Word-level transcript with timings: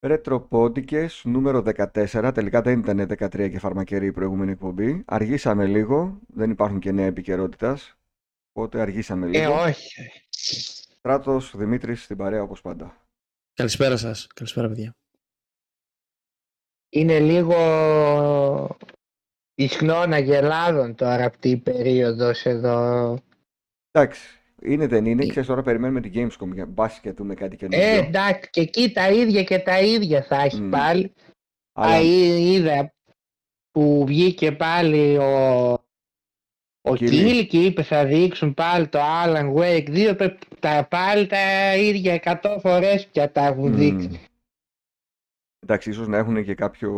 Ρετροπόντικες 0.00 1.22
νούμερο 1.24 1.62
14. 1.76 2.30
Τελικά 2.34 2.62
δεν 2.62 2.78
ήταν 2.78 3.00
13 3.18 3.50
και 3.50 3.58
φαρμακερή 3.58 4.06
η 4.06 4.12
προηγούμενη 4.12 4.50
εκπομπή. 4.50 5.02
Αργήσαμε 5.06 5.66
λίγο. 5.66 6.18
Δεν 6.26 6.50
υπάρχουν 6.50 6.78
και 6.78 6.92
νέα 6.92 7.06
επικαιρότητας. 7.06 7.96
Οπότε 8.52 8.80
αργήσαμε 8.80 9.26
Ε, 9.26 9.28
λίγο. 9.30 9.54
όχι. 9.62 10.10
Στράτος, 10.98 11.56
Δημήτρης 11.56 12.02
στην 12.02 12.16
παρέα 12.16 12.42
όπως 12.42 12.60
πάντα. 12.60 13.06
Καλησπέρα 13.54 13.96
σας. 13.96 14.26
Καλησπέρα, 14.26 14.68
παιδιά. 14.68 14.92
Είναι 16.88 17.20
λίγο 17.20 17.56
ισχνών 19.54 20.12
αγελάδων 20.12 20.94
τώρα 20.94 21.24
αυτή 21.24 21.48
η 21.50 21.56
περίοδος 21.56 22.44
εδώ. 22.46 23.18
Εντάξει. 23.90 24.40
Είναι 24.62 24.86
δεν 24.86 25.04
είναι. 25.06 25.24
Ε. 25.24 25.28
Ξέρεις 25.28 25.48
τώρα 25.48 25.62
περιμένουμε 25.62 26.00
την 26.00 26.12
Gamescom 26.14 26.52
για 26.54 26.66
μπας 26.66 27.00
και 27.00 27.12
δούμε 27.12 27.34
κάτι 27.34 27.56
καινούργιο. 27.56 27.88
Ε, 27.88 27.96
εντάξει, 27.98 28.50
και 28.50 28.60
εκεί 28.60 28.90
τα 28.92 29.10
ίδια 29.10 29.42
και 29.44 29.58
τα 29.58 29.80
ίδια 29.80 30.22
θα 30.22 30.42
έχει 30.42 30.60
Μμ. 30.60 30.70
πάλι. 30.70 31.12
Αλλά 31.72 31.94
Α, 31.94 32.00
ή- 32.00 32.52
είδα 32.52 32.94
που 33.70 34.04
βγήκε 34.06 34.52
πάλι 34.52 35.16
ο, 35.16 35.72
ο 36.82 36.94
Κίλι. 36.94 37.10
Κίλ 37.10 37.46
και 37.46 37.64
είπε 37.64 37.82
θα 37.82 38.04
δείξουν 38.04 38.54
πάλι 38.54 38.88
το 38.88 38.98
Alan 39.24 39.54
Wake 39.54 39.88
2 40.10 40.14
πε- 40.16 40.38
τα, 40.60 40.86
πάλι 40.90 41.26
τα 41.26 41.76
ίδια 41.76 42.40
100 42.42 42.56
φορές 42.60 43.06
πια 43.06 43.32
τα 43.32 43.46
έχουν 43.46 43.70
μ, 43.72 43.74
δείξει. 43.76 44.20
εντάξει, 45.60 45.90
ίσως 45.90 46.08
να 46.08 46.16
έχουν 46.16 46.44
και 46.44 46.54
κάποιο 46.54 46.92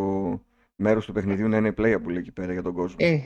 μέρος 0.75 1.05
του 1.05 1.13
παιχνιδιού 1.13 1.47
να 1.47 1.57
είναι 1.57 1.73
playable 1.77 2.15
εκεί 2.17 2.31
πέρα 2.31 2.53
για 2.53 2.61
τον 2.61 2.73
κόσμο. 2.73 2.95
Ε, 2.99 3.19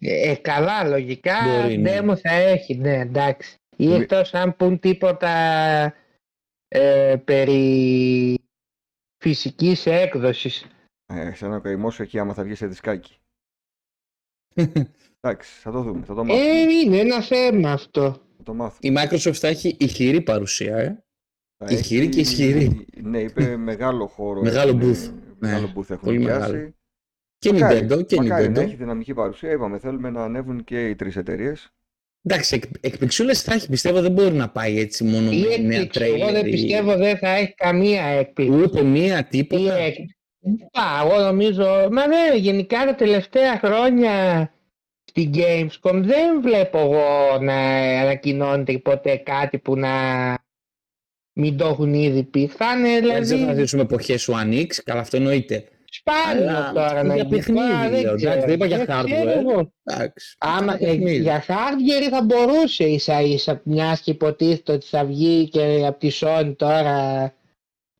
ε, 0.00 0.34
καλά, 0.34 0.84
λογικά 0.84 1.34
Μπορεί, 1.62 1.78
ναι. 1.78 1.98
demo 2.00 2.16
θα 2.16 2.30
έχει, 2.32 2.74
ναι, 2.74 2.98
εντάξει. 2.98 3.57
Ή 3.80 3.86
Μη- 3.86 4.00
εκτός 4.00 4.34
αν 4.34 4.56
πούν 4.56 4.78
τίποτα 4.78 5.28
ε, 6.68 7.16
περί 7.24 8.38
φυσικής 9.24 9.86
έκδοσης. 9.86 10.66
Ε, 11.06 11.32
σαν 11.34 11.50
να 11.50 11.60
καημό 11.60 11.90
σου 11.90 12.02
εκεί 12.02 12.18
άμα 12.18 12.34
θα 12.34 12.42
βγεις 12.44 12.58
σε 12.58 12.66
δισκάκι. 12.66 13.16
Εντάξει, 15.20 15.60
θα 15.60 15.70
το 15.70 15.82
δούμε. 15.82 16.04
Θα 16.04 16.14
το 16.14 16.20
Ε, 16.20 16.24
μάθουμε. 16.24 16.72
είναι 16.84 16.98
ένα 16.98 17.22
θέμα 17.22 17.72
αυτό. 17.72 18.12
Θα 18.36 18.42
το 18.42 18.54
μάθουμε. 18.54 19.00
Η 19.00 19.04
Microsoft 19.06 19.32
θα 19.34 19.48
έχει 19.48 19.76
ηχηρή 19.80 20.20
παρουσία, 20.20 20.76
ε. 20.76 21.04
Θα 21.64 21.72
Ηχηρή 21.72 22.00
έχει- 22.00 22.10
και 22.10 22.20
ισχυρή. 22.20 22.86
Ναι, 23.02 23.20
είπε 23.20 23.56
μεγάλο 23.70 24.06
χώρο. 24.06 24.40
Μεγάλο 24.40 24.70
έχουν- 24.78 24.92
booth. 24.92 25.12
Μεγάλο 25.38 25.66
Ναι, 25.66 25.72
booth 25.76 25.90
έχουν 25.90 26.04
πολύ 26.04 26.18
νοικιάσει. 26.18 26.50
μεγάλο. 26.52 26.72
Και 27.38 27.52
Μακάρι, 27.52 27.86
Nintendo 27.90 28.06
και 28.06 28.16
μακάρι 28.16 28.48
να 28.48 28.60
Nintendo. 28.60 28.64
έχει 28.64 28.74
δυναμική 28.74 29.14
παρουσία. 29.14 29.50
Είπαμε, 29.50 29.78
θέλουμε 29.78 30.10
να 30.10 30.24
ανέβουν 30.24 30.64
και 30.64 30.88
οι 30.88 30.94
τρεις 30.94 31.16
εταιρείες. 31.16 31.72
Εντάξει, 32.30 32.54
εκ, 32.54 32.62
εκπληξούλες 32.80 33.42
θα 33.42 33.54
έχει. 33.54 33.68
Πιστεύω 33.68 34.00
δεν 34.00 34.12
μπορεί 34.12 34.34
να 34.34 34.48
πάει 34.48 34.78
έτσι 34.80 35.04
μόνο 35.04 35.30
Η 35.30 35.36
με 35.40 35.56
νέα 35.56 35.80
έκπληξη, 35.80 36.00
εγώ 36.02 36.16
τρέιλερ. 36.16 36.32
δεν 36.32 36.46
ή- 36.46 36.50
πιστεύω 36.50 36.96
δεν 36.96 37.18
θα 37.18 37.28
έχει 37.30 37.54
καμία 37.54 38.02
έκπληξη. 38.04 38.56
Ούτε 38.58 38.82
μία 38.82 39.18
Η 39.18 39.24
τίποτα. 39.24 39.74
έκπληξη. 39.76 40.16
Α, 40.72 40.82
εγώ 41.04 41.18
νομίζω, 41.22 41.88
μα 41.92 42.06
ναι, 42.06 42.36
γενικά 42.36 42.84
τα 42.84 42.94
τελευταία 42.94 43.58
χρόνια 43.58 44.50
στην 45.04 45.32
Gamescom 45.34 45.94
δεν 45.94 46.42
βλέπω 46.42 46.78
εγώ 46.78 47.38
να 47.40 47.54
ανακοινώνεται 48.00 48.78
ποτέ 48.78 49.16
κάτι 49.16 49.58
που 49.58 49.76
να 49.76 49.90
μην 51.32 51.56
το 51.56 51.66
έχουν 51.66 51.94
ήδη 51.94 52.22
πει. 52.22 52.46
Θα 52.46 52.66
είναι 52.78 53.00
Δεν 53.00 53.20
ξέρω 53.22 53.38
να 53.38 53.44
δηλαδή 53.44 53.60
ζήσουμε 53.60 53.82
εποχές 53.82 54.22
σου 54.22 54.36
ανοίξει, 54.36 54.82
καλά 54.82 55.00
αυτό 55.00 55.16
εννοείται. 55.16 55.64
Σπάνιο 56.08 56.48
Αλλά 56.56 56.72
τώρα 56.74 57.02
να 57.02 57.14
για 57.14 57.22
γίνει. 57.24 57.36
παιχνίδι, 57.36 57.60
Α, 57.72 57.88
δεν 57.90 57.90
λέω, 57.90 58.00
εντάξει, 58.00 58.26
ξέρω. 58.26 58.40
δεν 58.40 58.54
είπα 58.54 58.66
για 58.66 58.76
Δεν 58.78 58.86
hardware. 58.90 59.04
ξέρω 59.04 59.30
εγώ. 59.30 59.72
Εντάξει. 59.84 60.34
Άμα 60.38 60.58
Ένα 60.62 60.74
ε, 60.74 60.78
παιχνίδι. 60.86 61.16
για 61.20 61.44
hardware 61.46 62.08
θα 62.10 62.22
μπορούσε 62.22 62.84
ίσα 62.84 63.20
ίσα 63.20 63.60
μιας 63.64 64.00
και 64.00 64.10
υποτίθεται 64.10 64.72
ότι 64.72 64.86
θα 64.86 65.04
βγει 65.04 65.48
και 65.48 65.84
από 65.86 65.98
τη 65.98 66.08
Sony 66.20 66.52
τώρα 66.56 67.32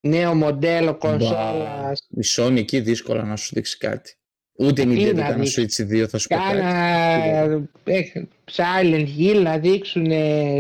νέο 0.01 0.35
μοντέλο 0.35 0.95
κονσόλας. 0.99 2.07
Μπα, 2.09 2.21
Η 2.23 2.25
Sony 2.37 2.57
εκεί 2.57 2.81
δύσκολα 2.81 3.23
να 3.23 3.37
σου 3.37 3.51
δείξει 3.55 3.79
κάτι. 3.79 4.13
Ούτε 4.61 4.83
η 4.83 4.87
Τι 4.87 4.91
Nintendo 5.09 5.15
να 5.15 5.23
κάνα 5.23 5.35
δείξει. 5.45 5.67
Switch 5.89 6.03
2 6.03 6.07
θα 6.09 6.19
σου 6.19 6.27
πει 6.29 6.35
κάτι. 6.35 6.57
Κάνα 6.57 7.69
ε, 7.85 8.11
Silent 8.53 9.07
Hill 9.19 9.41
να 9.43 9.59
δείξουν 9.59 10.07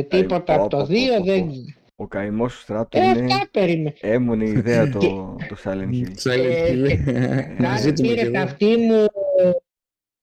τίποτα 0.08 0.54
πω, 0.56 0.62
από 0.62 0.68
το 0.68 0.76
πω, 0.76 0.86
2 0.90 0.94
πω, 1.08 1.16
πω, 1.18 1.24
δεν. 1.24 1.50
Πω. 1.98 2.04
Ο 2.04 2.06
καημός 2.06 2.54
του 2.54 2.60
στράτου 2.60 2.98
Ε, 2.98 3.02
είναι 3.02 3.24
αυτά 3.34 3.48
περίμενε. 3.50 3.92
έμονη 4.00 4.50
ιδέα 4.50 4.90
το, 4.90 4.98
το 5.48 5.56
Silent 5.64 5.90
Hill. 5.92 6.06
Silent 6.24 6.50
Ε, 6.50 6.72
Hill. 6.72 6.86
και- 6.88 7.62
Μαζί 7.62 7.88
Κάτι 7.88 7.92
του 7.92 8.02
με 8.02 8.08
κι 8.08 8.14
πήρε 8.14 8.20
εγώ. 8.26 8.40
αυτή 8.44 8.76
μου 8.76 9.06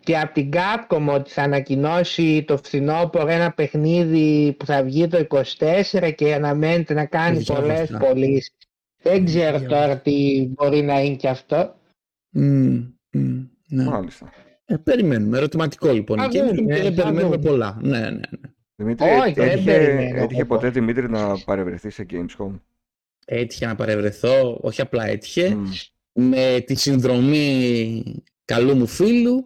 και 0.04 0.18
από 0.20 0.34
την 0.34 0.50
Capcom 0.54 1.08
ότι 1.14 1.30
θα 1.32 1.42
ανακοινώσει 1.44 2.44
το 2.48 2.58
φθινόπωρο 2.58 3.28
ένα 3.28 3.52
παιχνίδι 3.54 4.54
που 4.60 4.66
θα 4.66 4.84
βγει 4.84 5.08
το 5.08 5.26
24 5.30 6.12
και 6.16 6.34
αναμένεται 6.34 6.94
να 6.94 7.06
κάνει 7.06 7.38
Διάβασα. 7.38 7.62
πολλές 7.62 7.96
πωλήσεις. 8.00 8.52
Δεν 9.02 9.26
ξέρω 9.26 9.58
Διάβασα. 9.60 9.68
τώρα 9.68 9.98
τι 10.00 10.48
μπορεί 10.54 10.82
να 10.82 11.02
είναι 11.02 11.16
και 11.16 11.28
αυτό. 11.30 11.76
Μμμ, 12.30 12.84
μμμ, 13.12 13.48
ναι. 13.70 13.84
Μάλιστα. 13.84 14.30
Ε, 14.66 14.76
περιμένουμε. 14.76 15.38
Ερωτηματικό 15.38 15.92
λοιπόν. 15.92 16.18
Θα 16.20 16.28
Και 16.28 16.40
δούμε, 16.44 16.76
και 16.76 16.82
θα 16.82 16.92
περιμένουμε 16.92 17.22
δούμε. 17.22 17.38
πολλά. 17.38 17.78
Ναι, 17.82 18.00
ναι, 18.00 18.10
ναι. 18.10 18.20
Δημήτρη, 18.76 19.08
Όχι, 19.10 19.30
έ- 19.30 19.34
δεν 19.34 19.48
έτυχε, 19.50 19.64
περιμένω 19.72 20.22
έτυχε 20.24 20.40
εγώ. 20.42 20.48
ποτέ 20.50 20.70
Δημήτρη 20.70 21.10
να 21.10 21.40
παρευρεθεί 21.44 21.90
σε 21.90 22.06
Gamescom; 22.10 22.60
Έτυχε 23.26 23.66
να 23.66 23.76
παρευρεθώ, 23.76 24.58
όχι 24.62 24.82
απλά 24.82 25.06
έτυχε, 25.06 25.56
Μμ. 25.56 25.66
με 26.14 26.64
τη 26.66 26.76
συνδρομή 26.76 28.04
καλού 28.46 28.76
μου 28.76 28.88
φίλου, 28.88 29.46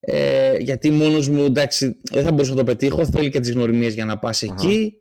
ε, 0.00 0.56
γιατί 0.58 0.90
μόνος 0.90 1.28
μου, 1.28 1.44
εντάξει, 1.44 2.00
δεν 2.10 2.24
θα 2.24 2.30
μπορούσα 2.32 2.50
να 2.50 2.56
το 2.56 2.64
πετύχω, 2.64 3.06
θέλει 3.06 3.30
και 3.30 3.40
τις 3.40 3.50
γνωριμίες 3.52 3.94
για 3.94 4.04
να 4.04 4.18
πας 4.18 4.42
Αχα. 4.42 4.52
εκεί. 4.54 5.00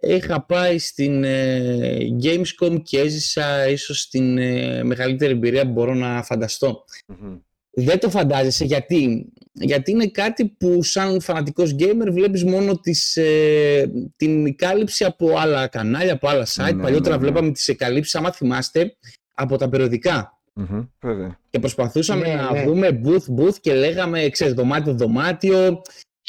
Είχα 0.00 0.44
πάει 0.46 0.78
στην 0.78 1.24
ε, 1.24 1.98
Gamescom 2.22 2.82
και 2.82 3.00
έζησα 3.00 3.68
ίσως 3.68 4.08
την 4.08 4.38
ε, 4.38 4.82
μεγαλύτερη 4.84 5.32
εμπειρία 5.32 5.64
που 5.66 5.72
μπορώ 5.72 5.94
να 5.94 6.22
φανταστώ. 6.22 6.84
Μμμ. 7.06 7.38
Δεν 7.74 7.98
το 7.98 8.10
φαντάζεσαι 8.10 8.64
γιατί; 8.64 9.28
Γιατί 9.52 9.90
είναι 9.90 10.06
κάτι 10.06 10.46
που 10.58 10.82
σαν 10.82 11.20
φανατικός 11.20 11.74
gamer 11.78 12.08
βλέπεις 12.10 12.44
μόνο 12.44 12.78
τις, 12.80 13.16
ε, 13.16 13.90
την 14.16 14.56
κάλυψη 14.56 15.04
από 15.04 15.38
άλλα 15.38 15.66
κανάλια, 15.66 16.12
από 16.12 16.28
άλλα 16.28 16.46
site. 16.46 16.74
Ναι, 16.74 16.82
Παλιότερα 16.82 17.16
ναι, 17.16 17.22
ναι. 17.22 17.28
βλέπαμε 17.28 17.50
τις 17.52 17.68
εκαλύψεις, 17.68 18.14
άμα 18.14 18.32
θυμάστε, 18.32 18.96
από 19.34 19.56
τα 19.56 19.68
περιοδικά. 19.68 20.38
Μμμ. 20.52 20.84
Βέβαια. 21.00 21.38
Και 21.50 21.58
προσπαθούσαμε 21.58 22.26
Ναι, 22.26 22.34
να 22.34 22.52
ναι. 22.52 22.64
δούμε 22.64 23.00
booth 23.04 23.40
booth 23.40 23.54
και 23.60 23.74
λέγαμε, 23.74 24.28
ξέρεις, 24.28 24.54
δωμάτιο 24.54 24.94
δωμάτιο. 24.94 25.82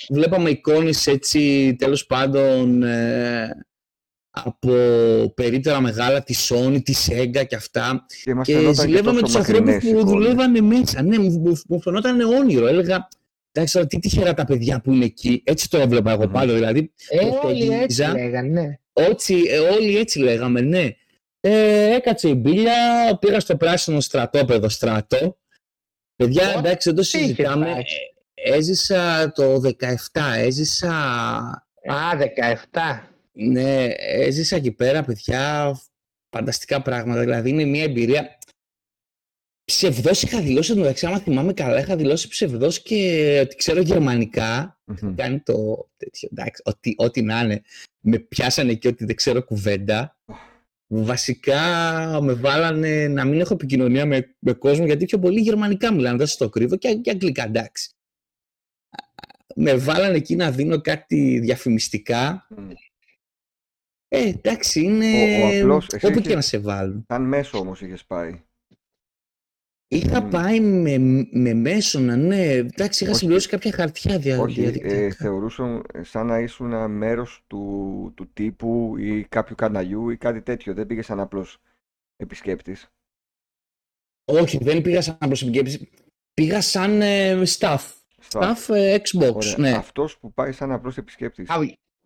Βλέπαμε 0.10 0.50
εικόνες 0.50 1.08
έτσι, 1.08 1.76
τέλος 1.78 2.06
πάντων, 2.06 2.84
ε, 2.84 3.66
από 4.44 4.70
περίπτερα 5.36 5.82
μεγάλα, 5.82 6.24
τη 6.24 6.36
Sony, 6.50 6.82
τη 6.84 6.94
Sega 7.08 7.46
και 7.48 7.56
αυτά. 7.56 8.06
Και 8.24 8.34
μας 8.34 8.46
Και 8.48 8.54
φαινόταν 8.54 8.76
και 8.76 8.82
ζηλεύαμε 8.82 9.20
τόσο 9.20 9.26
τους 9.26 9.36
ανθρώπους 9.36 9.60
μακρινές 9.74 9.84
που 9.84 10.00
εικόνες. 10.00 10.12
δουλεύανε 10.12 10.62
μέσα. 10.62 11.02
Ναι, 11.02 11.20
μου, 11.20 11.32
μου, 11.40 11.62
μου 11.68 11.82
φαινόταν 11.82 12.20
όνειρο. 12.22 12.68
Έλεγα, 12.68 13.08
εντάξει, 13.52 13.74
τώρα 13.74 13.88
τι 13.88 14.00
τυχερά 14.00 14.34
τα 14.34 14.46
παιδιά 14.46 14.82
που 14.82 14.92
είναι 14.94 15.06
εκεί. 15.06 15.42
Έτσι 15.46 15.70
το 15.70 15.78
έβλεπα 15.78 16.12
εγώ 16.12 16.24
Μμμ. 16.26 16.32
πάντα. 16.32 16.54
Δηλαδή, 16.54 16.92
Ε, 17.10 17.18
όλοι 17.26 17.64
έτσι 17.64 17.78
προσεγγίζα. 17.80 18.12
λέγανε, 18.14 18.62
ναι. 18.62 18.80
ότσι, 19.10 19.44
ε, 19.48 19.58
όλοι 19.60 19.98
έτσι 19.98 20.20
λέγαμε, 20.20 20.62
ναι. 20.62 20.90
Ε, 21.40 21.94
έκατσε 21.96 22.30
η 22.30 22.34
μπίλια, 22.38 22.74
πήγα 23.20 23.40
στο 23.40 23.58
πράσινο 23.58 24.00
στρατόπεδο 24.00 24.70
στρατό. 24.70 25.38
Παιδιά, 26.16 26.54
Ω, 26.56 26.60
εντάξει, 26.60 26.90
δεν 26.90 26.98
το 26.98 27.02
τι 27.10 27.18
είχε 27.18 27.26
συζητάμε. 27.28 27.66
πάει. 27.66 27.74
Ε, 28.34 28.54
Έζησα 28.54 29.32
το 29.36 29.60
17, 29.60 30.36
έζησα 30.38 30.92
Α, 31.88 32.18
17. 32.18 33.10
Ναι, 33.38 33.86
έζησα 33.98 34.56
εκεί 34.56 34.72
πέρα, 34.72 35.04
παιδιά, 35.04 35.76
φανταστικά 36.36 36.82
πράγματα. 36.82 37.20
Δηλαδή 37.20 37.50
είναι 37.50 37.66
μια 37.66 37.84
εμπειρία. 37.84 38.38
Ψευδός 39.66 40.22
είχα 40.22 40.42
δηλώσει, 40.42 40.72
εντωμεταξύ, 40.72 41.06
άμα 41.06 41.20
θυμάμαι 41.20 41.54
καλά, 41.54 41.80
είχα 41.80 41.96
δηλώσει 41.96 42.28
ψευδός 42.28 42.82
και 42.82 43.40
ότι 43.44 43.56
ξέρω 43.56 43.82
γερμανικά. 43.82 44.80
Μμμ. 44.86 45.16
Κάνει 45.16 45.40
το 45.40 45.88
τέτοιο, 45.98 46.30
εντάξει, 46.32 46.62
ότι, 46.66 46.96
ό,τι 46.98 47.22
να 47.22 47.40
είναι. 47.40 47.62
Με 48.00 48.20
πιάσανε 48.20 48.74
και 48.74 48.88
ότι 48.88 49.06
δεν 49.06 49.16
ξέρω 49.16 49.44
κουβέντα. 49.44 50.18
Βασικά 50.88 51.60
με 52.22 52.34
βάλανε 52.34 53.08
να 53.08 53.26
μην 53.26 53.40
έχω 53.40 53.54
επικοινωνία 53.54 54.06
με, 54.06 54.36
με 54.40 54.54
κόσμο 54.54 54.86
γιατί 54.86 55.06
πιο 55.06 55.20
πολύ 55.20 55.42
γερμανικά 55.42 55.94
μιλάνε, 55.94 56.18
δεν 56.18 56.28
σας 56.28 56.38
το 56.38 56.50
κρύβω 56.50 56.76
και, 56.76 56.96
και 56.96 57.10
αγγλικά, 57.10 57.44
εντάξει. 57.44 57.90
Με 59.56 59.76
βάλανε 59.76 60.16
εκεί 60.16 60.36
να 60.36 60.52
δίνω 60.52 60.82
κάτι 60.82 61.40
διαφημιστικά 61.40 62.48
Μμ. 62.50 62.70
Ε, 64.18 64.28
εντάξει, 64.28 64.82
είναι. 64.84 65.06
Ο- 65.06 65.46
ο 65.46 65.60
απλός- 65.60 65.88
εσύ 65.94 66.06
όπου 66.06 66.16
έχεις- 66.18 66.28
και 66.28 66.36
να 66.36 66.42
σε 66.42 66.58
βάλουν. 66.58 67.06
Σαν 67.08 67.22
μέσο 67.24 67.58
όμως 67.58 67.82
είχες 67.82 68.06
πάει. 68.06 68.42
Είχα 69.88 70.22
Μμ. 70.22 70.30
πάει 70.30 70.60
με, 70.60 70.98
με 71.32 71.54
μέσονα, 71.54 72.16
ναι. 72.16 72.44
Εντάξει, 72.52 73.04
είχα 73.04 73.12
Όχι. 73.12 73.20
συμπληρώσει 73.20 73.50
κάποια 73.50 73.72
χαρτιά 73.72 74.20
δια, 74.20 74.40
Όχι, 74.40 74.62
διαδικτυακά. 74.62 74.96
ε, 74.96 75.12
θεωρούσαν 75.12 75.86
ε, 75.94 76.04
σαν 76.04 76.26
να 76.26 76.40
ήσουν 76.40 76.72
ένα 76.72 76.88
μέρος 76.88 77.44
του, 77.48 78.12
του 78.16 78.30
τύπου 78.34 78.96
ή 78.98 79.24
κάποιου 79.24 79.56
καναλιού 79.56 80.10
ή 80.10 80.18
κάτι 80.18 80.42
τέτοιο. 80.42 80.74
Δεν 80.74 80.88
πήγες 80.88 81.06
σαν 81.06 81.20
απλός 81.20 81.58
επισκέπτης. 82.16 82.88
Όχι, 84.26 84.58
δεν 84.64 84.82
πήγα 84.82 85.02
σαν 85.02 85.18
προσωπική 85.20 85.90
Πήγα 86.34 86.62
σαν 86.62 87.02
ε, 87.02 87.42
staff. 87.48 87.80
Στα- 88.20 88.56
Staff 88.58 88.74
ε, 88.76 88.98
Xbox, 88.98 89.34
Ωραία. 89.34 89.56
ναι. 89.58 89.72
Αυτός 89.72 90.18
που 90.18 90.34
πάει 90.34 90.52
σαν 90.52 90.72
απλός 90.72 90.98
επισκέπτης 90.98 91.50
Α, 91.50 91.56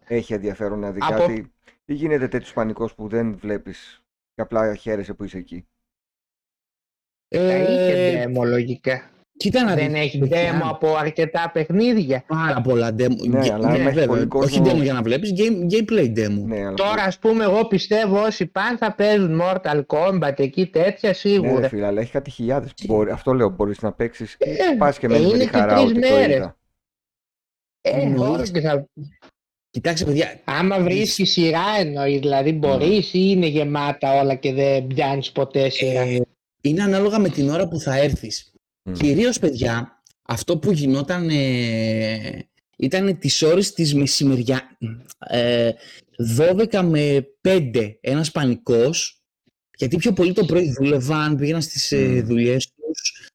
έχει 0.08 0.34
ενδιαφέρον 0.34 0.80
να 0.80 0.92
δει 0.92 1.00
Από- 1.02 1.14
κάτι; 1.16 1.52
Ή 1.90 1.94
γίνεται 1.94 2.28
τέτοιος 2.28 2.54
πανικός 2.54 2.96
που 2.96 3.08
δεν 3.08 3.38
βλέπεις 3.38 4.02
Και 4.36 4.42
απλά 4.42 4.76
χαίρεσαι 4.76 5.14
που 5.14 5.24
είσαι 5.24 5.38
εκεί. 5.38 5.68
Θα 7.36 7.58
είχε 7.58 7.92
Ε, 8.22 8.26
demo 8.26 8.46
λογικά. 8.46 9.10
κοίτα 9.38 9.64
να 9.64 9.76
Δεν 9.76 9.92
δεις, 9.92 10.00
έχει 10.02 10.18
παιδιά, 10.20 10.60
demo 10.60 10.62
από 10.70 10.96
αρκετά 10.96 11.50
παιχνίδια. 11.54 12.24
Πάρα 12.28 12.62
πολλά 12.62 12.90
demo. 12.90 13.28
Ναι, 13.28 13.40
Ге- 13.42 13.52
αλλά 13.54 13.68
άμα 13.68 13.76
έχει 13.76 13.84
βέβαια, 13.84 14.08
πολύ 14.08 14.20
Όχι 14.20 14.28
κόσμο- 14.28 14.68
demo 14.68 14.82
για 14.82 14.94
να 14.94 15.02
βλέπεις, 15.02 15.34
game, 15.38 15.74
gameplay 15.74 16.18
demo. 16.18 16.44
Ναι, 16.46 16.60
αλλά 16.66 16.74
Τώρα, 16.74 17.04
ας 17.04 17.20
πούμε, 17.20 17.44
εγώ 17.44 17.68
πιστεύω 17.68 18.22
όσοι 18.24 18.46
πάνε 18.48 18.78
θα 18.78 18.94
παίζουν 18.96 19.42
Mortal 19.44 19.86
Kombat 19.88 20.40
εκεί 20.40 20.68
τέτοια 20.68 21.10
Ναι, 21.10 21.16
σίγουρα. 21.16 21.60
ρε 21.60 21.68
φίλε, 21.68 21.86
αλλά 21.86 22.02
έχει 22.02 22.12
κάτι 22.12 22.30
χιλιάδες. 22.30 22.72
Αυτό 23.12 23.34
λέω, 23.34 23.50
μπορείς 23.50 23.82
να 23.82 23.94
παίξεις. 23.94 24.36
Ε, 24.40 24.56
Πας 24.78 25.00
και 25.00 25.06
ε, 25.06 25.10
μένει 25.10 25.22
με 25.22 25.30
είναι 25.30 25.38
τη 25.38 25.50
και 25.50 25.58
χαρά 25.58 25.74
τρεις 25.76 25.90
ότι 25.92 25.94
το 26.02 26.16
μέρες. 26.16 26.36
είδα. 26.36 26.58
ε, 27.82 27.90
εννοείς. 28.02 28.50
όχι, 28.52 28.62
θα... 28.62 28.88
Κοιτάξτε, 29.72 30.06
παιδιά, 30.06 30.42
Άμα 30.44 30.80
βρίσκεις 30.80 31.32
σειρά 31.32 31.66
εννοείς, 31.80 32.20
δηλαδή 32.20 32.52
μπορείς 32.52 33.14
ή 33.14 33.20
είναι 33.30 33.48
γεμάτα 33.48 34.20
όλα 34.22 34.36
και 34.36 34.54
δεν 34.54 34.88
πιάνεις 34.88 35.32
ποτέ 35.32 35.70
σειρά; 35.70 36.02
ε, 36.02 36.22
είναι 36.62 36.84
ανάλογα 36.84 37.20
με 37.20 37.30
την 37.30 37.50
ώρα 37.50 37.68
που 37.68 37.80
θα 37.80 37.98
έρθεις. 37.98 38.52
Μμ. 38.84 38.94
Κυρίως, 38.94 39.40
παιδιά, 39.40 40.04
αυτό 40.22 40.58
που 40.58 40.72
γινόταν 40.72 41.30
ε, 41.30 42.48
ήταν 42.78 43.20
τις 43.20 43.42
ώρες 43.42 43.74
της 43.74 43.94
μεσημεριά. 43.94 44.78
Ε, 45.20 45.72
12 46.38 46.82
με 46.84 47.28
5 47.42 47.98
ένας 48.02 48.32
πανικός, 48.32 49.22
γιατί 49.78 49.98
πιο 49.98 50.14
πολύ 50.14 50.34
το 50.34 50.46
πρωί 50.46 50.72
δούλευαν, 50.72 51.38
πήγαιναν 51.38 51.62
στις 51.62 51.92
ε, 51.92 51.98
Μμ. 52.08 52.26
δουλειές 52.26 52.68
τους. 52.68 53.30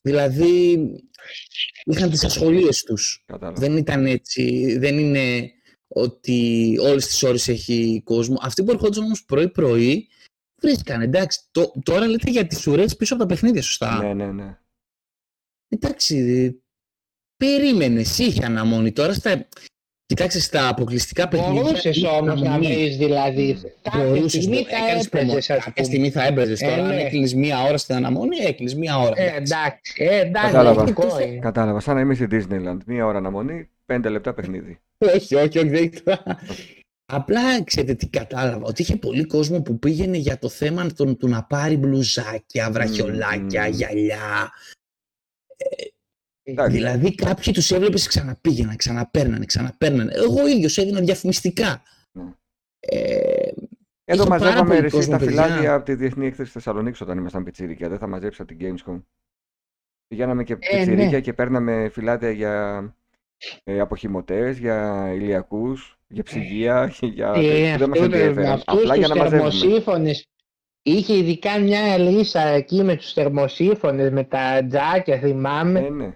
Δηλαδή, 0.00 0.78
είχαν 1.84 2.10
τις 2.10 2.24
ασχολίες 2.24 2.82
τους. 2.82 3.22
Κατάλαβα. 3.26 3.60
Δεν 3.60 3.76
ήταν 3.76 4.06
έτσι, 4.06 4.76
δεν 4.78 4.98
είναι 4.98 5.52
ότι 5.94 6.76
όλες 6.80 7.06
τις 7.06 7.22
ώρες 7.22 7.48
έχει 7.48 8.00
κόσμο. 8.04 8.38
Αυτοί 8.42 8.64
που 8.64 8.70
ερχόντουσαν 8.70 9.04
όμως 9.04 9.24
πρωί-πρωί, 9.24 10.08
βρίσκαν, 10.62 11.00
εντάξει. 11.00 11.40
Το, 11.50 11.72
τώρα 11.82 12.06
λέτε 12.06 12.30
για 12.30 12.46
τις 12.46 12.66
ουρές 12.66 12.96
πίσω 12.96 13.14
από 13.14 13.22
τα 13.22 13.28
παιχνίδια, 13.28 13.62
σωστά; 13.62 14.02
Ναι, 14.02 14.14
ναι, 14.14 14.32
ναι. 14.32 14.58
Εντάξει, 15.68 16.62
περίμενε, 17.36 18.00
είχε 18.00 18.44
αναμονή. 18.44 18.92
Τώρα 18.92 19.12
στα, 19.12 19.48
κοιτάξτε, 20.06 20.40
στα 20.40 20.68
αποκλειστικά 20.68 21.28
παιχνίδια... 21.28 21.62
Μπορούσες 21.62 21.96
είχε 21.96 22.06
όμως 22.06 22.40
να 22.40 22.46
αναμονή. 22.48 22.74
βρει 22.74 22.88
δηλαδή. 22.96 23.58
Κάποια 23.82 24.04
Μπορούσες, 24.04 24.30
στιγμή 24.42 24.56
μπο- 24.62 24.68
θα 24.70 24.76
έκανες 24.86 25.08
προμο- 25.08 25.32
έπαιζε, 25.32 25.52
α 25.52 25.56
Κάποια 25.56 25.72
πούμε. 25.72 25.86
στιγμή 25.86 26.10
θα 26.10 26.22
έπαιζες. 26.24 26.60
Ε, 26.60 26.66
Τώρα, 26.66 26.82
αν 26.82 26.88
ναι. 26.94 27.02
έκλεινες 27.02 27.34
μία 27.34 27.62
ώρα 27.62 27.78
στην 27.78 27.94
αναμονή, 27.94 28.36
έκλεινες 28.36 28.74
μία 28.74 28.98
ώρα. 28.98 29.20
Ε, 29.20 29.24
εντάξει. 29.36 29.42
εντάξει, 29.42 29.94
ε, 30.04 30.20
εντάξει, 30.20 30.46
Κατάλαβα. 30.52 30.80
λογικό 30.80 31.20
είναι. 31.20 31.38
Κατάλαβα. 31.38 31.80
Σαν 31.80 31.94
να 31.94 32.00
είμαι 32.00 32.14
στη 32.14 32.26
Disneyland. 32.30 32.78
Μία 32.86 33.06
ώρα 33.06 33.18
αναμονή, 33.18 33.68
πέντε 33.86 34.08
λεπτά 34.08 34.34
παιχνίδι. 34.34 34.80
Όχι, 35.14 35.34
όχι, 35.34 35.58
όχι, 35.58 35.68
δεν 35.68 35.84
ήταν. 35.84 36.18
Απλά 37.12 37.64
ξέρετε 37.64 37.94
τι 37.94 38.08
κατάλαβα, 38.08 38.66
ότι 38.66 38.82
είχε 38.82 38.96
πολύ 38.96 39.24
κόσμο 39.24 39.62
που 39.62 39.78
πήγαινε 39.78 40.16
για 40.16 40.38
το 40.38 40.48
θέμα 40.48 40.86
του, 40.86 41.16
του 41.16 41.28
να 41.28 41.44
πάρει 41.44 41.76
μπλουζάκια, 41.76 42.70
βραχιολάκια, 42.70 43.66
μμμ. 43.66 43.72
γυαλιά. 43.74 44.50
Εντάξει. 46.42 46.76
Δηλαδή 46.76 47.14
κάποιοι 47.14 47.52
τους 47.52 47.70
έβλεπες 47.70 48.06
ξαναπήγαιναν, 48.06 48.76
ξαναπέρνανε, 48.76 49.44
ξαναπέρνανε. 49.44 50.12
Εγώ 50.14 50.46
ίδιος 50.48 50.78
έδινα 50.78 51.00
διαφημιστικά. 51.00 51.82
Ναι. 52.12 52.34
Ε, 52.80 53.52
Εδώ 54.04 54.22
Είχε 54.22 54.28
πάρα 54.28 54.28
μαζεύαμε 54.28 54.68
πολύ 54.68 54.80
ρε, 54.80 54.86
εσύ 54.86 54.96
κόσμο, 54.96 55.12
τα 55.12 55.18
παιδιά. 55.18 55.42
φυλάδια 55.42 55.74
από 55.74 55.84
τη 55.84 55.94
Διεθνή 55.94 56.26
Έκθεση 56.26 56.50
Θεσσαλονίκη 56.50 57.02
όταν 57.02 57.18
ήμασταν 57.18 57.44
πιτσίρικα. 57.44 57.88
Δεν 57.88 57.98
θα 57.98 58.06
μαζέψει 58.06 58.42
από 58.42 58.54
την 58.56 58.76
Gamescom. 58.76 59.02
Πηγαίναμε 60.06 60.44
και 60.44 60.52
Ε, 60.52 60.56
πιτσιρίκια 60.56 61.04
ναι. 61.10 61.20
και 61.20 61.32
παίρναμε 61.32 61.88
φυλάδια 61.88 62.30
για 62.30 62.84
ε, 63.64 63.80
αποχημωτές, 63.80 64.58
για 64.58 65.08
ηλιακούς, 65.14 65.98
για 66.08 66.22
ψυγεία, 66.22 66.92
για 67.00 67.32
Ε, 67.36 67.40
τέτοια 67.40 67.72
που 67.72 67.78
δεν 67.78 67.88
μας 67.88 67.98
αυτό, 67.98 68.10
με 68.10 68.16
ενδιαφέραν. 68.18 68.52
αυτούς 68.52 68.78
Απλά 68.78 68.96
για 68.96 69.06
τους 69.06 69.16
να 69.16 69.22
μαζεύουμε. 69.22 69.50
θερμοσύφωνες. 69.50 70.26
Είχε 70.82 71.16
ειδικά 71.16 71.58
μια 71.60 71.98
λύσα 71.98 72.40
εκεί 72.40 72.82
με 72.82 72.96
τους 72.96 73.12
θερμοσύφωνες, 73.12 74.10
με 74.10 74.24
τα 74.24 74.66
τζάκια, 74.68 75.18
θυμάμαι. 75.18 75.80
Ναι, 75.80 75.88
ναι. 75.88 76.10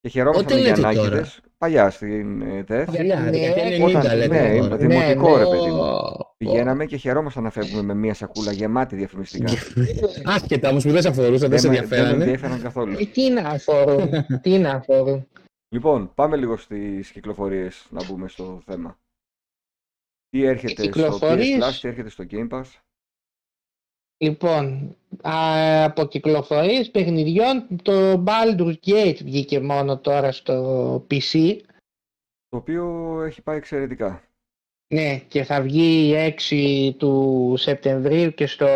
Και 0.00 0.08
χαιρόμασταν 0.08 0.44
Πότε 0.46 0.58
οι 0.58 0.62
λέτε 0.62 0.80
Γιαννάκηδες, 0.80 1.40
παλιά 1.58 1.90
στην 1.90 2.42
ε, 2.42 2.62
ΔΕΘ. 2.66 2.86
Παλιά, 2.90 3.20
Ναι, 3.20 3.30
δεκαετία 3.30 3.86
90 3.86 3.96
όταν- 3.98 4.16
λέτε 4.16 4.48
ναι, 4.52 4.58
τώρα. 4.58 4.76
δημοτικό, 4.76 5.36
ρε, 5.36 5.44
παιδί 5.44 5.70
μου. 5.70 5.80
Ω, 5.82 6.34
Πηγαίναμε 6.36 6.84
και 6.84 6.96
χαιρόμασταν 6.96 7.42
να 7.42 7.50
φεύγουμε 7.50 7.82
με 7.82 7.94
μία 7.94 8.14
σακούλα 8.14 8.52
γεμάτη 8.52 8.96
διαφημιστικά. 8.96 9.52
Άσχετα 10.34 10.68
όμως 10.68 10.84
που 10.84 10.90
δεν 10.90 11.02
σε 11.02 11.08
αφορούσαν, 11.08 11.50
δεν 11.50 11.58
σε 11.58 11.68
με- 11.68 11.74
δεν 11.74 11.82
με 11.88 11.96
ενδιαφέρανε. 11.96 12.24
ενδιαφέραν 12.24 12.62
καθόλου. 12.62 12.92
Ε, 13.00 13.04
τι 13.04 13.30
να 13.30 13.40
αφορούν, 13.48 14.10
τι 14.42 14.58
να 14.58 14.70
αφορούν. 14.70 15.26
Λοιπόν, 15.72 16.14
πάμε 16.14 16.36
λίγο 16.36 16.56
στις 16.56 17.10
κυκλοφορίες 17.10 17.86
να 17.90 18.04
μπούμε 18.04 18.28
στο 18.28 18.62
θέμα. 18.64 18.98
Τι 20.28 20.42
έρχεται 20.42 20.72
στο 20.72 20.82
PS 20.82 20.86
κυκλοφορίες; 20.86 21.64
Plus, 21.64 21.80
τι 21.80 21.88
έρχεται 21.88 22.08
στο 22.08 22.24
Game 22.30 22.48
Pass; 22.48 22.64
Λοιπόν, 24.22 24.96
α, 25.22 25.84
από 25.84 26.06
κυκλοφορίες 26.06 26.90
παιχνιδιών, 26.90 27.66
το 27.82 28.24
Baldur's 28.26 28.74
Gate 28.86 29.18
βγήκε 29.22 29.60
μόνο 29.60 29.98
τώρα 29.98 30.32
στο 30.32 31.06
PC. 31.10 31.58
Το 32.48 32.56
οποίο 32.56 33.16
έχει 33.22 33.42
πάει 33.42 33.56
εξαιρετικά. 33.56 34.22
Ναι, 34.94 35.18
και 35.18 35.44
θα 35.44 35.62
βγει 35.62 36.14
6 36.50 36.94
του 36.98 37.54
Σεπτεμβρίου 37.56 38.30
και 38.30 38.46
στο 38.46 38.66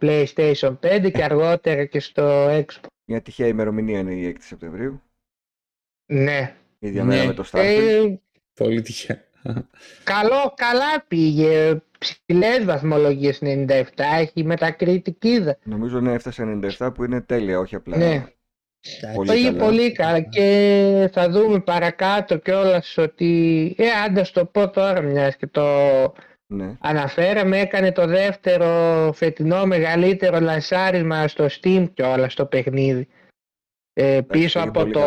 PlayStation 0.00 0.78
5 0.80 1.10
και 1.14 1.24
αργότερα 1.24 1.84
και 1.84 2.00
στο 2.00 2.48
Xbox. 2.48 2.80
Μια 3.04 3.22
τυχαία 3.22 3.46
ημερομηνία 3.46 3.98
είναι 3.98 4.14
η 4.14 4.36
6 4.36 4.36
Σεπτεμβρίου. 4.38 5.02
Ναι. 6.10 6.54
Η 6.78 6.86
ίδια 6.88 7.04
Ναι. 7.04 7.14
μέρα 7.14 7.26
με 7.26 7.32
το 7.34 7.44
Starfield. 7.52 8.06
Ε, 8.10 8.14
Πολύ 8.54 8.82
τυχαία. 8.82 9.22
καλό, 10.04 10.52
καλά 10.56 11.04
πήγε. 11.08 11.80
Ψηλές 11.98 12.64
βαθμολογίες 12.64 13.38
97, 13.42 13.82
έχει 14.20 14.44
μετακριτικίδα. 14.44 15.58
Νομίζω 15.62 16.00
ναι, 16.00 16.12
έφτασε 16.12 16.60
97 16.78 16.90
που 16.94 17.04
είναι 17.04 17.20
τέλεια, 17.20 17.58
όχι 17.58 17.74
απλά. 17.74 17.96
Ναι. 17.96 18.24
Πολύ 19.14 19.30
Πήγε 19.32 19.46
καλά. 19.50 19.58
πολύ 19.64 19.92
καλά 19.92 20.20
και 20.20 21.10
θα 21.12 21.30
δούμε 21.30 21.60
παρακάτω 21.60 22.36
κιόλας 22.36 22.96
ότι. 22.98 23.74
Ε, 23.78 23.84
άντε 24.06 24.24
στο 24.24 24.44
πω 24.44 24.70
τώρα 24.70 25.00
μιας 25.00 25.36
και 25.36 25.46
το 25.46 25.62
Ναι. 26.46 26.76
αναφέραμε, 26.80 27.60
έκανε 27.60 27.92
το 27.92 28.06
δεύτερο 28.06 29.10
φετινό 29.14 29.66
μεγαλύτερο 29.66 30.40
λανσάρισμα 30.40 31.28
στο 31.28 31.46
Steam 31.60 31.86
κιόλας 31.94 32.32
στο 32.32 32.44
παιχνίδι. 32.46 33.08
Ε, 34.00 34.20
πίσω 34.20 34.58
πήγε 34.58 34.68
από 34.68 34.80
πολύ 34.80 34.92
το 34.92 35.00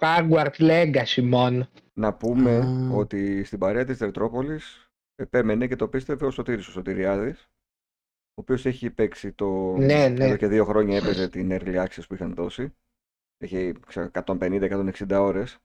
Hogwarts 0.00 0.58
Legacy 0.58 1.22
μόνο. 1.22 1.68
Να 1.92 2.14
πούμε 2.14 2.56
Α. 2.56 2.96
ότι 2.96 3.44
στην 3.44 3.58
παρέα 3.58 3.84
της 3.84 3.98
Τερτρόπολης 3.98 4.90
επέμενε 5.14 5.66
και 5.66 5.76
το 5.76 5.88
πίστευε 5.88 6.26
ο 6.26 6.30
Σωτήρης 6.30 6.66
ο 6.66 6.70
Σωτηριάδης 6.70 7.48
ο 8.36 8.40
οποίος 8.40 8.66
έχει 8.66 8.90
παίξει 8.90 9.32
το... 9.32 9.76
Ναι, 9.76 10.08
ναι. 10.08 10.24
Εδώ 10.24 10.36
και 10.36 10.46
δύο 10.46 10.64
χρόνια 10.64 10.96
έπαιζε 10.96 11.28
την 11.28 11.48
Early 11.52 11.84
Access 11.84 12.02
που 12.08 12.14
είχαν 12.14 12.34
δώσει. 12.34 12.74
Έχει 13.38 13.72
150-160 14.12 14.92
ώρες. 15.10 15.58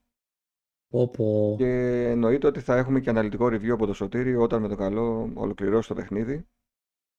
Πω, 0.87 1.07
πω. 1.07 1.55
Και 1.57 2.03
εννοείται 2.09 2.47
ότι 2.47 2.59
θα 2.59 2.77
έχουμε 2.77 2.99
και 2.99 3.09
αναλυτικό 3.09 3.45
review 3.45 3.69
από 3.69 3.85
το 3.85 3.93
Σωτήρη 3.93 4.35
όταν 4.35 4.61
με 4.61 4.67
το 4.67 4.75
καλό 4.75 5.31
ολοκληρώσει 5.33 5.87
το 5.87 5.95
παιχνίδι. 5.95 6.47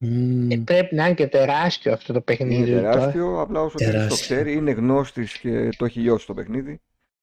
Μμμ. 0.03 0.51
Ε, 0.51 0.57
πρέπει 0.57 0.95
να 0.95 1.05
είναι 1.07 1.15
και 1.15 1.27
τεράστιο 1.27 1.93
αυτό 1.93 2.13
το 2.13 2.21
παιχνίδι. 2.21 2.71
Είναι 2.71 2.81
τώρα. 2.81 2.93
τεράστιο, 2.93 3.41
απλά 3.41 3.61
ο 3.63 3.69
Σωτήρης 3.69 3.93
το 3.93 3.99
Τεράστιο. 3.99 4.37
ξέρει, 4.37 4.53
είναι 4.57 4.71
γνώστης 4.71 5.39
και 5.39 5.69
το 5.77 5.85
έχει 5.85 6.01
λιώσει 6.01 6.27
το 6.27 6.35
παιχνίδι. 6.35 6.81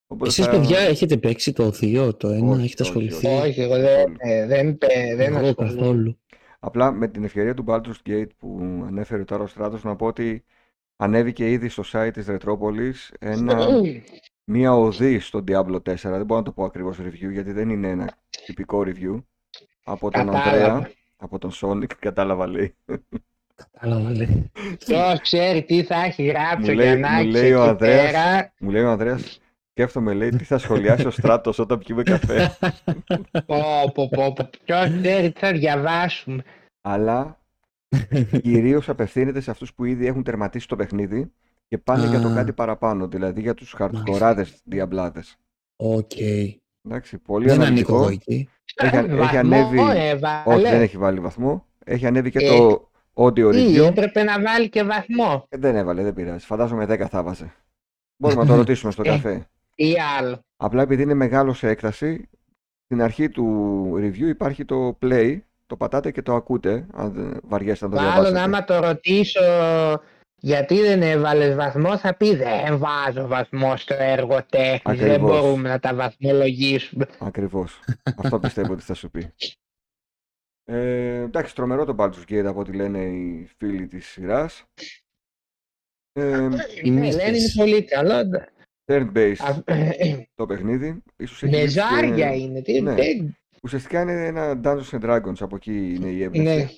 Οπότε 0.08 0.30
Εσείς 0.30 0.46
θα- 0.46 0.52
παιδιά 0.52 0.80
έχετε 0.80 1.18
παίξει 1.18 1.54
το 1.54 1.72
2, 1.72 2.14
το 2.18 2.28
1, 2.30 2.52
Όχι, 2.52 2.64
έχετε 2.64 2.82
όχι, 2.84 2.92
ασχοληθεί; 2.92 3.28
όχι. 3.28 3.48
Όχι, 3.48 3.62
εγώ 3.62 3.80
δεν, 3.80 4.16
ε, 4.18 4.46
δεν, 4.46 4.78
παι- 4.78 5.16
δεν 5.16 5.36
Εγώ 5.36 5.46
ασχολούμαι. 5.48 5.76
καθόλου. 5.80 6.18
Απλά 6.60 6.92
με 6.92 7.08
την 7.08 7.24
ευκαιρία 7.24 7.54
του 7.54 7.66
Baldur's 7.68 8.10
Gate 8.10 8.28
που 8.38 8.60
ανέφερε 8.88 9.24
τώρα 9.24 9.44
ο 9.44 9.48
Στράτος 9.48 9.84
να 9.84 9.96
πω 9.96 10.06
ότι 10.06 10.44
ανέβηκε 10.96 11.52
ήδη 11.52 11.70
στο 11.70 11.84
site 11.92 12.10
της 12.14 12.28
Ρετρόπολης 12.28 13.14
ένα, 13.20 13.68
μία 14.44 14.74
οδή 14.76 15.20
στο 15.20 15.44
Diablo 15.48 15.82
4. 15.84 15.96
Δεν 16.18 16.26
μπορώ 16.26 16.40
να 16.40 16.46
το 16.46 16.52
πω 16.52 16.64
ακριβώς 16.64 16.98
review 17.00 17.32
γιατί 17.32 17.52
δεν 17.52 17.70
είναι 17.70 17.90
ένα 17.90 18.18
τυπικό 18.46 18.84
review. 18.86 19.24
Από 19.84 20.12
τον 20.12 20.26
Κατάλαβα. 20.26 20.74
Ανδρέα, 20.74 20.90
από 21.18 21.38
τον 21.40 21.52
Sonic, 21.54 21.94
κατάλαβα 22.00 22.48
λέει. 22.48 22.76
Κατάλαβα, 23.56 24.10
λέει. 24.12 24.52
Ποιος 24.86 25.20
ξέρει 25.22 25.64
τι 25.64 25.84
θα 25.84 26.04
έχει 26.04 26.24
γράψει 26.24 26.58
Μου 26.60 26.66
ο 26.70 26.74
λέει- 26.74 26.90
μου 26.94 26.98
Γιαννάκης 27.00 27.32
λέει 27.34 27.52
ο 27.52 27.62
εκεί 27.62 27.70
Ανδρέας. 27.70 28.06
πέρα. 28.12 28.54
Μου 28.60 28.70
λέει 28.70 28.84
ο 28.84 28.90
Ανδρέας, 28.92 29.40
σκέφτομαι 29.72 30.14
λέει 30.14 30.30
τι 30.30 30.44
θα 30.44 30.58
σχολιάσει 30.58 31.08
ο 31.08 31.12
Στράτος 31.12 31.60
όταν 31.60 31.80
πιούμε 31.80 32.04
καφέ. 32.04 32.58
Πω, 33.46 33.92
πω, 33.94 34.10
πω, 34.10 34.34
πω. 34.34 34.50
Ποιος 34.66 34.90
ξέρει 35.02 35.32
τι 35.32 35.40
θα 35.40 35.52
διαβάσουμε. 35.52 36.44
Αλλά 36.82 37.40
κυρίως 38.42 38.90
απευθύνεται 38.90 39.40
σε 39.40 39.52
αυτούς 39.52 39.74
που 39.74 39.86
ήδη 39.86 40.06
έχουν 40.06 40.24
τερματίσει 40.24 40.68
το 40.68 40.76
παιχνίδι 40.76 41.32
και 41.68 41.78
πάνε 41.78 42.08
για 42.08 42.22
το 42.22 42.28
Α. 42.28 42.34
κάτι 42.34 42.54
παραπάνω, 42.54 43.08
δηλαδή 43.08 43.42
για 43.42 43.54
τους 43.54 43.72
χαρτοκοράδες 43.72 44.62
διαμπλάδες. 44.64 45.36
Οκ. 45.76 46.12
Εντάξει, 46.82 47.18
πολύ 47.18 47.48
Δεν 47.48 47.62
ανήκω 47.62 47.94
εγώ 47.94 48.02
αναλυτικό. 48.04 48.32
εκεί. 48.34 48.50
Έχει, 48.76 48.96
έχει 48.96 49.08
Βαθμό 49.16 49.38
ανέβει. 49.40 49.78
έβαλε. 49.80 50.42
Όχι, 50.46 50.62
δεν 50.62 50.82
έχει 50.82 50.98
βάλει 50.98 51.20
βαθμό. 51.20 51.66
Έχει 51.86 52.06
ανέβει 52.06 52.32
και 52.32 52.46
Ε, 52.46 52.58
το 52.58 52.90
audio 53.14 53.52
Τι, 53.52 53.76
review. 53.76 53.86
έπρεπε 53.88 54.24
να 54.24 54.42
βάλει 54.42 54.70
και 54.70 54.84
βαθμό. 54.84 55.46
Ε, 55.50 55.58
δεν 55.58 55.76
έβαλε, 55.76 56.04
δεν 56.04 56.14
πειράζει. 56.14 56.46
Φαντάζομαι 56.46 56.86
10 56.90 57.06
θα 57.10 57.24
βάζε. 57.24 57.54
Μπορούμε 58.18 58.42
να 58.42 58.48
το 58.48 58.56
ρωτήσουμε 58.62 58.92
στο 58.92 59.02
Ε. 59.06 59.10
καφέ. 59.10 59.48
Ή 59.76 59.94
άλλο. 60.20 60.40
Απλά 60.58 60.82
επειδή 60.82 61.02
είναι 61.02 61.14
μεγάλο 61.14 61.54
σε 61.54 61.68
έκταση, 61.70 62.30
στην 62.86 63.02
αρχή 63.02 63.30
του 63.30 63.46
review 63.98 64.28
υπάρχει 64.28 64.66
το 64.66 64.98
play 65.02 65.38
το 65.66 65.76
πατάτε 65.76 66.12
και 66.12 66.22
το 66.22 66.36
ακούτε, 66.36 66.86
αν 66.94 67.12
δεν 67.14 67.40
βαριέστε 67.44 67.86
να 67.88 67.92
το 67.92 67.98
Μάλλον 67.98 68.14
διαβάσετε. 68.14 68.40
άμα 68.40 68.64
το 68.64 68.80
ρωτήσω 68.80 69.42
γιατί 70.42 70.80
δεν 70.82 71.02
έβαλες 71.02 71.56
βαθμό 71.56 71.98
θα 71.98 72.16
πει 72.16 72.36
δεν 72.36 72.78
βάζω 72.78 73.28
βαθμό 73.28 73.78
στο 73.78 73.94
έργο 73.98 74.46
τέχνης, 74.46 75.00
δεν 75.00 75.12
Ακριβώς. 75.12 75.42
μπορούμε 75.42 75.70
να 75.70 75.80
τα 75.80 75.96
βαθμολογήσουμε. 75.96 77.06
Ακριβώς. 77.20 77.80
Αυτό 78.18 78.40
πιστεύω 78.40 78.74
ότι 78.74 78.84
θα 78.84 78.94
σου 78.94 79.10
πει. 79.10 79.34
Ε, 80.70 81.20
εντάξει, 81.22 81.56
τρομερό 81.56 81.86
το 81.86 81.96
Baldur's 82.00 82.32
Gate 82.32 82.46
από 82.46 82.60
ό,τι 82.60 82.74
λένε 82.74 83.00
οι 83.06 83.50
φίλοι 83.58 83.88
της 83.88 84.08
σειράς. 84.08 84.64
Ε, 86.12 86.50
Οι 86.84 86.90
Ναι, 86.90 87.00
μύθες. 87.00 87.16
λένε 87.16 87.38
είναι 87.38 87.52
πολύ 87.56 87.84
καλό. 87.84 88.14
turn-based 88.92 89.36
Α, 89.66 89.74
ε, 89.74 90.28
το 90.36 90.46
παιχνίδι. 90.46 91.04
Ίσως 91.18 91.44
έχει 91.44 91.52
Με 91.54 91.60
λήξει 91.62 91.76
και- 91.76 91.82
ζάρια 91.82 92.36
είναι. 92.36 92.62
Τι, 92.62 92.82
Ναι. 92.82 92.94
δεν- 92.94 93.36
Ουσιαστικά 93.64 94.02
είναι 94.02 94.26
ένα 94.26 94.60
Dungeons 94.64 94.90
and 95.00 95.04
Dragons, 95.10 95.36
από 95.40 95.56
εκεί 95.56 95.94
είναι 95.94 96.08
η 96.08 96.24
έμπνευση. 96.24 96.78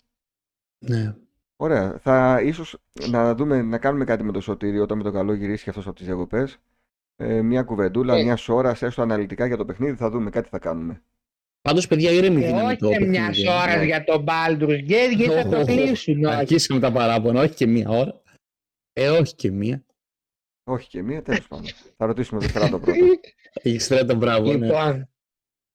ναι. 0.85 0.95
Ναι. 0.97 1.15
Ωραία. 1.61 1.97
Θα 1.99 2.41
ίσως 2.43 2.77
να 3.09 3.35
δούμε, 3.35 3.61
να 3.61 3.77
κάνουμε 3.77 4.05
κάτι 4.05 4.23
με 4.23 4.31
το 4.31 4.41
σωτήριο 4.41 4.83
όταν 4.83 4.97
με 4.97 5.03
το 5.03 5.11
καλό 5.11 5.33
γυρίσει 5.33 5.63
και 5.63 5.69
αυτός 5.69 5.87
από 5.87 5.95
τις 5.95 6.05
διακοπές. 6.05 6.57
Ε, 7.15 7.41
μια 7.41 7.63
κουβεντούλα, 7.63 8.15
Ε. 8.15 8.23
μια 8.23 8.37
ώρα, 8.47 8.75
έστω 8.79 9.01
αναλυτικά 9.01 9.45
για 9.45 9.57
το 9.57 9.65
παιχνίδι, 9.65 9.95
θα 9.95 10.09
δούμε, 10.09 10.29
κάτι 10.29 10.49
θα 10.49 10.59
κάνουμε. 10.59 11.01
Πάντως, 11.61 11.87
παιδιά, 11.87 12.11
ήρεμη 12.11 12.43
Ε, 12.43 12.47
δύναμη 12.47 12.75
το 12.75 12.87
όχι 12.87 13.05
μια 13.05 13.25
παιχνίδι. 13.27 13.49
ώρα 13.49 13.77
ναι. 13.77 13.85
για 13.85 14.03
το 14.03 14.23
Baldur's 14.27 14.79
Gate 14.89 15.13
γιατί 15.15 15.29
θα 15.33 15.43
το 15.43 15.55
Οχ, 15.57 15.61
οχ, 15.61 15.65
κλείσουν. 15.65 16.25
όχι. 16.25 16.35
Αρχίσαμε 16.35 16.79
τα 16.79 16.91
παράπονα, 16.91 17.41
όχι 17.41 17.53
και 17.55 17.67
μία 17.67 17.89
ώρα. 17.89 18.21
Ε, 18.93 19.09
όχι 19.09 19.35
και 19.35 19.51
μία. 19.51 19.83
Όχι 20.63 20.87
και 20.89 21.01
μία, 21.03 21.21
τέλος 21.21 21.47
πάντων. 21.47 21.65
θα 21.97 22.05
ρωτήσουμε 22.05 22.41
το 22.41 22.47
στράτο 22.47 22.79
πρώτα. 22.79 22.97
Έχει 23.53 23.79
στράτο 23.79 24.15
μπράβο, 24.15 24.53
ναι. 24.53 24.65
Λοιπόν, 24.65 25.09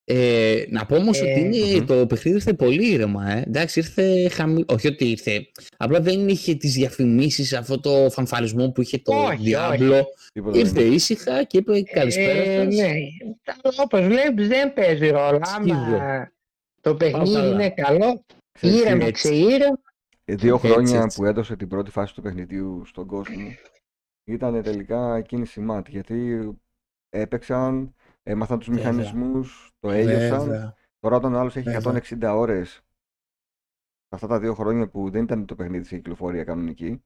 Ε, 0.06 0.64
να 0.68 0.86
πω 0.86 0.96
όμως 0.96 1.20
Ε, 1.20 1.30
ότι 1.30 1.40
είναι, 1.40 1.76
μμμ. 1.78 1.84
το 1.86 2.06
παιχνίδι 2.06 2.36
ήρθε 2.36 2.52
πολύ 2.52 2.92
ήρεμα. 2.92 3.30
Ε. 3.30 3.42
Εντάξει, 3.46 3.78
ήρθε 3.78 4.28
χαμηλό. 4.28 4.64
Όχι 4.68 4.86
ότι 4.86 5.10
ήρθε. 5.10 5.46
Απλά 5.76 6.00
δεν 6.00 6.28
είχε 6.28 6.54
τις 6.54 6.72
διαφημίσεις, 6.74 7.52
αυτό 7.52 7.80
το 7.80 8.10
φανφαρισμό 8.10 8.70
που 8.70 8.80
είχε 8.82 8.98
το 8.98 9.12
Όχι, 9.14 9.38
Diablo. 9.54 10.02
Τίποτα 10.32 10.58
Ήρθε 10.58 10.72
δεν 10.72 10.84
είναι. 10.86 10.94
ήσυχα 10.94 11.42
και 11.44 11.58
είπε 11.58 11.82
καλησπέρα 11.82 12.32
ε, 12.40 12.64
σας. 12.64 12.74
ναι. 12.74 12.92
Όπως 13.82 14.00
βλέπεις 14.06 14.48
δεν 14.48 14.72
παίζει 14.74 15.08
ρόλο. 15.08 15.40
Σκύβω. 15.44 15.74
Άμα 15.76 16.32
το 16.80 16.94
παιχνίδι 16.94 17.32
καλά. 17.34 17.48
είναι 17.52 17.70
καλό, 17.70 18.24
Ξέρεις 18.52 18.76
τι, 18.76 18.82
ήρεμα 18.82 19.04
έτσι. 19.04 19.28
ξεήρεμα. 19.28 19.80
ε, 20.24 20.34
Δύο 20.34 20.54
Έτσι, 20.54 20.66
χρόνια 20.68 21.00
έτσι. 21.02 21.16
που 21.18 21.24
έδωσε 21.24 21.56
την 21.56 21.68
πρώτη 21.68 21.90
φάση 21.90 22.14
του 22.14 22.22
παιχνιδιού 22.22 22.82
στον 22.86 23.06
κόσμο 23.06 23.34
ήταν 24.24 24.62
τελικά 24.62 25.20
κίνηση 25.20 25.60
μάτ 25.60 25.88
γιατί 25.88 26.38
έπαιξαν, 27.10 27.94
έμαθαν 28.24 28.58
τους 28.58 28.68
Βέβαια. 28.68 28.92
μηχανισμούς, 28.92 29.72
το 29.80 29.90
έλειωσαν. 29.90 30.38
Βέβαια. 30.40 30.74
Τώρα 31.00 31.16
όταν 31.16 31.34
ο 31.34 31.38
άλλος 31.38 31.56
έχει 31.56 31.70
Βέβαια. 31.70 31.92
160 32.32 32.34
ώρες 32.36 32.80
αυτά 34.08 34.26
τα 34.26 34.38
δύο 34.38 34.54
χρόνια 34.54 34.88
που 34.88 35.10
δεν 35.10 35.22
ήταν 35.22 35.46
το 35.46 35.54
παιχνίδι 35.54 35.84
σε 35.84 35.96
κυκλοφορία 35.96 36.44
κανονική, 36.44 37.02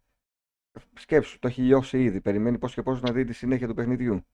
σκέψου, 0.95 1.39
το 1.39 1.49
έχει 1.49 1.63
λιώσει 1.63 2.03
ήδη. 2.03 2.21
Περιμένει 2.21 2.59
πώς 2.59 2.75
και 2.75 2.83
πώς 2.83 3.01
να 3.01 3.13
δει 3.13 3.25
τη 3.25 3.33
συνέχεια 3.33 3.69
του 3.69 3.75
παιχνιδιού. 3.75 4.27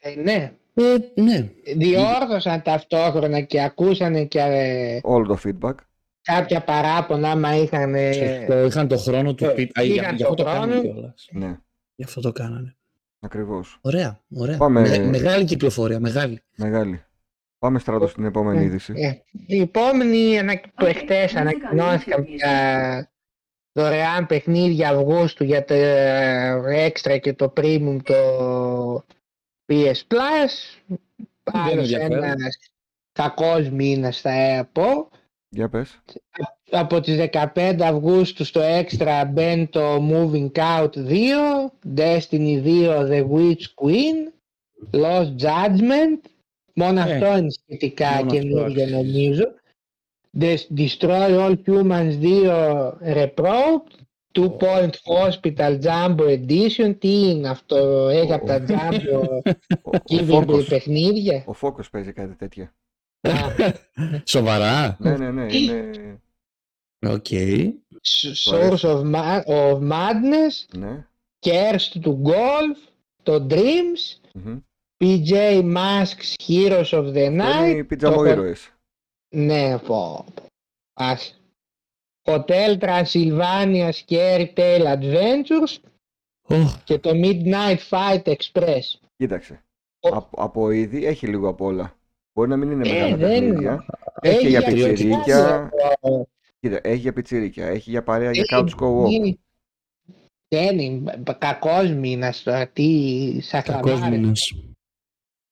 Ε, 0.00 0.14
ναι, 0.14 0.56
Ε, 0.74 1.20
ναι. 1.22 1.50
διόρθωσαν 1.76 2.62
ταυτόχρονα 2.62 3.40
και 3.40 3.62
ακούσανε 3.62 4.24
και 4.24 4.38
ε, 4.40 5.00
Όλο 5.02 5.26
το 5.26 5.38
feedback. 5.44 5.74
κάποια 6.22 6.64
παράπονα 6.64 7.30
άμα 7.30 7.56
είχαν 7.56 7.94
ε, 7.94 8.12
Σωστό, 8.12 8.64
είχαν 8.64 8.88
το 8.88 8.96
χρόνο 8.96 9.34
του 9.34 9.44
ε, 9.44 9.54
πι- 9.54 9.78
Α, 9.78 9.82
για, 9.82 9.94
είχαν 10.02 10.16
γι' 10.16 10.22
αυτό 10.22 10.34
το 10.34 10.42
το 10.44 10.50
κάνανε 10.50 10.72
χρόνο. 10.72 10.92
κιόλας. 10.92 11.28
Ναι, 11.32 11.58
Γι' 11.94 12.04
αυτό 12.04 12.20
το 12.20 12.32
κάνανε. 12.32 12.76
Ακριβώς. 13.32 13.78
Ωραία, 13.80 14.20
ωραία. 14.36 14.56
Πάμε- 14.56 14.88
Με- 14.88 14.98
μεγάλη 14.98 15.44
κυκλοφορία, 15.44 16.00
μεγάλη. 16.00 16.42
Μεγάλη. 16.56 17.04
Πάμε 17.58 17.78
στράτο 17.78 18.06
στην 18.06 18.24
επόμενη 18.24 18.58
Ε, 18.60 18.62
είδηση. 18.64 18.92
ε, 18.96 19.12
η 19.46 19.60
επόμενη 19.60 20.38
ανα- 20.38 20.60
που 20.74 20.84
εχθές 20.86 21.34
ανακοινώθηκαν 21.34 22.26
τα 22.38 23.10
δωρεάν 23.72 24.26
παιχνίδια 24.26 24.88
Αυγούστου 24.90 25.44
για 25.44 25.64
το 25.64 25.74
ε, 25.74 26.88
Extra 26.92 27.18
και 27.20 27.32
το 27.32 27.52
Premium 27.56 27.96
το 28.02 29.04
PS 29.72 29.92
Plus. 30.08 30.80
Άλλος 31.42 31.92
ενδιαφέρον. 31.92 32.22
ένας 32.22 32.58
κακός 33.12 33.70
μήνας 33.70 34.20
θα 34.20 34.68
πω. 34.72 35.08
Για 35.54 35.68
πες. 35.68 36.00
Από 36.70 37.00
τις 37.00 37.16
15 37.16 37.76
Αυγούστου 37.82 38.44
στο 38.44 38.60
Extra 38.60 39.24
μπαίνει 39.32 39.66
το 39.66 40.08
Moving 40.10 40.50
Out 40.52 40.90
2, 40.94 41.70
Destiny 41.96 42.62
2 42.64 43.06
The 43.10 43.26
Witch 43.30 43.64
Queen, 43.82 44.32
Lost 44.90 45.34
Judgment, 45.40 46.20
μόνο 46.74 47.00
Ε, 47.00 47.02
αυτό 47.02 47.36
είναι 47.38 47.50
σχετικά 47.50 48.06
μόνο 48.10 48.20
αυτό 48.20 48.34
καινούργιο 48.38 48.82
αξίζει. 48.82 48.92
νομίζω. 48.92 49.44
Des- 50.40 50.78
Destroy 50.78 51.38
All 51.38 51.56
Humans 51.66 52.18
2 52.20 52.92
Reprobed, 53.02 53.92
Two 54.38 54.48
Point 54.58 54.90
Hospital 55.04 55.80
Jumbo 55.82 56.38
Edition, 56.38 56.94
τι 56.98 57.28
είναι 57.30 57.48
αυτό, 57.48 58.08
έχει 58.08 58.32
από 58.32 58.46
τα 58.46 58.64
Jumbo 58.68 59.18
Ο, 59.82 59.90
ο, 59.90 59.98
κύβερνο 60.04 60.40
Φόκος, 60.46 60.68
παιχνίδια; 60.68 61.42
ο 61.46 61.52
Φόκος 61.52 61.90
παίζει 61.90 62.12
κάτι 62.12 62.34
τέτοια. 62.36 62.74
Α, 63.22 63.32
Σοβαρά. 64.24 64.96
ναι, 65.00 65.16
ναι, 65.16 65.30
ναι. 65.30 65.46
Είναι... 65.56 65.90
Οκ. 67.06 67.26
Source 68.44 68.78
of, 68.80 69.02
Ma- 69.14 69.44
of 69.46 69.78
Madness, 69.90 70.76
ναι. 70.76 71.06
Cursed 71.46 72.00
to 72.02 72.08
Golf, 72.22 72.76
το 73.22 73.46
Dreams, 73.50 74.18
μμμ. 74.34 74.58
PJ 75.04 75.32
Masks 75.76 76.34
Heroes 76.48 76.90
of 76.90 77.12
the 77.14 77.38
Αυτό 77.38 77.60
Night. 77.60 77.68
είναι 77.68 77.78
οι 77.78 77.84
πιτζαμο 77.84 78.16
το- 78.16 78.24
ήρωες. 78.24 78.70
Ναι, 79.34 79.78
πω. 79.78 80.24
πω. 80.34 80.42
Ας. 80.92 81.36
Hotel 82.24 82.78
Transylvania 82.78 83.90
Scary 84.06 84.46
Tale 84.54 84.96
Adventures 84.98 85.76
Οχ, 86.48 86.82
και 86.84 86.98
το 86.98 87.10
Midnight 87.14 87.76
Fight 87.90 88.22
Express. 88.22 88.80
Κοίταξε. 89.16 89.64
Ο- 90.00 90.08
Από, 90.16 90.42
από 90.42 90.70
είδη 90.70 91.06
έχει 91.06 91.26
λίγο 91.26 91.48
απ' 91.48 91.60
όλα. 91.60 91.96
Μπορεί 92.32 92.48
να 92.48 92.56
μην 92.56 92.70
είναι 92.70 92.88
Ε, 92.88 92.92
μεγάλα 92.92 93.16
δεν- 93.16 93.28
παιχνίδια. 93.40 93.84
Έχει 94.20 94.38
και 94.40 94.48
για 94.48 94.58
για 94.60 94.68
πιτσιρίκια. 94.68 95.16
πιτσιρίκια. 95.18 95.70
Κοίτα, 96.60 96.78
έχει 96.82 96.96
για 96.96 97.12
πιτσιρίκια. 97.12 97.66
Έχει 97.66 97.90
για 97.90 98.02
παρέα 98.02 98.30
για 98.30 98.44
Ε, 98.48 98.56
couch 98.56 98.68
co-op. 98.82 99.10
είναι- 99.10 99.36
Δεν 100.48 100.78
είναι 100.78 101.22
κακός 101.38 101.92
μήνας 101.92 102.42
τώρα, 102.42 102.66
τι 102.68 103.40
σαν 103.40 103.62
κακός 103.62 103.92
χαμάρι. 103.92 104.18
μήνας. 104.18 104.52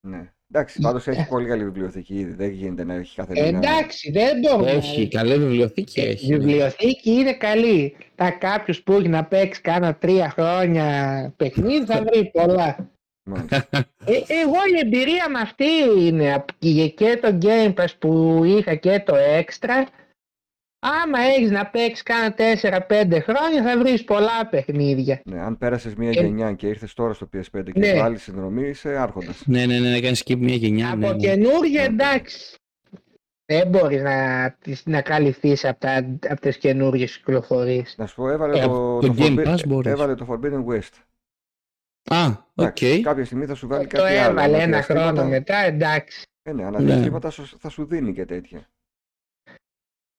Ναι. 0.06 0.32
Εντάξει, 0.52 0.80
πάντως 0.80 1.06
έχει 1.06 1.28
πολύ 1.28 1.46
καλή 1.49 1.64
βιβλιοθήκη 1.64 2.14
ήδη. 2.14 2.32
Δεν 2.34 2.50
γίνεται 2.50 2.84
να 2.84 2.94
έχει 2.94 3.14
κάθε 3.16 3.32
Ε, 3.40 3.44
μήνα. 3.44 3.58
Εντάξει, 3.58 4.10
δεν 4.10 4.38
μπορούμε. 4.38 4.70
Έχει, 4.70 5.08
καλή 5.08 5.38
βιβλιοθήκη 5.38 6.00
Ε, 6.00 6.08
έχει. 6.08 6.26
Η 6.26 6.28
ναι. 6.30 6.37
βιβλιοθήκη 6.37 7.10
είναι 7.10 7.32
καλή. 7.34 7.96
Τα 8.14 8.30
κάποιος 8.30 8.82
που 8.82 8.92
έχει 8.92 9.08
να 9.08 9.25
παίξει 9.25 9.60
κάνα 9.60 9.94
τρία 9.94 10.30
χρόνια 10.30 11.32
παιχνίδι 11.37 11.84
θα 11.84 12.02
βρει 12.02 12.30
πολλά. 12.30 12.90
Μάλιστα. 13.30 13.66
Ε, 14.04 14.12
εγώ 14.28 14.56
η 14.75 14.78
εμπειρία 14.84 15.28
με 15.30 15.38
αυτή 15.40 15.64
είναι 15.99 16.34
απ- 16.34 16.49
και 16.58 16.88
και 16.88 17.18
το 17.22 17.38
Game 17.42 17.75
Pass 17.75 17.92
που 17.99 18.42
είχα 18.44 18.75
και 18.75 19.02
το 19.06 19.14
Extra. 19.38 19.84
Άμα 20.82 21.18
έχεις 21.37 21.50
να 21.50 21.66
παίξεις 21.66 22.02
κάνα 22.02 22.34
4-5 22.34 23.20
χρόνια 23.20 23.62
θα 23.62 23.78
βρεις 23.78 24.04
πολλά 24.04 24.46
παιχνίδια. 24.50 25.20
ναι, 25.25 25.40
αν 25.40 25.58
πέρασες 25.58 25.94
μία 25.94 26.08
Ε, 26.08 26.12
γενιά 26.12 26.52
και 26.52 26.66
ήρθες 26.66 26.94
τώρα 26.94 27.12
στο 27.12 27.28
PS5 27.32 27.72
και 27.72 27.78
Ναι. 27.78 27.94
βάλεις 28.00 28.22
συνδρομή, 28.22 28.68
είσαι 28.68 28.96
άρχοντας. 28.96 29.42
Ναι, 29.46 29.66
ναι, 29.66 29.78
ναι, 29.78 29.90
να 29.90 30.00
κάνεις 30.00 30.22
skip 30.26 30.37
μια 30.37 30.54
γενιά. 30.54 30.94
ναι, 30.94 31.06
Από 31.06 31.16
ναι. 31.16 31.26
καινούργια 31.26 31.80
Ναι. 31.80 31.87
εντάξει. 31.87 32.54
Δεν 33.52 33.68
μπορείς 33.68 34.02
να, 34.02 34.50
τις- 34.60 34.87
να 34.87 35.00
καλυφθείς 35.02 35.64
από, 35.64 35.80
τα, 35.80 35.96
από 36.28 36.40
τις 36.40 36.56
καινούργιες 36.58 37.16
κυκλοφορίες. 37.16 37.94
Να 37.99 38.06
σου 38.06 38.14
πω, 38.14 38.28
έβαλε 38.28 38.58
Ε, 38.58 38.62
το, 38.66 38.99
το 38.99 39.14
Game 39.18 39.22
Forbi- 39.38 39.46
Pass 39.54 39.66
μπορείς. 39.66 39.92
έβαλε 39.92 40.14
το 40.14 40.26
Forbidden 40.30 40.64
West. 40.75 40.94
Α, 42.14 42.26
οκ. 42.55 42.81
Εντάξει, 42.81 43.00
Κάποια 43.00 43.25
στιγμή 43.25 43.47
θα 43.47 43.55
σου 43.55 43.67
βάλει 43.69 43.87
Το 43.87 43.97
κάτι 43.97 44.17
άλλο. 44.17 44.31
έβαλε 44.31 44.55
ένα 44.57 44.62
ανά 44.64 44.74
διαστήματα. 44.74 45.07
χρόνο 45.12 45.29
μετά, 45.29 45.57
εντάξει. 45.57 46.23
Ε, 46.43 46.52
ναι, 46.52 46.64
ανά 46.64 46.80
διαστήματα 46.80 47.30
σου- 47.31 47.59
θα 47.61 47.69
σου 47.69 47.85
δίνει 47.87 48.12
και 48.12 48.25
τέτοια. 48.25 48.69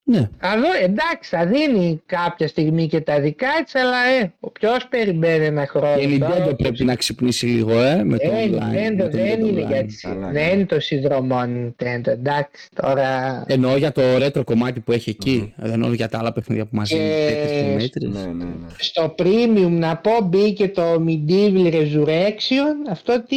Ναι. 0.04 0.28
Καλό, 0.38 0.66
εντάξει, 0.82 1.36
θα 1.36 1.46
δίνει 1.46 2.02
κάποια 2.06 2.48
στιγμή 2.48 2.86
και 2.88 3.00
τα 3.00 3.20
δικά 3.20 3.48
της, 3.64 3.74
αλλά 3.74 3.96
ε, 4.22 4.32
ποιος 4.52 4.86
περιμένει 4.88 5.44
ένα 5.44 5.66
χρόνο. 5.66 5.96
Και 5.96 6.02
η 6.04 6.18
τώρα. 6.18 6.46
Nintendo 6.46 6.58
πρέπει 6.58 6.84
να 6.84 6.94
ξυπνήσει 6.94 7.46
λίγο, 7.46 7.80
ε, 7.82 8.04
με 8.04 8.18
το 8.18 8.30
Ε, 8.32 8.42
η 8.44 8.50
online. 8.54 8.74
Nintendo 8.74 8.96
με 8.96 9.02
το 9.02 9.08
δεν 9.16 9.26
Nintendo 9.40 9.46
είναι 9.48 9.62
Online. 9.62 9.66
για 9.68 9.84
τις, 9.84 10.00
Καλά, 10.00 10.30
δεν 10.30 10.44
ναι. 10.46 10.52
είναι 10.52 10.64
το 10.66 10.80
συνδρομό 10.80 11.40
Nintendo, 11.42 12.06
εντάξει, 12.06 12.68
τώρα... 12.74 13.42
Εννοώ 13.46 13.76
για 13.76 13.92
το 13.92 14.02
retro 14.16 14.44
κομμάτι 14.44 14.80
που 14.80 14.92
έχει 14.92 15.10
εκεί. 15.10 15.52
Δεν 15.56 15.72
εννοώ 15.72 15.92
για 15.92 16.08
τα 16.08 16.18
άλλα 16.18 16.32
παιχνίδια 16.32 16.64
που 16.64 16.76
μαζί 16.76 16.94
Και- 16.94 17.58
είναι 17.62 17.72
μέτρες 17.82 18.10
Ναι, 18.12 18.20
ναι, 18.32 18.44
ναι. 18.44 18.66
Στο 18.78 19.14
premium 19.18 19.70
να 19.70 19.96
πω 19.96 20.10
μπήκε 20.24 20.68
το 20.68 21.04
Medieval 21.06 21.72
Resurrection, 21.72 22.90
αυτό 22.90 23.22
τι... 23.28 23.36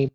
Η- 0.00 0.10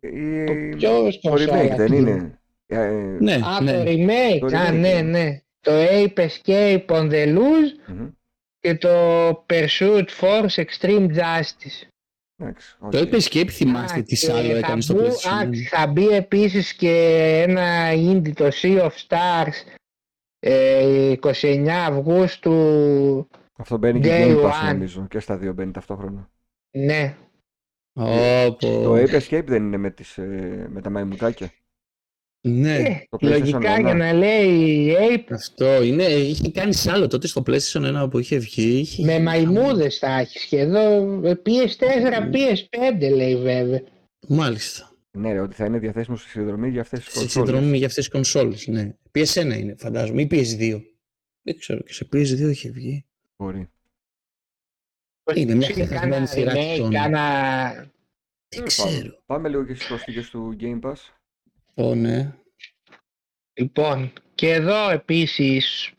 Ποιος 0.76 1.20
Το 1.22 1.28
κονσόλα 1.28 1.62
remake 1.62 1.76
δεν 1.76 1.90
τι 1.90 1.96
είναι. 1.96 2.34
Ε, 2.66 2.80
ε, 2.84 2.90
Ναι, 3.20 3.32
Α, 3.32 3.38
το 3.58 3.64
ναι. 3.64 3.82
remake, 3.86 4.38
Το 4.50 4.56
α, 4.56 4.68
remake 4.68 4.72
ναι, 4.74 4.88
είναι. 4.88 5.00
ναι. 5.02 5.40
Το 5.60 5.70
Ape 5.72 6.14
Escape 6.28 6.86
on 6.86 7.10
the 7.10 7.36
Loose 7.36 7.88
μμμ. 7.88 8.08
και 8.60 8.74
το 8.74 9.28
Pursuit 9.48 10.04
Force 10.20 10.64
Extreme 10.64 11.08
Justice. 11.16 11.86
Εντάξει, 12.36 12.76
Το 12.78 12.86
οκ. 12.86 12.92
είπε 12.92 13.16
Escape 13.16 13.48
θυμάστε 13.50 13.98
Α, 13.98 14.02
τι 14.02 14.16
και 14.16 14.32
άλλο 14.32 14.50
θα 14.50 14.56
έκανε 14.56 14.80
στο 14.80 14.94
μπου- 14.94 15.04
PlayStation. 15.04 15.28
α, 15.30 15.78
Θα 15.78 15.86
μπει 15.86 16.08
επίσης 16.08 16.74
και 16.74 16.90
ένα 17.48 17.92
indie 17.92 18.32
το 18.34 18.48
Sea 18.62 18.80
of 18.82 18.90
Stars 19.08 19.76
Ε, 20.42 21.12
29 21.22 21.66
Αυγούστου, 21.68 23.28
Αυτό 23.56 23.76
μπαίνει 23.78 24.00
και 24.00 24.08
Day 24.08 24.26
Game 24.36 24.44
Pass 24.44 24.68
one. 24.68 24.72
νομίζω. 24.72 25.06
Και 25.10 25.18
στα 25.20 25.36
δύο 25.36 25.52
μπαίνει 25.52 25.72
ταυτόχρονα. 25.72 26.30
ναι. 26.76 27.16
Όπο. 27.92 28.56
Το 28.82 28.94
Ape 28.94 29.20
Escape 29.20 29.44
δεν 29.46 29.62
είναι 29.64 29.76
με, 29.76 29.90
τις, 29.90 30.18
ε, 30.18 30.66
με 30.70 30.80
τα 30.80 30.90
μαϊμουτάκια. 30.90 31.50
Ναι, 32.42 32.74
Ε, 32.76 33.04
το 33.08 33.18
PlayStation 33.20 33.28
λογικά 33.28 33.76
One. 33.76 33.80
για 33.84 33.94
να 33.94 34.12
λέει 34.12 34.94
Ape 34.98 35.32
αυτό 35.32 35.82
είναι. 35.82 36.04
Είχε 36.04 36.50
κάνει 36.50 36.72
σ' 36.74 36.86
άλλο 36.86 37.06
τότε 37.06 37.26
στο 37.26 37.42
PlayStation 37.46 38.02
1 38.04 38.08
που 38.10 38.18
είχε 38.18 38.38
βγει. 38.38 38.78
Είχε 38.78 39.04
με 39.04 39.12
γίνει 39.12 39.24
μαϊμούδες 39.24 39.98
θα 39.98 40.18
έχεις 40.18 40.44
και 40.44 40.58
εδώ 40.58 41.20
PS4, 41.46 42.30
PS5 42.32 43.10
λέει 43.14 43.36
βέβαια. 43.36 43.78
χαμό. 43.78 44.40
Μάλιστα. 44.40 44.84
Ναι, 45.18 45.32
ρε, 45.32 45.40
ότι 45.40 45.54
θα 45.54 45.64
είναι 45.64 45.78
διαθέσιμος 45.78 46.20
στη 46.20 46.30
συνδρομή 46.30 46.68
για 46.70 46.80
αυτές 46.80 46.98
τις 46.98 47.08
Στη 47.08 47.18
κονσόλες. 47.18 47.48
συνδρομή 47.48 47.76
για 47.76 47.86
αυτές 47.86 48.04
τις 48.04 48.12
κονσόλες. 48.12 48.66
Ναι. 48.66 48.94
PS1 49.18 49.58
είναι, 49.58 49.74
φαντάζομαι, 49.78 50.22
ή 50.22 50.26
PS2. 50.30 50.82
Δεν 51.42 51.58
ξέρω, 51.58 51.80
και 51.80 51.92
σε 51.92 52.08
PS2 52.12 52.50
είχε 52.50 52.70
βγει. 52.70 53.04
Μπορεί. 53.36 53.68
Είναι 55.34 55.54
μια 55.54 55.68
Είχε 55.70 55.84
ξεχασμένη 55.84 56.12
κάνα 56.14 56.26
σειρά 56.26 56.52
remake, 56.52 56.78
των- 56.78 56.90
κάνα- 56.92 57.72
Δεν 57.74 57.90
Τέλος 58.48 58.76
πάντων. 58.76 58.92
ξέρω. 58.92 59.22
Πάμε 59.26 59.48
λίγο 59.48 59.64
και 59.64 59.74
στις 59.74 59.86
προσθήκες 59.86 60.30
του 60.30 60.56
Game 60.60 60.80
Pass. 60.80 60.94
Ω, 61.80 61.94
ναι. 61.94 62.32
Λοιπόν, 63.60 64.12
και 64.34 64.52
εδώ 64.52 64.90
επίσης 64.90 65.92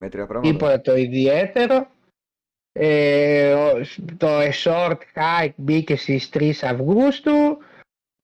Μέτρια 0.00 0.26
πράγματα. 0.26 0.52
τίποτα 0.52 0.80
το 0.80 0.96
ιδιαίτερο. 0.96 1.90
Ε, 2.72 3.52
ο- 3.54 3.80
το 4.16 4.40
A 4.40 4.50
Short 4.64 4.96
Hike 5.14 5.52
μπήκε 5.56 5.96
στις 5.96 6.28
3 6.28 6.62
Αυγούστου. 6.62 7.58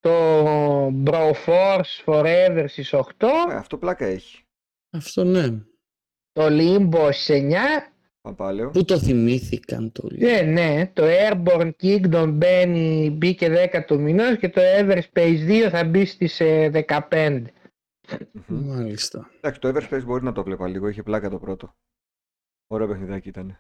Το 0.01 0.87
Broforce 1.05 2.05
Forever 2.05 2.65
στις 2.69 2.93
8. 2.93 3.27
Ε, 3.51 3.55
αυτό 3.55 3.79
πλάκα 3.79 4.05
έχει. 4.07 4.43
Αυτό 4.91 5.25
ναι. 5.25 5.49
Το 6.33 6.47
Limbo 6.51 7.09
στις 7.13 7.29
9. 7.29 7.92
Παπάλαιο. 8.23 8.71
Πού 8.71 8.85
το 8.85 8.99
θυμήθηκαν 8.99 9.93
το 9.93 10.09
λίγο. 10.11 10.31
Ναι, 10.31 10.41
ναι. 10.41 10.87
Το 10.93 11.03
Airborne 11.07 11.71
Kingdom 11.83 12.31
μπαίνει, 12.35 13.11
μπήκε 13.11 13.69
10 13.73 13.85
του 13.87 14.01
μηνός 14.01 14.39
και 14.39 14.49
το 14.49 14.61
Everspace 14.79 15.49
2 15.49 15.69
θα 15.71 15.85
μπει 15.85 16.05
στις 16.05 16.41
ε, 16.41 16.71
15. 17.09 17.43
Μμμ. 18.47 18.67
Μάλιστα. 18.67 19.31
Εντάξει, 19.37 19.61
το 19.61 19.69
Everspace 19.69 20.03
μπορεί 20.05 20.25
να 20.25 20.33
το 20.33 20.43
βλέπα 20.43 20.69
λίγο. 20.69 20.89
Είχε 20.89 21.03
πλάκα 21.03 21.31
το 21.31 21.39
πρώτο. 21.39 21.75
Ωραίο 22.67 22.89
παιχνιδάκι 22.89 23.29
ήταν. 23.29 23.59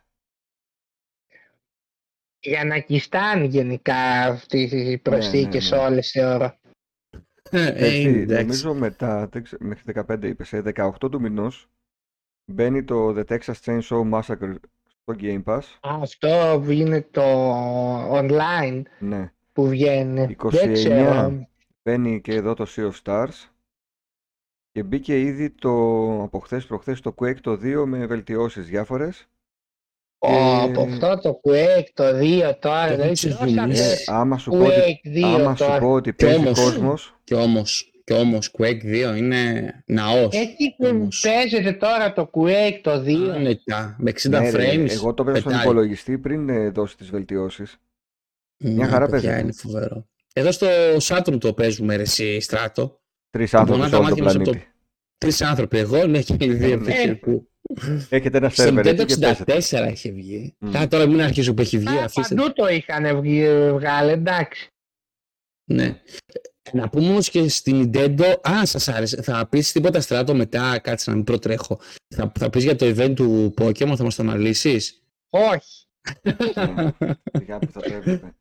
Για 2.40 2.64
να 2.64 2.78
κιστάν 2.78 3.44
γενικά 3.44 4.22
αυτές 4.24 4.72
οι 4.72 4.98
προσθήκες 4.98 5.70
ναι, 5.70 5.76
ναι. 5.76 5.82
όλες 5.84 6.10
θεωρώ. 6.10 6.58
Ε, 7.50 7.66
Ε, 7.66 7.86
ε, 7.86 7.90
τι, 7.90 8.20
εντάξει. 8.20 8.42
νομίζω 8.44 8.74
μετά, 8.74 9.28
δεν 9.28 9.42
ξέ- 9.42 9.60
μέχρι 9.62 9.92
15 10.08 10.22
είπες, 10.24 10.48
σε 10.48 10.62
18 10.74 11.10
του 11.10 11.20
μηνός 11.20 11.68
μπαίνει 12.52 12.84
το 12.84 13.14
The 13.16 13.24
Texas 13.28 13.54
Chainsaw 13.64 14.10
Massacre 14.12 14.54
στο 14.88 15.14
Game 15.20 15.42
Pass. 15.44 15.60
Αυτό 15.80 16.62
είναι 16.68 17.06
το 17.10 17.22
online 18.18 18.82
Ναι. 18.98 19.32
που 19.52 19.68
βγαίνει. 19.68 20.36
29. 20.42 20.50
Δεν 20.50 20.72
ξέρω. 20.72 21.46
Μπαίνει 21.82 22.20
και 22.20 22.34
εδώ 22.34 22.54
το 22.54 22.66
Sea 22.76 22.90
of 22.90 22.92
Stars. 23.04 23.48
Και 24.72 24.82
μπήκε 24.82 25.20
ήδη 25.20 25.50
το, 25.50 25.70
από 26.22 26.38
χθες 26.38 26.66
προχθές 26.66 27.00
το 27.00 27.14
Quake 27.20 27.40
το 27.40 27.52
2 27.52 27.84
με 27.86 28.06
βελτιώσεις 28.06 28.66
διάφορες. 28.66 29.26
Ω, 30.18 30.28
Και- 30.28 30.62
από 30.70 30.82
αυτό 30.82 31.18
το 31.20 31.40
Quake 31.44 31.86
το 31.94 32.04
2 32.18 32.58
τώρα. 32.58 32.88
Το 32.90 32.96
δεν 32.96 33.06
έχεις 33.06 33.18
ξέρω 33.26 33.48
ζουμί. 33.48 33.58
όσα 33.58 33.82
Ε, 33.82 33.86
θες 33.86 34.08
άμα 34.08 34.38
σου 34.38 34.50
πω 34.50 34.58
ότι, 34.64 35.00
Quake 35.04 35.08
2 35.08 35.22
άμα 35.40 35.56
σου 35.56 35.64
τώρα. 35.64 35.78
πω 35.78 35.92
ότι 35.92 36.14
Κι 36.14 36.24
παίζει 36.24 36.38
όμως- 36.38 36.60
κόσμος, 36.60 37.14
Και 37.24 37.34
όμως, 37.34 37.91
και 38.12 38.18
όμως 38.18 38.50
Quake 38.58 38.82
2 39.12 39.14
είναι 39.16 39.72
ναός. 39.86 40.34
Εκεί 40.34 40.74
που 40.76 40.86
Όμως. 40.86 41.20
παίζεται 41.20 41.72
τώρα 41.72 42.12
το 42.12 42.30
Quake 42.32 42.78
το 42.82 43.02
2. 43.06 43.30
Άνετα, 43.34 43.96
με 43.98 44.10
60 44.10 44.28
ναι, 44.30 44.50
ρε, 44.50 44.72
frames. 44.74 44.90
εγώ 44.90 45.14
το 45.14 45.24
παίζω 45.24 45.36
στον 45.40 45.50
πετάει. 45.52 45.66
υπολογιστή 45.66 46.18
πριν 46.18 46.48
ε, 46.48 46.70
δώσει 46.70 46.96
τις 46.96 47.10
βελτιώσεις. 47.10 47.76
Ναι, 48.64 48.70
Μια 48.70 48.86
χαρά 48.88 49.06
παιδιά, 49.06 49.20
παίζεται. 49.28 49.42
είναι 49.42 49.52
φοβερό. 49.52 50.06
Εδώ 50.34 50.52
στο 50.52 50.66
Saturn 51.00 51.40
το 51.40 51.52
παίζουμε 51.54 51.96
ρε 51.96 52.02
εσύ, 52.02 52.40
Στράτο. 52.40 53.00
Τρεις 53.30 53.54
άνθρωποι 53.54 53.80
να 53.80 53.86
σε 53.86 53.90
τα 53.92 53.98
όλο 53.98 54.08
τον 54.08 54.18
μάθει 54.18 54.22
μέσα 54.24 54.36
από 54.36 54.44
πλανήτη. 54.50 54.72
Τρεις 55.18 55.42
άνθρωποι, 55.42 55.78
εγώ 55.78 56.06
ναι 56.06 56.20
και 56.22 56.36
οι 56.40 56.52
δύο 56.52 56.66
Ναι. 56.68 56.72
επεξεργού. 56.72 57.46
Έχετε 58.08 58.36
ένα 58.38 58.48
Στο 58.48 58.62
σερβερ 58.62 58.86
εκεί 58.86 59.02
Nintendo 59.02 59.06
και 59.06 59.16
παίζετε. 59.44 59.86
64 59.88 59.92
είχε 59.92 60.10
βγει. 60.10 60.54
Μμ. 60.58 60.76
Α, 60.76 60.88
τώρα 60.88 61.06
μην 61.06 61.20
αρχίσω 61.22 61.54
που 61.54 61.60
έχει 61.62 61.78
βγει. 61.78 61.96
Α, 61.98 62.04
αφήστε. 62.04 62.34
παντού 62.34 62.52
το 62.52 62.66
είχαν 62.68 63.20
βγει- 63.20 63.70
βγάλει, 63.72 64.10
εντάξει. 64.10 64.66
Ναι. 65.70 66.00
Να 66.72 66.88
πούμε 66.88 67.08
όμως 67.08 67.30
και 67.30 67.48
στην 67.48 67.90
Nintendo, 67.94 68.34
α, 68.48 68.66
σας 68.66 68.88
άρεσε, 68.88 69.22
θα 69.22 69.46
πεις 69.48 69.72
τίποτα 69.72 70.00
στράτο 70.00 70.34
μετά, 70.34 70.78
κάτσε 70.78 71.10
να 71.10 71.16
μην 71.16 71.24
προτρέχω. 71.24 71.80
Θα, 72.14 72.32
θα 72.38 72.50
πεις 72.50 72.64
για 72.64 72.76
το 72.76 72.86
event 72.86 73.12
του 73.14 73.54
Pokemon, 73.56 73.94
θα 73.96 74.04
μας 74.04 74.14
το 74.14 74.22
αναλύσεις; 74.22 75.02
Όχι. 75.30 75.86
Για 77.44 77.58
που 77.58 77.70
θα 77.72 77.80
το 77.80 77.94
έβλεπε. 77.94 78.34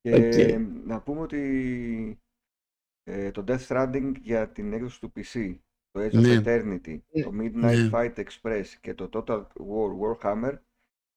Και 0.00 0.14
Οκ. 0.14 0.60
να 0.86 1.00
πούμε 1.00 1.20
ότι 1.20 2.18
ε, 3.02 3.30
το 3.30 3.44
Death 3.48 3.66
Stranding 3.68 4.12
για 4.22 4.48
την 4.48 4.72
έκδοση 4.72 5.00
του 5.00 5.12
PC, 5.16 5.56
το 5.90 6.00
Age 6.00 6.12
of 6.12 6.20
Ναι. 6.20 6.42
Eternity, 6.44 6.98
το 7.22 7.30
Midnight 7.40 7.52
Ναι. 7.52 7.90
Fight 7.92 8.14
Express 8.14 8.64
και 8.80 8.94
το 8.94 9.08
Total 9.12 9.40
War 9.42 10.20
Warhammer, 10.22 10.58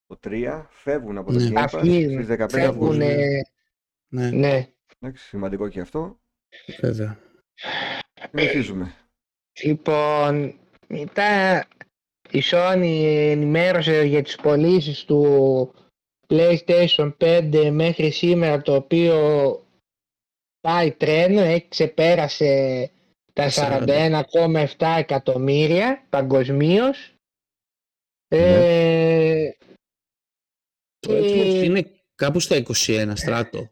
το 0.06 0.20
3, 0.24 0.66
φεύγουν 0.70 1.18
από 1.18 1.34
το 1.34 1.40
Ναι. 1.40 1.50
Game 1.50 1.54
Pass 1.58 1.64
Αυτοί 1.64 2.04
στις 2.04 2.28
15 2.28 2.46
Φεύγουν. 2.50 3.02
Αυγούστου. 3.02 3.04
Ναι, 4.14 4.30
Ναι. 4.32 4.68
Εντάξει, 5.00 5.28
σημαντικό 5.28 5.68
και 5.68 5.80
αυτό. 5.80 6.20
Βέβαια. 6.82 7.20
Συνεχίζουμε. 8.30 8.94
Λοιπόν, 9.64 10.60
μετά 10.88 11.68
η 12.32 12.42
Sony 12.44 13.02
ενημέρωσε 13.30 14.02
για 14.04 14.24
τις 14.24 14.36
πωλήσεις 14.36 15.06
του 15.06 15.74
PlayStation 16.28 17.14
5 17.18 17.70
μέχρι 17.72 18.12
σήμερα 18.12 18.62
το 18.62 18.76
οποίο 18.76 19.18
πάει 20.62 20.92
τρένο, 20.92 21.42
έχει 21.42 21.68
ξεπέρασε 21.68 22.92
τα 23.34 23.50
41,7 23.50 24.96
εκατομμύρια 24.98 26.06
παγκοσμίως. 26.10 27.14
Ε, 28.28 29.50
Το 31.00 31.14
Xbox 31.14 31.64
είναι 31.64 31.92
κάπου 32.16 32.40
στα 32.40 32.56
21 32.56 33.12
στράτο. 33.16 33.70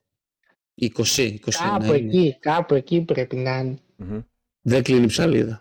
20, 0.82 0.88
21 0.96 1.38
κάπου 1.50 1.84
είναι. 1.84 1.96
εκεί, 1.96 2.38
κάπου 2.40 2.74
εκεί 2.74 3.02
πρέπει 3.02 3.36
να 3.36 3.58
είναι. 3.60 3.78
Μμμ. 3.96 4.20
Δεν 4.62 4.84
κλείνει 4.84 5.04
η 5.04 5.08
ψαλίδα. 5.08 5.60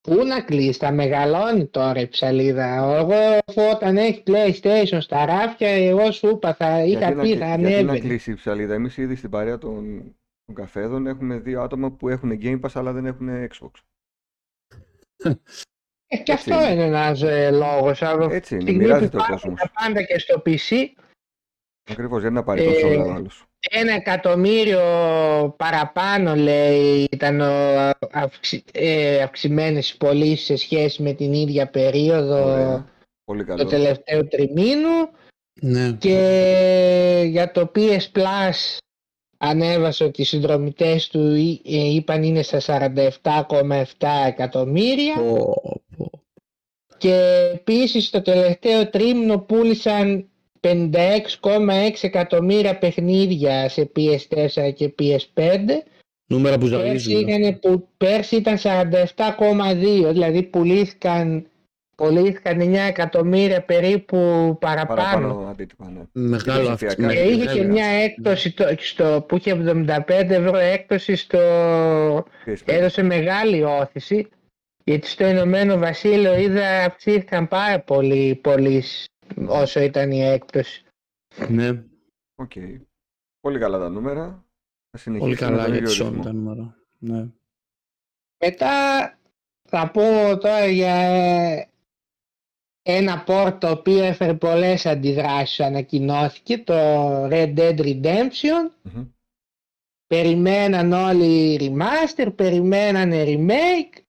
Πού 0.00 0.24
να 0.26 0.42
κλείσεις, 0.42 0.76
θα 0.76 0.92
μεγαλώνει 0.92 1.66
τώρα 1.66 2.00
η 2.00 2.08
ψαλίδα. 2.08 2.74
Εγώ 2.96 3.38
όταν 3.72 3.96
έχει 3.96 4.22
PlayStation 4.26 4.96
στα 5.00 5.24
ράφια, 5.26 5.68
εγώ 5.68 6.10
σου 6.12 6.28
είπα, 6.28 6.54
θα 6.54 6.84
είχα 6.84 6.98
Γιατί 6.98 7.14
να, 7.14 7.22
πει, 7.22 7.28
κλει- 7.28 7.38
θα 7.38 7.46
γιατί 7.46 7.62
να 7.62 7.68
ανέβαινε. 7.68 7.98
κλείσει 7.98 8.30
η 8.30 8.34
ψαλίδα. 8.34 8.74
Εμείς 8.74 8.96
ήδη 8.96 9.14
στην 9.14 9.30
παρέα 9.30 9.58
των, 9.58 10.02
των 10.44 10.54
καφέδων 10.54 11.06
έχουμε 11.06 11.38
δύο 11.38 11.62
άτομα 11.62 11.90
που 11.92 12.08
έχουν 12.08 12.38
Game 12.42 12.60
Pass 12.60 12.70
αλλά 12.74 12.92
δεν 12.92 13.06
έχουν 13.06 13.28
Xbox. 13.48 13.70
Ε, 16.06 16.16
και 16.16 16.32
Έτσι 16.32 16.52
αυτό 16.52 16.54
είναι. 16.64 16.72
είναι 16.72 16.82
ένας 16.82 17.22
ε, 17.22 17.50
λόγος. 17.50 18.02
Από 18.02 18.28
τη 18.28 18.34
Έτσι 18.34 18.54
είναι, 18.54 18.62
στιγμή 18.62 18.78
που 18.80 18.86
μοιράζεται 18.86 19.16
ο 19.16 19.20
υπάρχουν 19.24 19.50
κόσμος. 19.54 19.60
τα 19.60 19.70
πάντα 19.82 20.02
και 20.02 20.18
στο 20.18 20.42
PC, 20.46 20.86
Ακριβώς, 21.90 22.20
γιατί 22.20 22.34
να 22.34 22.42
πάρει 22.42 22.62
Ε, 22.62 22.64
κονσόλα 22.66 23.04
ο 23.04 23.12
άλλος. 23.12 23.46
Ένα 23.70 23.92
εκατομμύριο 23.92 24.80
παραπάνω 25.56 26.34
λέει 26.36 27.06
ήταν 27.10 27.40
ο, 27.40 27.90
αυξη, 28.12 28.64
ε, 28.72 29.22
αυξημένες 29.22 29.90
οι 29.90 29.96
πωλήσεις 29.96 30.44
σε 30.44 30.56
σχέση 30.56 31.02
με 31.02 31.12
την 31.12 31.32
ίδια 31.32 31.66
περίοδο 31.70 32.44
Ωραία. 32.44 32.90
Πολύ 33.24 33.44
το 33.44 33.54
καλό. 33.56 33.64
τελευταίο 33.68 34.26
τριμήνου. 34.26 35.08
Ναι. 35.60 35.92
Και 35.98 37.22
για 37.26 37.50
το 37.52 37.70
PS 37.74 38.00
Plus 38.18 38.78
ανέβασε 39.38 40.04
ότι 40.04 40.20
οι 40.20 40.24
συνδρομητές 40.24 41.08
του 41.08 41.34
εί- 41.34 41.60
ε, 41.64 41.94
είπαν 41.94 42.22
είναι 42.22 42.42
στα 42.42 42.60
47,7 42.60 44.24
εκατομμύρια 44.26 45.14
Πω, 45.14 45.62
πω. 45.96 46.10
και 46.98 47.14
επίσης 47.54 48.10
το 48.10 48.22
τελευταίο 48.22 48.88
τρίμηνο 48.90 49.38
πούλησαν 49.38 50.26
56,6 50.62 50.70
εκατομμύρια 52.00 52.78
παιχνίδια 52.78 53.68
σε 53.68 53.90
PS4 53.96 54.72
και 54.74 54.94
PS5 54.98 55.58
Νούμερα 56.26 56.58
που 56.58 56.68
πέρσι, 56.68 56.86
ζαλίζουν. 56.86 57.28
είχαν, 57.28 57.58
που, 57.58 57.88
πέρσι 57.96 58.36
ήταν 58.36 58.58
47,2 58.58 60.12
δηλαδή 60.12 60.42
πουλήθηκαν, 60.42 61.46
πουλήθηκαν 61.96 62.60
9 62.60 62.74
εκατομμύρια 62.88 63.62
περίπου 63.62 64.16
παραπάνω. 64.60 65.00
Παραπάνω 65.00 65.48
αντίτυπα, 65.50 65.90
ναι. 65.90 66.00
Μεγάλο 66.12 66.68
Και 66.68 66.74
ψηφιακά. 66.74 66.92
αυξημένο. 66.92 67.12
Ναι, 67.12 67.26
Και 67.26 67.32
είχε 67.32 67.44
και 67.44 67.60
βέβαια. 67.60 67.72
μια 67.72 67.86
έκπτωση 67.86 68.52
το, 68.52 68.64
στο, 68.78 69.24
που 69.28 69.36
είχε 69.36 69.62
75 69.86 69.98
ευρώ 70.08 70.56
έκπτωση 70.58 71.16
στο... 71.16 71.38
PS5. 72.46 72.54
έδωσε 72.64 73.02
μεγάλη 73.02 73.62
ώθηση 73.62 74.28
γιατί 74.84 75.06
στο 75.08 75.26
Ηνωμένο 75.26 75.78
Βασίλειο 75.78 76.38
είδα 76.38 76.84
αυξήθηκαν 76.84 77.48
πάρα 77.48 77.80
πολύ 77.80 78.28
οι 78.28 78.34
πωλήσεις 78.34 79.06
όσο 79.46 79.80
ήταν 79.80 80.10
η 80.10 80.22
έκπτωση. 80.22 80.84
Ναι, 81.48 81.82
Οκ. 82.34 82.52
Πολύ 83.40 83.58
καλά 83.58 83.78
τα 83.78 83.88
νούμερα. 83.88 84.24
Θα 84.90 85.10
πολύ 85.10 85.18
συνεχίσουμε 85.20 85.50
με 85.50 85.56
καλά 85.56 85.62
τον 85.64 85.72
για 85.74 85.82
ίδιο 85.82 85.88
τη 85.92 85.98
Sony 86.02 86.08
ρυθμό. 86.08 86.22
τα 86.22 86.32
νούμερα. 86.32 86.76
Ναι. 86.98 87.26
Μετά 88.44 88.70
θα 89.68 89.90
πω 89.90 90.02
τώρα 90.38 90.66
για 90.66 90.96
ένα 92.82 93.24
port 93.26 93.56
το 93.60 93.70
οποίο 93.70 94.04
έφερε 94.04 94.34
πολλές 94.34 94.86
αντιδράσεις 94.86 95.60
ανακοινώθηκε 95.60 96.58
το 96.58 96.74
Red 97.26 97.54
Dead 97.58 97.78
Redemption 97.78 98.70
Μμμ. 98.82 99.04
περιμέναν 100.06 100.92
όλοι 100.92 101.58
remaster, 101.60 102.32
περιμένανε 102.36 103.24
remake 103.26 104.00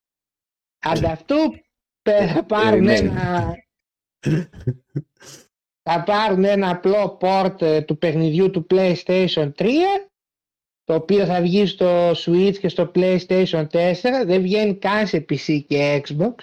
ανταυτού 0.78 1.36
πε- 2.02 2.30
θα 2.30 2.44
πάρουν 2.44 2.84
Remake. 2.88 3.00
ένα 3.00 3.54
θα 5.82 6.02
πάρουν 6.04 6.44
ένα 6.44 6.70
απλό 6.70 7.18
port 7.20 7.62
ε, 7.62 7.82
του 7.82 7.98
παιχνιδιού 7.98 8.50
του 8.50 8.66
PlayStation 8.70 9.52
3 9.58 9.66
το 10.84 10.94
οποίο 10.94 11.26
θα 11.26 11.40
βγει 11.40 11.66
στο 11.66 12.10
Switch 12.10 12.54
και 12.60 12.68
στο 12.68 12.90
PlayStation 12.94 13.66
4 13.66 13.94
δεν 14.26 14.42
βγαίνει 14.42 14.74
καν 14.74 15.06
σε 15.06 15.24
PC 15.28 15.62
και 15.66 16.02
Xbox 16.06 16.34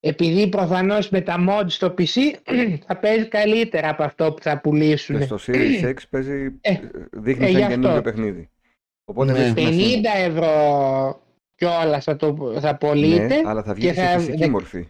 επειδή 0.00 0.48
προφανώς 0.48 1.08
με 1.08 1.20
τα 1.20 1.44
mods 1.48 1.66
στο 1.68 1.94
PC 1.98 2.32
θα 2.86 2.96
παίζει 2.96 3.26
καλύτερα 3.28 3.88
από 3.88 4.02
αυτό 4.02 4.32
που 4.32 4.42
θα 4.42 4.60
πουλήσουν 4.60 5.18
Και 5.18 5.24
στο 5.24 5.38
Series 5.46 5.84
X 5.84 5.94
παίζει, 6.10 6.58
Ε, 6.60 6.76
δείχνει 7.12 7.44
ε, 7.44 7.48
γι' 7.48 7.52
σαν 7.54 7.62
αυτό. 7.62 7.74
καινούργιο 7.74 8.02
παιχνίδι. 8.02 8.50
Οπότε 9.04 9.32
Ναι. 9.32 9.38
δεν 9.38 9.56
έχει 9.56 9.68
50 9.68 9.72
σημασία. 9.72 10.12
ευρώ 10.24 11.22
κιόλας 11.54 12.04
θα, 12.04 12.16
το, 12.16 12.56
θα 12.60 12.76
πωλείται 12.76 13.26
Ναι, 13.26 13.40
αλλά 13.44 13.62
θα 13.62 13.74
βγει 13.74 13.86
και 13.86 13.92
σε 13.94 14.00
θα- 14.06 14.18
φυσική 14.18 14.36
δε- 14.36 14.48
μορφή. 14.48 14.88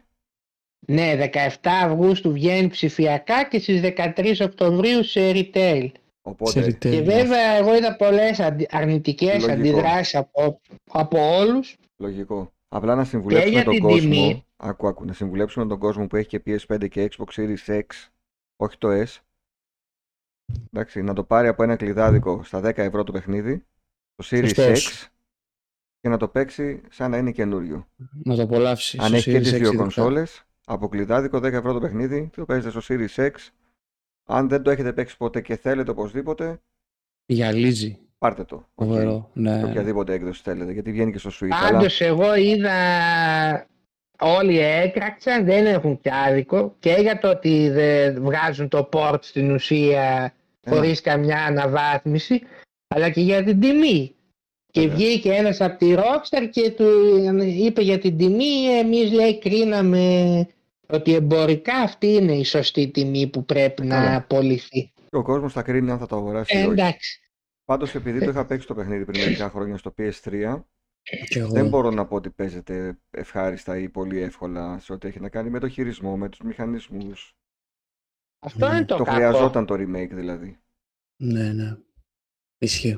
Ναι, 0.87 1.17
17 1.33 1.49
Αυγούστου 1.63 2.33
βγαίνει 2.33 2.69
ψηφιακά 2.69 3.49
και 3.49 3.59
στις 3.59 3.81
13 3.81 4.41
Οκτωβρίου 4.41 5.05
σε 5.05 5.21
retail. 5.35 5.91
Οπότε 6.23 6.51
Σε 6.51 6.67
retail. 6.67 6.91
Και 6.91 7.01
βέβαια 7.03 7.51
εγώ 7.53 7.77
είδα 7.77 7.97
πολλές 7.97 8.41
αντι- 8.41 8.75
αρνητικές 8.75 9.33
Λογικό. 9.35 9.53
αντιδράσεις 9.53 10.15
από, 10.15 10.61
από 10.91 11.37
όλους. 11.37 11.77
Λογικό. 11.97 12.53
Απλά 12.69 12.95
να 12.95 13.05
συμβουλέψουμε 13.05 13.51
για 13.53 13.65
τον 13.65 13.75
την 13.75 13.83
κόσμο. 13.83 13.99
τιμή. 13.99 14.45
Άκου, 14.57 14.87
άκου, 14.89 15.05
να 15.05 15.13
συμβουλέψουμε 15.13 15.67
τον 15.67 15.79
κόσμο 15.79 16.07
που 16.07 16.17
έχει 16.17 16.29
και 16.29 16.43
PS5 16.47 16.89
και 16.89 17.09
Xbox 17.17 17.41
Series 17.41 17.67
X, 17.67 17.83
όχι 18.57 18.79
το 18.79 18.89
S. 18.91 19.19
Εντάξει, 20.73 21.03
να 21.03 21.13
το 21.15 21.25
πάρει 21.25 21.49
από 21.49 21.63
ένα 21.63 21.77
κλειδάδικο 21.77 22.43
στα 22.45 22.61
10 22.61 22.79
ευρώ 22.79 23.05
το 23.05 23.13
παιχνίδι, 23.13 23.65
το 24.15 24.29
Series 24.31 24.47
Σωστός. 24.55 25.05
X, 25.05 25.09
και 26.01 26.09
να 26.09 26.17
το 26.17 26.29
παίξει 26.29 26.81
σαν 26.91 27.11
να 27.11 27.17
είναι 27.17 27.31
καινούριο. 27.33 27.87
Να 28.25 28.37
το 28.37 28.43
απολαύσει. 28.43 28.99
Αν 29.01 29.15
έχει 29.15 29.31
και 29.33 29.41
τις 29.41 29.53
δύο 29.53 29.75
κονσόλες, 29.75 30.46
από 30.69 30.89
κλειδάδικο 30.89 31.39
10 31.39 31.43
ευρώ 31.43 31.73
το 31.73 31.81
παιχνίδι, 31.81 32.31
το 32.37 32.45
παίζετε 32.45 32.81
στο 32.81 32.95
Series 32.95 33.25
X. 33.27 33.31
Αν 34.29 34.49
δεν 34.49 34.63
το 34.63 34.71
έχετε 34.71 34.93
παίξει 34.93 35.17
ποτέ 35.17 35.41
και 35.41 35.57
θέλετε 35.57 35.91
οπωσδήποτε, 35.91 36.61
Γυαλίζει. 37.27 37.99
πάρτε 38.19 38.45
το. 38.45 38.57
Οκ. 38.75 38.87
Φοβερό. 38.89 39.31
Σε 39.35 39.41
Ναι. 39.41 39.65
οποιαδήποτε 39.65 40.13
έκδοση 40.13 40.43
θέλετε, 40.43 40.73
γιατί 40.73 40.93
βγαίνει 40.93 41.13
και 41.13 41.19
στο 41.19 41.31
Switch. 41.31 41.49
Αλλά 41.51 41.71
Πάντως 41.71 42.01
εγώ 42.01 42.35
είδα 42.37 42.77
όλοι 44.21 44.59
έκραξαν, 44.59 45.45
δεν 45.45 45.67
έχουν 45.67 46.01
και 46.01 46.11
άδικο 46.13 46.75
και 46.79 46.97
για 47.01 47.19
το 47.19 47.29
ότι 47.31 47.69
δεν 47.71 48.23
βγάζουν 48.23 48.69
το 48.69 48.89
port 48.93 49.19
στην 49.23 49.51
ουσία 49.51 50.35
ε, 50.61 50.71
χωρίς 50.71 51.01
καμιά 51.01 51.45
αναβάθμιση 51.45 52.43
αλλά 52.89 53.11
και 53.11 53.21
για 53.21 53.45
την 53.45 53.61
τιμή. 53.61 54.15
Και 54.73 54.81
Βέβαια. 54.81 54.97
βγήκε 54.97 55.33
ένας 55.33 55.61
από 55.61 55.79
τη 55.79 55.95
Rockstar 55.97 56.49
και 56.51 56.71
του 56.71 56.85
είπε 57.59 57.83
για 57.83 57.99
την 57.99 58.17
τιμή 58.17 58.65
εμείς 58.79 59.13
λέει 59.13 59.39
κρίναμε 59.39 60.47
ότι 60.87 61.15
εμπορικά 61.15 61.75
αυτή 61.77 62.07
είναι 62.07 62.33
η 62.33 62.45
σωστή 62.45 62.91
τιμή 62.91 63.29
που 63.31 63.45
πρέπει 63.45 63.83
να 63.87 63.95
Καλά. 63.97 64.17
απολυθεί. 64.17 64.93
και 65.11 65.17
ο 65.17 65.23
κόσμος 65.23 65.53
θα 65.53 65.63
κρίνει 65.63 65.91
αν 65.91 65.99
θα 65.99 66.07
το 66.07 66.17
αγοράσει 66.17 66.57
Ε, 66.57 66.61
ή 66.61 66.63
όχι. 66.63 66.71
εντάξει. 66.73 67.21
Πάντως 67.65 67.95
επειδή 67.95 68.19
το 68.25 68.31
είχα 68.31 68.47
παίξει 68.47 68.67
το 68.67 68.75
παιχνίδι 68.75 69.05
πριν 69.05 69.21
μερικά 69.21 69.51
χρόνια 69.51 69.77
στο 69.77 69.95
PS3, 69.99 70.63
Και 71.29 71.39
εγώ. 71.39 71.51
δεν 71.51 71.69
μπορώ 71.69 71.91
να 71.91 72.07
πω 72.07 72.15
ότι 72.17 72.31
παίζεται 72.31 72.99
ευχάριστα 73.11 73.79
ή 73.79 73.89
πολύ 73.89 74.19
εύκολα 74.21 74.79
σε 74.79 74.93
ό,τι 74.93 75.09
έχει 75.09 75.21
να 75.21 75.29
κάνει 75.29 75.51
με 75.51 75.59
το 75.59 75.69
χειρισμό, 75.69 76.17
με 76.17 76.29
τους 76.29 76.41
μηχανισμούς. 76.41 77.37
Αυτό 78.39 78.69
Ναι. 78.69 78.75
είναι 78.77 78.85
το, 78.85 78.97
Το, 78.97 79.05
κακό. 79.05 79.17
χρειαζόταν 79.17 79.67
το 79.67 79.75
remake 79.75 80.11
δηλαδή. 80.13 80.59
Ναι, 81.23 81.53
ναι. 81.53 81.77
Ισχύει. 82.59 82.93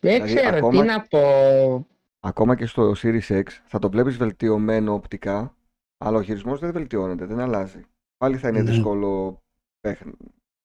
Δεν 0.00 0.12
Δηλαδή, 0.22 0.34
ξέρω 0.34 0.56
ακόμα- 0.56 0.82
τι 0.82 0.88
να 0.88 1.02
πω. 1.02 1.86
Ακόμα 2.20 2.56
και 2.56 2.66
στο 2.66 2.92
Series 3.02 3.28
X 3.28 3.42
θα 3.66 3.78
το 3.78 3.90
βλέπεις 3.90 4.16
βελτιωμένο 4.16 4.92
οπτικά, 4.94 5.56
αλλά 6.04 6.18
ο 6.18 6.22
χειρισμός 6.22 6.60
δεν 6.60 6.72
βελτιώνεται, 6.72 7.24
δεν 7.26 7.40
αλλάζει. 7.40 7.84
Πάλι 8.16 8.36
θα 8.36 8.48
είναι 8.48 8.62
Ναι. 8.62 8.70
δύσκολο 8.70 9.42
παιχν... 9.80 10.10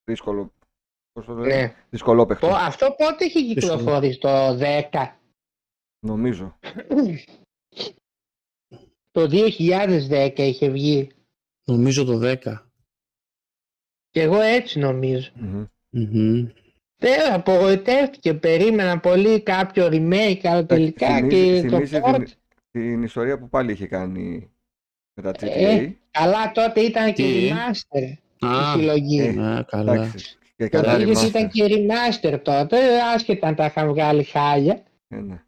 δύσκολο... 0.04 0.54
Πώς 1.12 1.26
το 1.26 1.34
λένε; 1.34 1.56
Ναι. 1.62 1.76
Δύσκολο 1.90 2.26
παιχνίδι. 2.26 2.54
Πω, 2.54 2.60
αυτό 2.60 2.96
πότε 2.98 3.26
έχει 3.26 3.54
Δύσκολο. 3.54 3.78
κυκλοφορήσει 3.78 4.20
το 4.20 4.58
10. 4.92 5.16
Νομίζω. 6.06 6.58
Το 9.12 9.28
2010 9.32 10.34
είχε 10.38 10.70
βγει. 10.70 11.10
Νομίζω 11.66 12.04
το 12.06 12.20
10. 12.24 12.38
Και 14.10 14.22
εγώ 14.22 14.40
έτσι 14.42 14.80
νομίζω. 14.80 15.32
Μμμ. 15.36 15.66
Μμμ. 15.90 16.48
Δεν 16.98 17.34
απογοητεύτηκε, 17.34 18.34
περίμενα 18.34 19.00
πολύ 19.00 19.42
κάποιο 19.42 19.88
remake, 19.92 20.40
αλλά 20.44 20.66
τελικά 20.66 21.16
θυμίζει- 21.16 21.62
και 21.62 21.68
θυμίζει 21.70 22.00
το 22.00 22.08
port. 22.08 22.24
την, 22.26 22.36
την 22.72 23.04
ιστορία 23.04 23.40
που 23.40 23.50
πάλι 23.50 23.72
είχε 23.72 23.88
κάνει 23.88 24.52
με 25.16 25.22
τα 25.24 25.32
GTA. 25.32 25.48
Ε, 25.48 25.92
Καλά 26.12 26.52
τότε 26.52 26.80
ήταν 26.82 27.14
και 27.14 27.24
Τι? 27.24 27.50
remaster 27.52 28.14
η 28.40 28.46
Α, 28.46 28.74
συλλογή. 28.74 29.20
ε, 29.22 29.32
ναι, 29.32 29.64
καλά. 29.64 29.94
Εντάξει. 29.94 30.38
Και 30.56 30.70
Το 30.70 30.82
καλά 30.82 31.00
είδες 31.00 31.20
remaster. 31.24 31.28
ήταν 31.28 31.50
και 31.50 31.66
remaster 31.70 32.40
τότε, 32.44 33.02
άσχετα 33.02 33.48
αν 33.48 33.56
τα 33.56 33.66
είχαν 33.66 33.88
βγάλει 33.88 34.24
χάλια. 34.24 34.84
Ε, 35.08 35.16
ναι. 35.16 35.44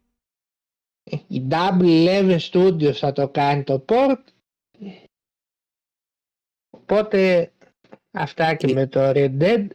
Η 1.28 1.46
Double 1.50 2.06
Eleven 2.06 2.38
Studios 2.38 2.92
θα 2.92 3.12
το 3.12 3.28
κάνει 3.28 3.62
το 3.64 3.84
port. 3.88 4.22
Οπότε 6.70 7.52
αυτά 8.10 8.54
και 8.54 8.66
Και- 8.66 8.72
με 8.74 8.86
το 8.86 9.00
Red 9.14 9.38
Dead. 9.42 9.66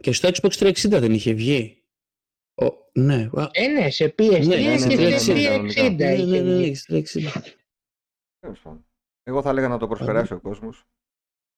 Και 0.00 0.12
στο 0.12 0.28
Xbox 0.28 0.52
360 0.52 1.00
δεν 1.00 1.12
είχε 1.12 1.32
βγει. 1.32 1.82
Ο, 2.54 2.66
ναι, 3.00 3.30
α, 3.34 3.48
Ε, 3.52 3.66
ναι, 3.66 3.90
σε 3.90 4.14
PS3 4.18 4.46
Ναι, 4.46 4.56
ναι, 4.56 4.76
και 4.78 4.96
ναι, 4.96 5.08
ναι, 5.08 5.18
σε 5.18 5.32
ναι, 5.32 5.56
360 5.56 5.60
ναι, 5.62 5.68
είχε 5.68 5.88
ναι, 5.88 6.14
ναι, 6.14 6.42
βγει. 6.42 6.68
ναι, 6.68 6.74
στο 6.74 6.94
360. 6.94 7.42
Τέλος 8.40 8.60
πάντων. 8.60 8.86
Εγώ 9.22 9.42
θα 9.42 9.50
έλεγα 9.50 9.68
να 9.68 9.78
το 9.78 9.86
προσπεράσει 9.88 10.32
ο 10.32 10.40
κόσμος. 10.40 10.82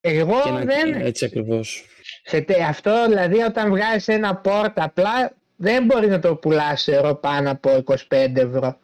Εγώ 0.01 0.43
Και 0.43 0.51
να- 0.51 0.65
δεν. 0.65 0.93
Έτσι 0.95 1.25
ακριβώς. 1.25 1.87
Σε 2.23 2.41
τε- 2.41 2.61
αυτό 2.61 3.07
δηλαδή 3.09 3.41
όταν 3.43 3.71
βγάζεις 3.71 4.09
ένα 4.09 4.41
port 4.45 4.73
απλά 4.75 5.37
δεν 5.57 5.85
μπορεί 5.85 6.07
να 6.07 6.19
το 6.21 6.37
πουλάς 6.37 6.83
σε 6.83 6.95
ευρώ 6.97 7.15
πάνω 7.15 7.51
από 7.51 7.71
25 7.85 8.41
ευρώ. 8.41 8.79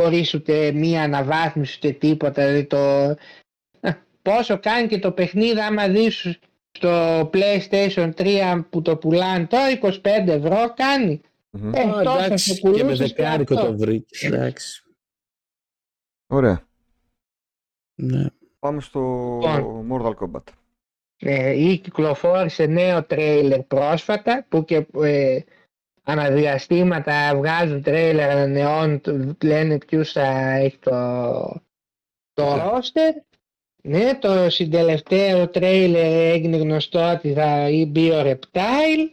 Χωρίς 0.00 0.34
ούτε 0.34 0.72
μία 0.72 1.02
αναβάθμιση 1.02 1.76
ούτε 1.76 1.90
τίποτα. 1.92 2.46
Δηλαδή 2.46 2.64
το... 2.64 2.76
Ε, 3.80 3.92
Πόσο 4.22 4.58
κάνει 4.60 4.86
και 4.88 4.98
το 4.98 5.12
παιχνίδι 5.12 5.60
άμα 5.60 5.88
δεις 5.88 6.38
στο 6.72 7.20
PlayStation 7.32 8.10
3 8.16 8.64
που 8.70 8.82
το 8.82 8.96
πουλάνε 8.96 9.46
τώρα 9.46 9.78
25 9.82 9.98
ευρώ 10.26 10.72
κάνει. 10.74 11.20
Μμμ. 11.50 11.74
Ε, 11.74 11.80
Α, 11.80 12.02
τόσο 12.02 12.24
εντάξει, 12.24 12.54
σε 12.54 12.60
και 12.60 12.68
με 12.68 12.70
πουλούσες 12.78 13.08
και 13.12 13.14
δεκάρικο 13.22 13.54
αυτό. 13.54 13.66
το 13.66 13.76
βρήκες. 13.76 14.22
Εντάξει. 14.22 14.82
Ωραία. 16.26 16.66
Ναι. 17.94 18.26
Πάμε 18.58 18.80
στο 18.80 19.00
Λοιπόν. 19.56 19.88
Mortal 19.90 20.14
Kombat. 20.14 20.42
Ε, 21.24 21.50
ή 21.70 21.78
κυκλοφόρησε 21.78 22.66
νέο 22.66 23.04
τρέιλερ 23.04 23.62
πρόσφατα 23.62 24.46
που 24.48 24.64
και 24.64 24.86
ε, 25.02 25.38
αναδιαστήματα 26.02 27.36
βγάζουν 27.36 27.82
τρέιλερ 27.82 28.30
ανανεώνουν 28.30 29.00
λένε 29.42 29.78
ποιους 29.78 30.12
θα 30.12 30.50
έχει 30.50 30.78
το, 30.78 30.90
το 32.32 32.54
Ναι. 32.54 32.62
ρόστερ 32.62 33.14
ναι 33.82 34.18
το 34.20 34.50
συντελευταίο 34.50 35.48
τρέιλερ 35.48 36.32
έγινε 36.32 36.56
γνωστό 36.56 37.12
ότι 37.12 37.32
θα 37.32 37.68
μπει 37.88 38.10
ο 38.10 38.20
Reptile 38.20 39.10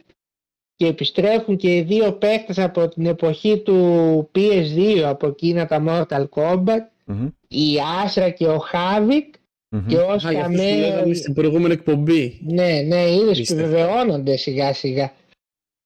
και 0.74 0.86
επιστρέφουν 0.86 1.56
και 1.56 1.76
οι 1.76 1.82
δύο 1.82 2.12
παίκτες 2.12 2.58
από 2.58 2.88
την 2.88 3.06
εποχή 3.06 3.62
του 3.62 4.30
PS2 4.34 4.98
από 5.06 5.26
εκείνα 5.26 5.66
τα 5.66 5.84
Mortal 5.86 6.28
Kombat 6.28 6.86
Μμμ. 7.04 7.28
Η 7.52 7.76
Άσρα 8.04 8.30
και 8.30 8.46
ο 8.46 8.58
Χάβικ 8.58 9.34
Μμμ. 9.68 9.86
και 9.86 9.96
ως 9.96 10.24
Α, 10.24 10.30
για 10.30 10.40
αυτούς 10.40 10.56
που 10.56 10.62
λέγαμε 10.64 10.90
καμέο 10.98 11.14
στην 11.14 11.34
προηγούμενη 11.34 11.72
εκπομπή. 11.74 12.40
ναι, 12.44 12.80
ναι, 12.80 13.10
είδες 13.10 13.38
Πίστευτο. 13.38 13.62
επιβεβαιώνονται 13.64 14.36
σιγά 14.36 14.72
σιγά. 14.72 15.12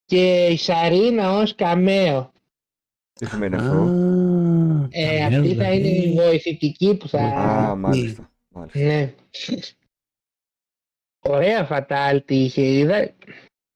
Και 0.04 0.46
η 0.46 0.56
Σαρίνα 0.56 1.32
ως 1.38 1.54
καμέο. 1.54 2.32
Τι 3.12 3.26
σημαίνει 3.26 3.54
Α, 3.54 3.58
αυτό; 3.58 3.76
Ε, 4.90 5.18
καμία 5.18 5.38
αυτή 5.38 5.54
θα 5.54 5.72
είναι 5.72 5.88
η 5.88 6.00
δηλαδή. 6.00 6.12
βοηθητική 6.28 6.94
που 6.96 7.08
θα... 7.08 7.18
Α, 7.18 7.74
μάλιστα. 7.74 8.30
μάλιστα. 8.48 8.78
Ναι. 8.78 9.12
Ωραία 11.26 11.64
φατάλτη 11.64 12.34
είχε 12.34 12.62
είδα. 12.62 13.10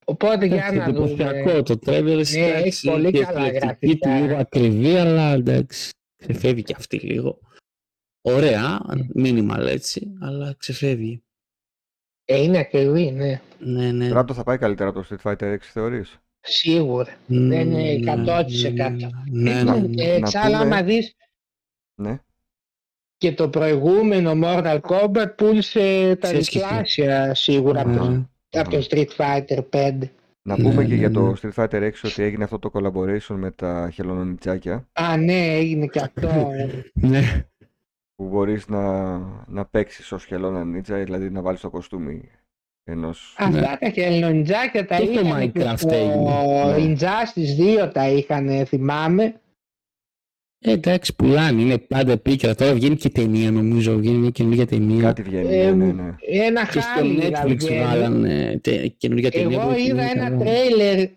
Οπότε 0.05 0.46
για 0.46 0.57
να 0.57 0.85
δούμε. 0.85 1.05
εντυπωσιακό 1.05 1.62
το 1.62 1.79
τρέλερ. 1.79 2.16
Ναι, 2.31 2.46
έχει 2.46 2.90
πολύ 2.90 3.11
καλά 3.12 3.48
γραφικά. 3.48 4.09
του 4.09 4.22
λίγο 4.22 4.37
ακριβή, 4.37 4.96
αλλά 4.96 5.33
εντάξει. 5.33 5.90
Ξεφεύγει 6.16 6.62
και 6.62 6.74
αυτή 6.77 6.96
λίγο. 6.98 7.38
Ωραία, 8.20 8.81
minimal 9.16 9.66
έτσι, 9.66 10.12
αλλά 10.20 10.54
ξεφεύγει. 10.59 11.22
Ε, 12.24 12.42
είναι 12.42 12.59
ακριβή, 12.59 13.11
ναι. 13.11 13.40
Ναι, 13.59 13.92
ναι. 13.92 14.09
Ράπτο 14.09 14.35
θα 14.35 14.42
πάει 14.42 14.59
καλύτερα 14.59 14.88
από 14.90 15.02
το 15.02 15.07
Street 15.11 15.31
Fighter 15.31 15.52
6 15.52 15.57
θεωρείς; 15.61 16.18
Σίγουρα. 16.40 17.16
Ναι, 17.26 17.57
είναι 17.61 18.12
ναι, 18.12 18.12
100%. 18.12 19.11
Ναι, 19.31 19.62
ναι, 19.62 19.62
ναι. 19.62 19.62
Να- 19.62 19.74
Ε, 19.74 20.07
να 20.09 20.14
Εξάλλου 20.14 20.57
πούμε- 20.59 20.74
άμα 20.74 20.83
δεις 20.83 21.16
Ναι. 21.94 22.18
και 23.16 23.33
το 23.33 23.48
προηγούμενο 23.48 24.33
Mortal 24.44 24.81
Kombat 24.81 25.33
πούλησε 25.37 26.16
τα 26.20 26.26
Ξέρεις 26.28 26.48
και 26.48 26.59
διπλάσια 26.59 27.35
σίγουρα 27.35 27.81
από 27.81 27.96
το, 27.96 28.11
Ναι. 28.11 28.24
από 28.50 28.70
το 28.70 28.87
Street 28.90 29.09
Fighter 29.16 29.68
5. 29.70 30.11
Να 30.42 30.57
Ναι, 30.57 30.62
πούμε 30.62 30.83
και 30.85 30.88
ναι, 30.88 30.94
για 30.98 31.09
ναι. 31.09 31.14
το 31.14 31.35
Street 31.42 31.52
Fighter 31.64 31.83
6 31.83 32.04
ότι 32.04 32.22
έγινε 32.22 32.44
αυτό 32.44 32.59
το 32.59 32.70
collaboration 32.72 33.35
με 33.35 33.50
τα 33.50 33.90
χελωνονιτσάκια 33.92 34.88
Α, 34.92 35.16
ναι, 35.16 35.46
έγινε 35.57 35.87
και 35.87 36.00
αυτό. 36.00 36.50
Ναι. 36.94 37.46
Που 38.18 38.28
μπορείς 38.28 38.68
να, 38.68 39.16
να 39.46 39.64
παίξεις 39.66 40.12
ως 40.12 40.24
χελώνα 40.24 40.64
νίτσα, 40.64 40.96
δηλαδή 41.04 41.31
να 41.31 41.42
βάλεις 41.42 41.61
το 41.61 41.70
κοστούμι 41.70 42.31
ενός... 42.85 43.35
Αυτά 43.38 43.78
τα 43.81 43.90
χελονιτζάκια 43.90 44.87
τα 44.87 44.96
Και 44.96 45.04
στο 45.04 45.20
είχαν 45.20 45.52
και 45.52 45.61
Minecraft 45.62 45.74
στο 45.76 45.94
έγινε. 45.94 46.87
Ναι. 46.87 46.94
Injustice 46.96 47.85
2 47.87 47.92
τα 47.92 48.09
είχαν, 48.09 48.66
θυμάμαι. 48.66 49.40
Ε, 50.61 50.72
εντάξει, 50.72 51.14
πουλάνε, 51.14 51.61
είναι 51.62 51.78
πάντα 51.78 52.12
επίκαιρα. 52.12 52.54
Τώρα 52.54 52.74
βγαίνει 52.74 52.96
και 52.96 53.11
ταινία, 53.11 53.50
νομίζω. 53.50 53.96
Βγαίνει 53.96 54.16
μια 54.18 54.31
καινούργια 54.31 54.66
ταινία. 54.66 55.02
Κάτι 55.02 55.22
βγαίνει, 55.22 55.54
Ε, 55.54 55.70
ναι, 55.72 55.85
ναι, 55.85 55.92
ναι. 56.02 56.14
Ένα 56.20 56.64
Και 56.64 56.70
στο 56.70 56.81
χάλι 56.81 57.18
Netflix 57.22 57.57
βγαίνει. 57.57 57.85
βάλανε 57.85 58.59
τε- 58.62 58.94
καινούργια 58.96 59.31
ταινία. 59.31 59.61
Εγώ 59.62 59.68
που 59.72 59.78
είδα 59.78 59.87
είναι 59.88 60.11
ένα 60.11 60.28
καλό. 60.28 60.38
τρέιλερ 60.44 61.09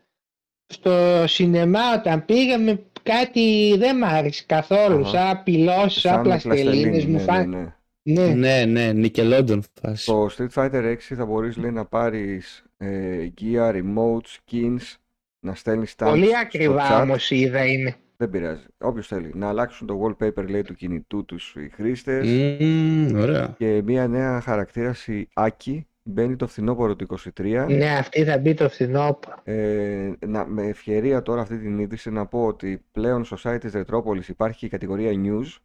στο 0.74 1.24
σινεμά 1.28 1.94
όταν 2.00 2.26
πήγαμε 2.26 2.84
κάτι 3.04 3.76
δεν 3.78 3.98
μ' 3.98 4.04
άρεσε 4.04 4.44
καθόλου. 4.46 5.00
Αχα. 5.02 5.10
Σαν 5.18 5.44
πυλώσει, 5.44 6.00
σαν 6.00 6.14
Σαν 6.14 6.22
πλαστελίνες 6.24 6.64
πλαστελίνης, 6.64 7.06
μου 7.06 7.12
ναι, 7.18 7.20
φάνηκε. 7.20 7.48
ναι, 7.58 7.58
ναι. 7.58 8.34
Ναι. 8.34 8.66
Ναι, 8.66 8.66
ναι, 8.92 9.08
Nickelodeon 9.08 9.60
φάση. 9.82 10.04
Στο 10.04 10.30
Street 10.38 10.50
Fighter 10.54 10.84
6 10.84 10.96
θα 11.16 11.26
μπορείς 11.26 11.58
λέει, 11.58 11.72
να 11.72 11.86
πάρεις 11.86 12.66
ε, 12.78 13.28
gear, 13.42 13.74
remote, 13.74 14.26
skins, 14.52 14.96
να 15.40 15.56
στέλνεις 15.56 15.96
stamps 15.98 16.08
Πολύ 16.10 16.26
στο 16.26 16.38
ακριβά 16.38 17.00
chat. 17.00 17.02
όμως 17.02 17.32
είδα 17.32 17.66
είναι. 17.66 17.96
Δεν 18.18 18.30
πειράζει. 18.30 18.64
Όποιος 18.78 19.08
θέλει. 19.08 19.32
Να 19.36 19.48
αλλάξουν 19.50 19.88
το 19.88 20.00
wallpaper 20.20 20.46
λέει 20.50 20.62
του 20.62 20.74
κινητού 20.76 21.26
τους 21.26 21.56
οι 21.58 21.70
χρήστες 21.76 22.28
Μμμ, 22.28 23.20
ωραία. 23.20 23.56
και 23.58 23.82
μια 23.86 24.08
νέα 24.08 24.42
χαρακτήραση 24.42 25.28
Άκη 25.34 25.88
μπαίνει 26.12 26.36
το 26.36 26.48
φθινόπωρο 26.48 26.96
του 26.96 27.08
23. 27.36 27.66
Ναι, 27.70 27.98
αυτή 27.98 28.24
θα 28.24 28.38
μπει 28.38 28.54
το 28.54 28.70
φθινόπωρο. 28.70 29.42
Ε, 29.44 30.14
να, 30.26 30.46
με 30.46 30.68
ευκαιρία 30.68 31.22
τώρα 31.22 31.42
αυτή 31.42 31.60
την 31.60 31.80
είδηση 31.80 32.12
να 32.12 32.26
πω 32.26 32.46
ότι 32.46 32.86
πλέον 32.92 33.26
στο 33.26 33.38
site 33.44 33.60
της 33.60 33.72
Retropolis 33.76 34.28
υπάρχει 34.28 34.58
και 34.58 34.66
η 34.66 34.70
κατηγορία 34.70 35.12
News. 35.12 35.58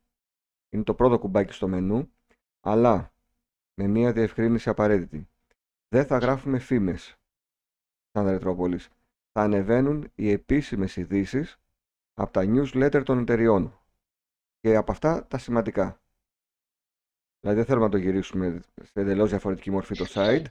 Είναι 0.69 0.83
το 0.83 0.95
πρώτο 0.95 1.19
κουμπάκι 1.19 1.53
στο 1.53 1.69
μενού. 1.69 2.11
Αλλά 2.61 3.13
με 3.75 3.87
μια 3.87 4.13
διευκρίνηση 4.13 4.69
απαραίτητη. 4.69 5.29
Δεν 5.89 6.07
θα 6.07 6.19
γράφουμε 6.19 6.59
φήμες 6.59 7.17
σαν 8.13 8.41
Retropolis. 8.41 8.87
Θα 9.33 9.43
ανεβαίνουν 9.43 10.11
οι 10.15 10.31
επίσημες 10.31 10.97
ειδήσεις 10.97 11.57
από 12.15 12.33
τα 12.33 12.43
newsletter 12.47 13.03
των 13.05 13.19
εταιριών. 13.19 13.81
Και 14.61 14.77
από 14.77 14.93
αυτά 14.93 15.27
τα 15.27 15.39
σημαντικά. 15.39 16.01
Δηλαδή 17.47 17.57
δεν 17.57 17.65
θέλουμε 17.65 17.85
να 17.85 17.91
το 17.91 17.97
γυρίσουμε 17.99 18.61
σε 18.83 19.01
εντελώς 19.01 19.31
διαφορετική 19.31 19.71
μορφή 19.71 19.95
το 19.97 20.07
site. 20.15 20.43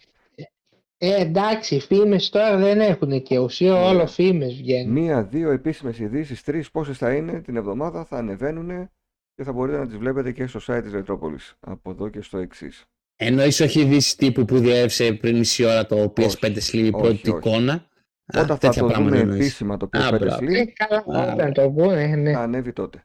Ε, 0.97 1.21
εντάξει, 1.21 1.79
φήμες 1.79 2.29
τώρα 2.29 2.58
δεν 2.58 2.79
έχουν 2.79 3.21
και 3.21 3.38
ουσία, 3.38 3.71
Ναι. 3.71 3.79
όλο 3.79 4.08
φήμες 4.08 4.53
βγαίνουν. 4.55 4.91
Μία-δύο 4.93 5.51
επίσημες 5.51 5.99
ειδήσεις, 5.99 6.43
τρεις 6.43 6.71
πόσες 6.71 6.97
θα 6.97 7.13
είναι 7.15 7.41
την 7.41 7.55
εβδομάδα, 7.55 8.05
θα 8.05 8.17
ανεβαίνουν 8.17 8.89
και 9.36 9.43
θα 9.43 9.51
μπορείτε 9.51 9.77
να 9.77 9.88
τις 9.88 9.97
βλέπετε 9.97 10.31
και 10.31 10.47
στο 10.47 10.60
site 10.67 10.81
της 10.84 10.91
Retropolis. 10.95 11.53
Από 11.60 11.91
εδώ 11.91 12.10
και 12.10 12.21
στο 12.21 12.38
εξής. 12.38 12.84
Εννοείς 13.15 13.60
όχι 13.60 13.79
ειδήσεις 13.81 14.15
τύπου 14.15 14.45
που 14.45 14.58
διέρευσε 14.60 15.13
πριν 15.13 15.38
μισή 15.38 15.65
ώρα 15.65 15.86
το 15.86 16.13
PS5 16.17 16.25
Όχι, 16.25 16.71
Slim 16.71 16.86
η 16.86 16.91
πρώτη 16.91 17.08
όχι, 17.08 17.29
όχι. 17.29 17.38
εικόνα. 17.38 17.73
Α, 17.73 18.41
Όταν 18.41 18.47
θα 18.47 18.58
τέτοια 18.58 18.81
το 18.81 18.88
πράγματα 18.88 19.10
δούμε 19.10 19.21
εννοείς. 19.21 19.39
επίσημα 19.45 19.77
το 19.77 19.86
Α, 19.91 20.10
PS5 20.10 20.17
μπράβο. 20.19 20.38
Slim, 20.45 20.53
Ε, 20.53 20.65
καλά, 20.65 21.19
Α, 21.29 21.34
όταν 21.34 21.53
το 21.53 21.69
πούνε, 21.71 22.05
ναι. 22.15 22.31
θα 22.31 22.39
ανέβει 22.41 22.73
τότε. 22.73 23.03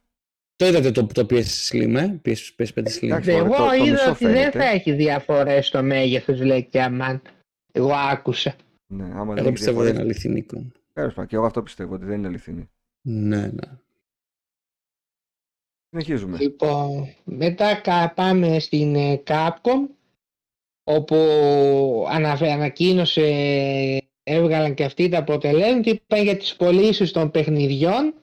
Το 0.61 0.66
είδατε 0.66 0.90
το, 0.90 1.07
το 1.07 1.27
PS 1.31 1.44
Slim, 1.70 1.94
ε; 1.96 2.20
PS, 2.25 2.37
PS5 2.59 2.79
Slim. 2.79 3.03
Εντάξει, 3.03 3.31
Εγώ 3.31 3.44
μωρέ, 3.46 3.57
το- 3.57 3.66
το 3.66 3.75
είδα 3.75 3.92
μισό 3.92 4.11
ότι 4.11 4.25
δεν 4.25 4.35
φαίνεται. 4.35 4.59
θα 4.59 4.64
έχει 4.64 4.92
διαφορές 4.92 5.66
στο 5.66 5.83
μέγεθος, 5.83 6.40
λέει 6.40 6.64
και 6.64 6.83
αμάν. 6.83 7.23
Εγώ 7.73 7.92
άκουσα. 7.92 8.55
Ναι, 8.87 9.05
άμα 9.05 9.25
δεν 9.25 9.37
Εγώ 9.37 9.40
έχει 9.46 9.53
πιστεύω 9.53 9.83
δεν 9.83 9.94
είναι 9.94 10.03
διαφορές. 10.05 10.25
αληθινή 10.25 10.38
εικόνα. 10.38 10.73
Τέλος 10.92 11.14
πάντων, 11.14 11.29
και 11.29 11.37
εγώ 11.37 11.44
αυτό 11.46 11.62
πιστεύω 11.62 11.94
ότι 11.94 12.05
δεν 12.05 12.18
είναι 12.18 12.27
αληθινή. 12.27 12.68
Ναι, 13.09 13.46
ναι. 13.46 13.79
Συνεχίζουμε. 15.90 16.38
Λοιπόν, 16.40 17.14
μετά 17.25 17.75
κα- 17.75 18.12
πάμε 18.16 18.59
στην 18.59 18.94
ε, 18.94 19.23
Capcom, 19.27 19.88
όπου 20.85 21.16
αναφε- 22.11 22.51
ανακοίνωσε, 22.51 23.23
έβγαλαν 24.23 24.75
και 24.75 24.85
αυτοί 24.85 25.09
τα 25.09 25.18
αποτελέσματα 25.18 25.81
και 25.81 25.90
είπαν 25.90 26.23
για 26.23 26.37
τις 26.37 26.57
πωλήσει 26.57 27.12
των 27.12 27.31
παιχνιδιών. 27.31 28.14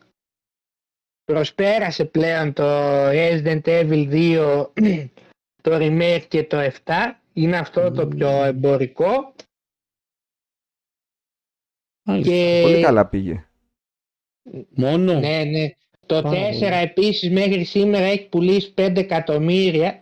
Προσπέρασε 1.32 2.06
πλέον 2.06 2.54
το 2.54 2.66
Resident 3.10 3.62
Evil 3.64 4.10
2, 4.12 4.68
το 5.64 5.72
remake 5.76 6.24
και 6.28 6.44
το 6.44 6.58
7. 6.60 6.70
Είναι 7.34 7.58
αυτό 7.58 7.92
το 7.92 8.06
Μμμ. 8.06 8.10
πιο 8.18 8.44
εμπορικό. 8.44 9.34
Μάλιστα. 12.06 12.32
Και... 12.34 12.60
Πολύ 12.64 12.82
καλά 12.82 13.06
πήγε. 13.08 13.46
Μόνο; 14.70 15.14
Ναι, 15.20 15.44
ναι. 15.44 15.70
Το 16.06 16.22
Πάρα 16.22 16.50
4 16.50 16.52
πολύ. 16.60 16.66
επίσης 16.66 17.32
μέχρι 17.32 17.64
σήμερα 17.64 18.06
έχει 18.06 18.28
πουλήσει 18.28 18.74
5 18.78 18.98
εκατομμύρια. 18.98 20.00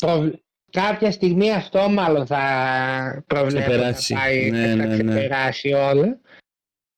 Προβλ- 0.00 0.34
Κάποια 0.70 1.10
στιγμή 1.10 1.52
αυτό 1.52 1.88
μάλλον 1.88 2.26
θα 2.26 3.24
προβλέπω 3.26 3.70
Ξεπεράσει. 3.70 4.14
θα 4.14 4.20
πάει, 4.20 4.50
Ναι, 4.50 4.68
θα 4.68 4.74
ναι, 4.74 4.84
ναι. 4.86 4.92
ξεπεράσει 4.94 5.72
όλα. 5.72 6.20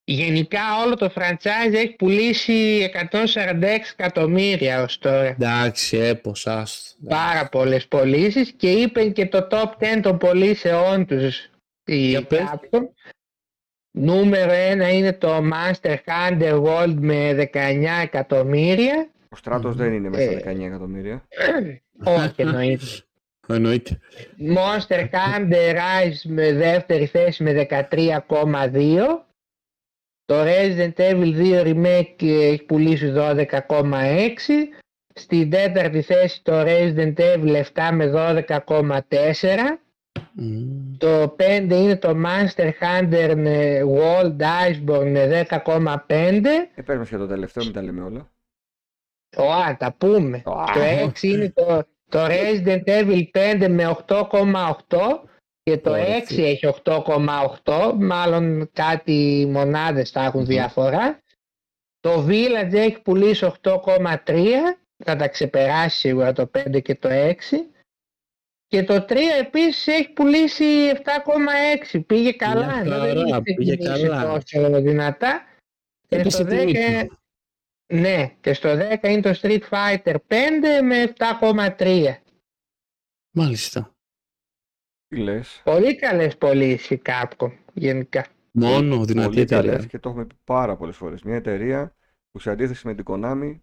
Γενικά 0.09 0.61
όλο 0.85 0.95
το 0.95 1.12
franchise 1.14 1.73
έχει 1.75 1.95
πουλήσει 1.99 2.88
146 3.11 3.62
εκατομμύρια 3.99 4.83
ως 4.83 4.99
τώρα. 4.99 5.25
Εντάξει, 5.25 5.97
έπος, 5.97 6.47
άστο. 6.47 6.95
Πάρα 7.09 7.49
πολλές 7.49 7.87
πωλήσεις 7.87 8.53
και 8.53 8.71
είπε 8.71 9.09
και 9.09 9.27
το 9.27 9.47
top 9.51 9.71
10 9.79 10.01
των 10.03 10.19
πωλήσεών 10.19 11.07
τους 11.07 11.51
η 11.85 11.97
Για 11.97 12.23
πες. 12.23 12.40
Capcom. 12.40 12.81
Νούμερο 13.90 14.53
1 14.53 14.92
είναι 14.92 15.12
το 15.12 15.37
Master 15.37 15.97
Hunter 16.05 16.62
World 16.62 16.95
με 16.99 17.33
19 17.33 18.03
εκατομμύρια. 18.03 19.11
Ο 19.29 19.37
στράτος 19.37 19.75
Μμμ. 19.75 19.83
δεν 19.83 19.92
είναι 19.92 20.09
μέσα 20.09 20.38
στα 20.38 20.51
Ε. 20.51 20.55
19 20.55 20.64
εκατομμύρια. 20.66 21.25
Όχι 22.23 22.35
εννοείται. 22.37 22.85
Εννοείται. 23.49 23.99
Monster 24.57 25.01
Hunter 25.11 25.75
Rise 25.75 26.21
με 26.25 26.53
δεύτερη 26.53 27.07
θέση 27.07 27.42
με 27.42 27.66
13,2. 27.90 29.27
Το 30.27 30.35
Resident 30.43 30.93
Evil 30.97 31.37
2 31.37 31.65
Remake 31.65 32.23
έχει 32.23 32.65
πουλήσει 32.65 33.12
12,6. 33.17 33.73
Στην 35.15 35.51
τέταρτη 35.51 36.03
θέση 36.03 36.43
το 36.43 36.53
Resident 36.67 37.15
Evil 37.17 37.62
7 37.75 37.91
με 37.93 38.12
12,4. 38.15 39.01
Μμμ. 40.33 40.97
Το 40.99 41.37
5 41.39 41.71
είναι 41.71 41.97
το 41.97 42.17
Monster 42.25 42.71
Hunter 42.81 43.37
ε, 43.37 43.83
World 43.85 44.37
Iceborne 44.41 45.11
με 45.11 45.47
10,5. 45.51 46.11
Ε, 46.75 46.83
πες 46.83 46.97
μας 46.97 47.09
για 47.09 47.19
το 47.19 47.27
τελευταίο, 47.27 47.65
μην 47.65 47.73
τα 47.73 47.83
λέμε 47.83 48.03
όλα. 48.03 48.31
Ω, 49.37 49.77
τα 49.79 49.95
πούμε. 49.99 50.37
Α. 50.37 50.65
Το 50.75 51.12
6 51.21 51.23
είναι 51.23 51.53
το, 51.55 51.87
το 52.09 52.19
Resident 52.27 52.85
Evil 52.85 53.23
5 53.61 53.67
με 53.69 53.97
8,8 54.07 54.27
και 55.70 55.79
το 55.79 55.90
Ωραία, 55.90 56.05
6 56.05 56.09
έτσι. 56.20 56.42
έχει 56.42 56.66
8,8. 56.85 57.92
Μάλλον 57.98 58.70
κάτι 58.72 59.46
μονάδες 59.50 60.11
θα 60.11 60.24
έχουν 60.24 60.40
Μμμ. 60.40 60.46
διαφορά. 60.46 61.22
Το 62.00 62.26
Village 62.29 62.72
έχει 62.72 63.00
πουλήσει 63.00 63.44
8,3. 63.62 64.79
Θα 65.05 65.16
τα 65.16 65.29
ξεπεράσει 65.29 65.98
σίγουρα 65.98 66.33
το 66.33 66.50
5 66.59 66.81
και 66.83 66.94
το 66.94 67.09
6. 67.11 67.35
Και 68.66 68.85
το 68.85 69.05
3 69.09 69.16
επίσης 69.40 69.87
έχει 69.87 70.09
πουλήσει 70.09 70.64
7,6. 70.94 72.00
Πήγε 72.07 72.33
καλά. 72.33 72.66
Μια 72.66 72.81
ενώ 72.81 72.98
δεν 72.98 73.16
χαρά, 73.16 73.26
είχε 73.29 73.40
πήγε 73.42 73.76
ξεκινήσει 73.76 74.07
καλά. 74.09 74.33
τόσο 74.33 74.81
δυνατά. 74.81 75.44
Και 76.09 76.16
Έπεσε 76.16 76.42
στο 76.42 76.55
η 76.55 76.57
τιμή 76.57 76.72
10 76.72 77.07
του. 77.07 77.18
ναι, 77.94 78.33
και 78.40 78.52
στο 78.52 78.76
10 78.76 79.09
είναι 79.09 79.20
το 79.20 79.38
Street 79.42 79.62
Fighter 79.70 80.14
5 80.29 80.83
με 80.83 81.12
7,3. 81.18 82.14
Μάλιστα. 83.31 83.95
Τι 85.09 85.16
λες; 85.16 85.61
Πολύ 85.64 85.97
καλές 85.97 86.37
πωλήσεις 86.37 86.90
η 86.90 87.03
Capcom 87.05 87.51
γενικά. 87.75 88.27
Μόνο 88.53 89.05
δυνατή 89.05 89.29
Πολύ 89.29 89.45
καλές 89.45 89.66
εταιρεία. 89.71 89.87
και 89.88 89.99
το 89.99 90.09
έχουμε 90.09 90.25
πει 90.25 90.35
πάρα 90.45 90.77
πολλές 90.77 90.97
φορές. 90.97 91.23
Μια 91.23 91.35
εταιρεία 91.37 91.95
που 92.31 92.38
σε 92.38 92.51
αντίθεση 92.51 92.87
με 92.87 92.95
την 92.95 93.05
Konami 93.09 93.61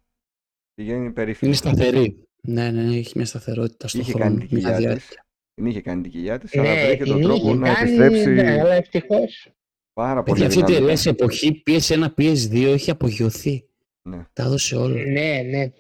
πηγαίνει 0.74 1.12
περίφημη. 1.12 1.52
Είναι 1.52 1.60
σταθερή. 1.60 2.28
Ναι, 2.42 2.72
ναι, 2.72 2.96
έχει 2.96 3.12
μια 3.16 3.26
σταθερότητα 3.26 3.88
στον 3.88 4.02
Είχε 4.02 4.12
χρόνο. 4.12 4.26
κάνει 4.26 4.38
την 4.40 4.48
Μια 4.52 4.60
κοιλιά 4.62 4.78
διάρκεια. 4.78 4.96
της. 5.08 5.20
Την 5.54 5.66
είχε 5.66 5.82
κάνει 5.82 6.02
την 6.02 6.12
κοιλιά 6.12 6.40
της, 6.40 6.58
αλλά 6.58 6.74
ναι, 6.74 6.86
βρήκε 6.86 7.04
τον 7.04 7.16
την 7.16 7.24
τρόπο 7.26 7.48
είχε 7.48 7.54
να 7.58 7.74
κάνει, 7.74 7.80
επιστρέψει 7.96 8.30
ναι, 8.30 8.60
αλλά 8.60 8.74
ευτυχώς. 8.74 9.52
πάρα 9.94 10.24
πολύ 10.24 10.40
Παιδιά, 10.42 10.48
αυτή 10.48 10.72
η 10.72 10.76
δυναμικά. 10.76 10.78
εταιρεία 10.78 10.98
σε 10.98 11.10
εποχή 11.10 11.64
PS1, 11.68 12.08
PS2 12.18 12.72
έχει 12.74 12.92
απογειωθεί. 12.92 13.68
Ναι. 14.02 14.26
Τα 14.34 14.44
έδωσε 14.44 14.76
όλα. 14.76 15.04
Ναι, 15.04 15.42
ναι. 15.42 15.72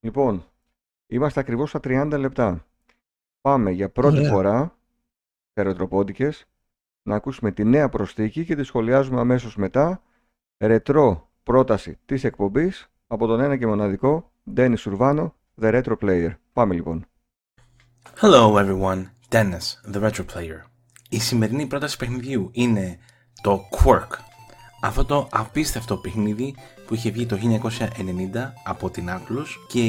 Λοιπόν, 0.00 0.44
είμαστε 1.06 1.40
ακριβώς 1.40 1.68
στα 1.68 1.80
30 1.84 2.18
λεπτά. 2.18 2.66
Πάμε 3.40 3.70
για 3.70 3.90
πρώτη 3.90 4.18
Ωραία. 4.18 4.30
φορά 4.30 4.78
σε 5.60 5.66
ρετροπόντικες 5.66 6.44
να 7.02 7.14
ακούσουμε 7.14 7.50
τη 7.50 7.64
νέα 7.64 7.88
προσθήκη 7.88 8.44
και 8.44 8.56
τη 8.56 8.62
σχολιάζουμε 8.62 9.20
αμέσως 9.20 9.56
μετά. 9.56 10.02
Ρετρό 10.58 11.30
πρόταση 11.42 11.98
της 12.06 12.24
εκπομπής 12.24 12.90
από 13.06 13.26
τον 13.26 13.40
ένα 13.40 13.56
και 13.56 13.66
μοναδικό 13.66 14.32
Ντένι 14.52 14.76
Σουρβάνο 14.76 15.34
The 15.60 15.82
Retro 15.82 15.94
Player. 16.02 16.30
Πάμε 16.52 16.74
λοιπόν. 16.74 17.06
Hello 18.20 18.54
everyone, 18.54 19.04
Dennis, 19.30 19.92
the 19.92 20.02
Retro 20.02 20.24
Player. 20.34 20.60
Η 21.08 21.20
σημερινή 21.20 21.66
πρόταση 21.66 21.96
παιχνιδιού 21.96 22.50
είναι 22.52 22.98
το 23.42 23.60
Quirk. 23.70 24.08
Αυτό 24.82 25.04
το 25.04 25.28
απίστευτο 25.30 25.96
παιχνίδι 25.96 26.54
που 26.90 26.96
είχε 26.96 27.10
βγει 27.10 27.26
το 27.26 27.38
1990 27.76 28.52
από 28.62 28.90
την 28.90 29.08
Atlus 29.10 29.46
και 29.68 29.80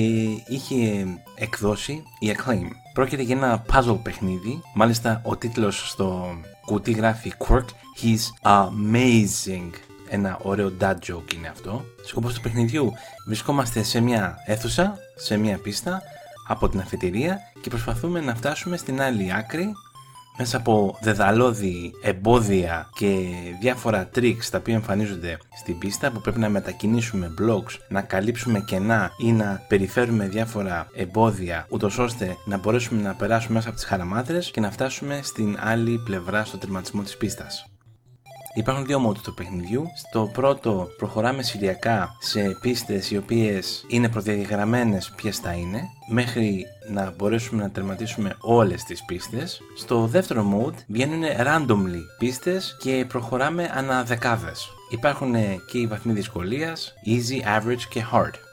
είχε 0.48 1.08
εκδώσει 1.36 2.04
η 2.20 2.36
Acclaim. 2.36 2.68
Πρόκειται 2.94 3.22
για 3.22 3.36
ένα 3.36 3.66
puzzle 3.72 4.00
παιχνίδι, 4.04 4.62
μάλιστα 4.74 5.22
ο 5.26 5.38
τίτλος 5.38 5.90
στο 5.90 6.40
κουτί 6.66 6.92
γράφει 6.92 7.34
Quirk, 7.38 7.66
he's 8.02 8.50
amazing. 8.50 9.70
Ένα 10.10 10.40
ωραίο 10.42 10.72
dad 10.80 10.94
joke 10.94 11.34
είναι 11.36 11.48
αυτό. 11.48 11.86
Σκοπός 12.06 12.34
του 12.34 12.42
παιχνιδιού 12.42 12.94
βρισκόμαστε 13.26 13.84
σε 13.84 14.00
μια 14.00 14.36
αίθουσα, 14.46 14.98
σε 15.16 15.38
μια 15.38 15.58
πίστα 15.58 16.02
από 16.48 16.70
την 16.70 16.80
αφετηρία 16.80 17.40
και 17.62 17.70
προσπαθούμε 17.70 18.22
να 18.22 18.36
φτάσουμε 18.36 18.78
στην 18.78 19.02
άλλη 19.02 19.34
άκρη 19.34 19.72
μέσα 20.38 20.58
από 20.58 20.98
δεδαλώδη 21.02 21.92
εμπόδια 22.02 22.90
και 22.94 23.28
διάφορα 23.62 24.10
tricks 24.16 24.46
τα 24.52 24.58
οποία 24.58 24.74
εμφανίζονται 24.74 25.38
στην 25.58 25.78
πίστα 25.78 26.12
που 26.12 26.22
πρέπει 26.22 26.40
να 26.40 26.50
μετακινήσουμε 26.50 27.34
blocks, 27.40 27.78
να 27.90 28.02
καλύψουμε 28.02 28.60
κενά 28.60 29.12
ή 29.18 29.32
να 29.32 29.66
περιφέρουμε 29.68 30.28
διάφορα 30.28 30.88
εμπόδια 30.96 31.66
ούτως 31.70 31.98
ώστε 31.98 32.38
να 32.46 32.58
μπορέσουμε 32.58 33.02
να 33.02 33.16
περάσουμε 33.16 33.54
μέσα 33.54 33.68
από 33.68 33.78
τις 33.78 33.86
χαραμάτρες 33.86 34.52
και 34.52 34.60
να 34.60 34.72
φτάσουμε 34.72 35.20
στην 35.24 35.58
άλλη 35.60 36.02
πλευρά 36.06 36.46
στο 36.46 36.58
τερματισμό 36.58 37.02
της 37.02 37.18
πίστας. 37.18 37.71
Υπάρχουν 38.54 38.86
δύο 38.86 39.10
modes 39.10 39.22
του 39.24 39.34
παιχνιδιού. 39.34 39.86
Στο 39.96 40.30
πρώτο 40.34 40.88
προχωράμε 40.98 41.44
σηριακά 41.44 42.16
σε 42.20 42.58
πίστες 42.62 43.12
οι 43.12 43.18
οποίες 43.18 43.86
είναι 43.88 44.10
προδιαγραμμένες 44.10 45.14
ποιες 45.16 45.38
θα 45.38 45.54
είναι 45.54 45.82
μέχρι 46.08 46.66
να 46.90 47.14
μπορέσουμε 47.18 47.62
να 47.64 47.70
τερματίσουμε 47.70 48.36
όλες 48.40 48.84
τις 48.84 49.06
πίστες. 49.06 49.62
Στο 49.78 50.08
δεύτερο 50.08 50.46
mode 50.56 50.84
βγαίνουν 50.88 51.24
randomly 51.24 52.02
πίστες 52.18 52.78
και 52.80 53.06
προχωράμε 53.08 53.72
ανά 53.74 54.04
δεκάδες. 54.04 54.70
Υπάρχουν 54.90 55.34
και 55.72 55.78
οι 55.78 55.88
βαθμοί 55.88 56.14
δυσκολίας, 56.14 56.94
easy, 57.06 57.60
average 57.60 57.84
και 57.90 58.04
hard. 58.12 58.51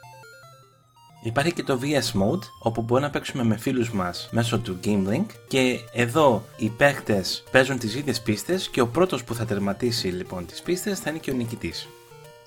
Υπάρχει 1.28 1.52
και 1.52 1.62
το 1.62 1.78
VS 1.82 2.20
Mode, 2.20 2.42
όπου 2.58 2.82
μπορούμε 2.82 3.06
να 3.06 3.12
παίξουμε 3.12 3.44
με 3.44 3.56
φίλους 3.56 3.90
μας 3.90 4.28
μέσω 4.32 4.58
του 4.58 4.78
Game 4.84 5.08
Link 5.08 5.26
και 5.48 5.78
εδώ 5.92 6.44
οι 6.56 6.68
παίκτες 6.68 7.44
παίζουν 7.50 7.78
τις 7.78 7.94
ίδιες 7.94 8.20
πίστες 8.20 8.68
και 8.68 8.80
ο 8.80 8.86
πρώτος 8.86 9.24
που 9.24 9.34
θα 9.34 9.44
τερματίσει 9.44 10.08
λοιπόν 10.08 10.46
τις 10.46 10.62
πίστες 10.62 10.98
θα 10.98 11.10
είναι 11.10 11.18
και 11.18 11.30
ο 11.30 11.34
νικητής. 11.34 11.88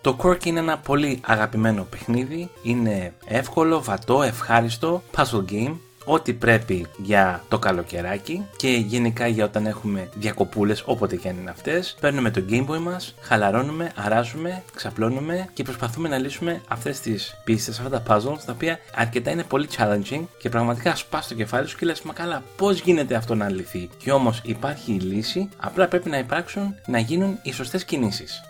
Το 0.02 0.18
Quirk 0.22 0.46
είναι 0.46 0.60
ένα 0.60 0.78
πολύ 0.78 1.20
αγαπημένο 1.26 1.88
παιχνίδι, 1.90 2.50
είναι 2.64 3.14
εύκολο, 3.26 3.82
βατό, 3.82 4.22
ευχάριστο, 4.22 5.04
puzzle 5.16 5.46
game 5.52 5.76
ό,τι 6.06 6.34
πρέπει 6.34 6.86
για 6.98 7.44
το 7.48 7.60
καλοκαιράκι 7.60 8.46
και 8.58 8.68
γενικά 8.68 9.28
για 9.28 9.46
όταν 9.46 9.66
έχουμε 9.66 10.10
διακοπούλες 10.16 10.84
όποτε 10.86 11.16
και 11.16 11.30
αν 11.30 11.38
είναι 11.38 11.50
αυτές. 11.50 11.96
Παίρνουμε 12.00 12.32
το 12.32 12.44
Game 12.50 12.68
Boy 12.68 12.78
μας, 12.78 13.16
χαλαρώνουμε, 13.22 13.92
αράζουμε, 13.96 14.64
ξαπλώνουμε 14.76 15.50
και 15.54 15.64
προσπαθούμε 15.64 16.10
να 16.10 16.18
λύσουμε 16.18 16.62
αυτές 16.68 17.00
τις 17.00 17.36
πίστες, 17.44 17.80
αυτά 17.80 18.02
τα 18.02 18.04
puzzles 18.08 18.40
τα 18.46 18.52
οποία 18.54 18.80
αρκετά 18.96 19.32
είναι 19.32 19.44
πολύ 19.44 19.68
challenging 19.78 20.22
και 20.38 20.50
πραγματικά 20.50 20.96
σπάς 20.96 21.28
το 21.28 21.34
κεφάλι 21.34 21.68
σου 21.68 21.78
και 21.78 21.86
λες 21.86 22.02
μα 22.02 22.14
καλά 22.14 22.44
πώς 22.56 22.80
γίνεται 22.80 23.16
αυτό 23.16 23.36
να 23.36 23.50
λυθεί; 23.50 23.90
Και 23.98 24.12
όμως 24.12 24.42
υπάρχει 24.44 24.92
η 24.94 25.00
λύση, 25.00 25.50
απλά 25.58 25.88
πρέπει 25.88 26.10
να 26.10 26.18
υπάρξουν, 26.18 26.76
να 26.88 27.00
γίνουν 27.00 27.40
οι 27.42 27.54
σωστές 27.54 27.86
κινήσεις. 27.86 28.44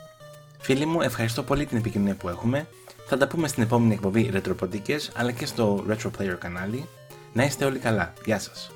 Φίλοι 0.59 0.85
μου, 0.85 1.01
ευχαριστώ 1.01 1.43
πολύ 1.43 1.65
την 1.65 1.77
επικοινωνία 1.77 2.15
που 2.15 2.29
έχουμε. 2.29 2.67
Θα 3.05 3.17
τα 3.17 3.27
πούμε 3.27 3.47
στην 3.47 3.63
επόμενη 3.63 3.93
εκπομπή 3.93 4.29
Ρετροποντικές 4.31 5.11
αλλά 5.15 5.31
και 5.31 5.45
στο 5.45 5.85
Retro 5.89 6.07
Player 6.07 6.35
κανάλι. 6.39 6.87
Να 7.33 7.43
είστε 7.43 7.65
όλοι 7.65 7.79
καλά. 7.79 8.13
Γεια 8.25 8.39
σας. 8.39 8.71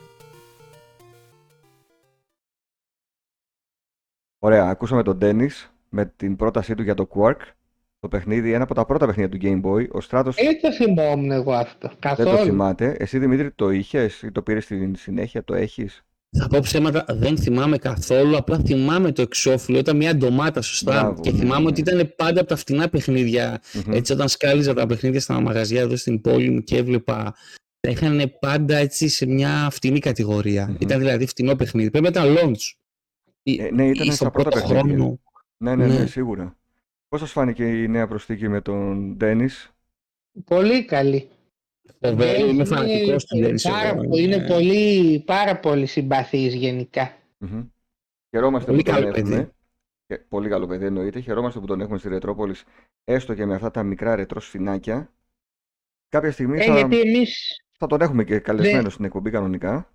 Ωραία, 4.40 4.66
ακούσαμε 4.70 5.04
τον 5.04 5.18
Dennis 5.22 5.70
με 5.90 6.14
την 6.16 6.36
πρότασή 6.36 6.76
του 6.76 6.84
για 6.84 6.94
το 6.94 7.08
Quark. 7.16 7.38
Το 8.00 8.08
παιχνίδι, 8.08 8.54
ένα 8.54 8.64
από 8.64 8.74
τα 8.74 8.86
πρώτα 8.86 9.06
παιχνίδια 9.06 9.30
του 9.30 9.46
Game 9.46 9.70
Boy. 9.70 9.88
Ο 9.92 10.02
Στράτος 10.02 10.36
Δεν 10.36 10.62
το 10.62 10.74
θυμόμουν 10.74 11.32
εγώ 11.32 11.54
αυτό. 11.54 11.88
δεν 11.88 11.98
Καθόλου. 12.00 12.30
το 12.30 12.44
θυμάται. 12.44 12.96
Εσύ 13.00 13.18
Δημήτρη 13.20 13.52
το 13.52 13.70
είχες 13.70 14.22
ή 14.22 14.32
το 14.32 14.42
πήρες 14.42 14.64
στην 14.64 14.96
συνέχεια, 14.96 15.44
το 15.44 15.54
έχεις; 15.54 16.06
Θα 16.38 16.48
πω 16.48 16.60
ψέματα, 16.60 17.06
δεν 17.10 17.38
θυμάμαι 17.38 17.78
καθόλου. 17.78 18.38
Απλά 18.38 18.60
θυμάμαι 18.60 19.12
το 19.12 19.22
εξώφυλλο. 19.22 19.78
Ήταν 19.78 19.96
μια 19.98 20.16
ντομάτα, 20.16 20.62
σωστά. 20.62 20.92
Μπράβο, 20.92 21.22
και 21.22 21.32
ναι, 21.32 21.38
θυμάμαι 21.38 21.62
ναι. 21.62 21.68
ότι 21.68 21.80
ήταν 21.80 22.14
πάντα 22.16 22.40
από 22.40 22.50
τα 22.50 22.56
φτηνά 22.56 22.90
παιχνίδια. 22.90 23.62
Μμμ. 23.74 23.94
Έτσι, 23.94 24.14
όταν 24.14 24.28
σκάλιζα 24.28 24.74
τα 24.74 24.86
παιχνίδια 24.86 25.20
στα 25.20 25.40
μαγαζιά 25.42 25.82
εδώ 25.82 25.96
στην 25.96 26.22
πόλη 26.22 26.50
μου 26.50 26.62
και 26.62 26.78
έβλεπα. 26.78 27.36
Τα 27.86 27.92
είχαν 27.92 28.38
πάντα 28.40 28.76
έτσι 28.78 29.08
σε 29.08 29.26
μια 29.26 29.68
φτηνή 29.72 30.00
κατηγορία. 30.00 30.68
Μμμ. 30.68 30.76
Ήταν 30.80 31.00
δηλαδή 31.00 31.26
φτηνό 31.26 31.56
παιχνίδι. 31.56 31.90
Πρέπει 31.92 32.12
να 32.14 32.22
ήταν 32.22 32.36
launch. 32.38 32.74
Ή- 33.44 33.62
Ε, 33.62 33.72
ναι, 33.72 33.88
ήταν 33.88 34.04
ή 34.04 34.06
στα 34.06 34.16
στον 34.16 34.32
πρώτα 34.32 34.50
πρώτο 34.50 34.68
παιχνίδια. 34.68 34.96
χρόνο. 34.96 35.20
Ναι, 35.58 35.76
ναι, 35.76 35.88
ναι, 35.88 36.00
Ναι. 36.00 36.06
σίγουρα. 36.06 36.58
Πώς 37.08 37.20
σας 37.20 37.32
φάνηκε 37.32 37.64
η 37.84 37.88
νέα 37.88 38.08
προσθήκη 38.08 38.48
με 38.48 38.62
τον 38.62 39.18
Dennis; 39.22 39.70
Πολύ 40.46 40.86
καλή. 40.86 41.30
Φοβερό, 42.02 42.40
είμαι 42.40 42.50
Είναι- 42.50 42.66
φανατικός 42.66 43.26
του 43.26 43.38
Dennis 43.44 43.62
πάρα 43.62 43.88
εγώ, 43.88 44.08
πο- 44.08 44.18
Είναι 44.18 44.36
ναι. 44.38 44.48
πολύ, 44.48 45.20
πάρα 45.26 45.60
πολύ 45.60 45.86
συμπαθής 45.86 46.54
γενικά. 46.54 47.18
Μμμ. 47.38 47.64
Χαιρόμαστε 48.30 48.72
Πολύ 48.72 48.84
που 48.84 48.90
τον 48.92 49.00
καλό 49.02 49.12
παιδί. 49.14 49.32
έχουμε. 49.34 49.52
Και- 50.08 50.18
Πολύ 50.18 50.50
καλό 50.50 50.68
παιδί 50.68 50.86
εννοείται. 50.86 51.20
Χαιρόμαστε 51.20 51.60
που 51.60 51.66
τον 51.66 51.82
έχουμε 51.82 51.98
στη 51.98 52.10
Ρετρόπολης, 52.10 52.64
έστω 53.04 53.34
και 53.34 53.46
με 53.46 53.56
αυτά 53.56 53.72
τα 53.72 53.84
μικρά 53.84 54.16
ρετρό 54.16 54.40
σφινάκια. 54.40 55.14
Κάποια 56.10 56.32
στιγμή 56.32 56.60
Ε, 56.60 56.64
θα, 56.64 56.74
γιατί 56.78 57.00
εμείς 57.00 57.65
θα 57.78 57.88
τον 57.88 58.02
έχουμε 58.02 58.24
και 58.24 58.40
καλεσμένο 58.40 58.82
Δεν- 58.82 58.92
στην 58.92 59.06
εκπομπή 59.06 59.30
κανονικά. 59.32 59.92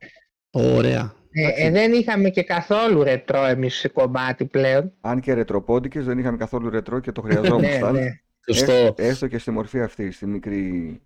Ωραία. 0.50 1.14
ε, 1.32 1.66
ε, 1.66 1.70
δεν 1.70 1.92
είχαμε 1.92 2.30
και 2.30 2.42
καθόλου 2.42 3.02
ρετρό 3.02 3.44
εμείς 3.44 3.74
σε 3.74 3.88
κομμάτι 3.88 4.44
πλέον. 4.44 4.92
Αν 5.00 5.20
και 5.20 5.32
ρετροπόντικες 5.34 6.04
δεν 6.04 6.18
είχαμε 6.18 6.36
καθόλου 6.36 6.70
ρετρό 6.70 7.00
και 7.00 7.12
το 7.12 7.22
ναι, 7.22 7.30
χρειαζόμασταν. 7.34 7.92
ναι. 7.94 8.20
Σωστό. 8.46 8.72
Έστω, 8.72 8.94
έστω 8.96 9.26
και 9.26 9.38
στη 9.38 9.50
μορφή 9.50 9.80
αυτή, 9.80 10.10
στη 10.10 10.26
μικρή 10.26 11.00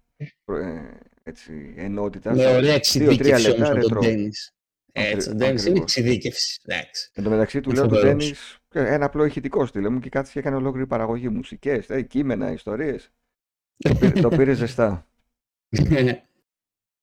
προ- 0.44 0.58
ε, 0.62 0.98
έτσι, 1.22 1.74
ενότητα. 1.76 2.30
Με 2.34 2.36
στα 2.40 2.48
ωραία 2.48 2.60
δύο-τρία 2.60 2.74
εξειδίκευση 2.74 3.48
λεπτά 3.48 3.64
όμως 3.66 3.74
με 3.74 3.80
τον 3.80 3.98
ρετρό. 3.98 4.00
Dennis. 4.12 4.52
Έτσι, 4.92 5.28
ο 5.28 5.32
Ακρι- 5.32 5.42
Dennis 5.42 5.46
είναι 5.48 5.60
ακριβώς. 5.60 5.80
εξειδίκευση. 5.80 6.60
Εντάξει. 6.64 7.10
Εν 7.14 7.24
τω 7.24 7.30
μεταξύ 7.30 7.60
του 7.60 7.70
Είναι 7.70 7.78
λέω 7.78 7.88
του 7.88 7.94
φοβερός. 7.94 8.24
Ντένις 8.24 8.58
ένα 8.72 9.04
απλό 9.04 9.24
ηχητικό 9.24 9.66
στυλ 9.66 9.88
μου 9.92 9.98
και 9.98 10.08
κάτσε 10.08 10.32
και 10.32 10.38
έκανε 10.38 10.56
ολόκληρη 10.56 10.86
παραγωγή 10.86 11.28
μουσικές, 11.28 11.88
ε, 11.90 12.02
κείμενα, 12.02 12.52
ιστορίες. 12.52 13.10
το, 13.76 13.94
πήρε, 13.94 14.20
το 14.20 14.28
πήρε 14.28 14.52
ζεστά. 14.62 15.06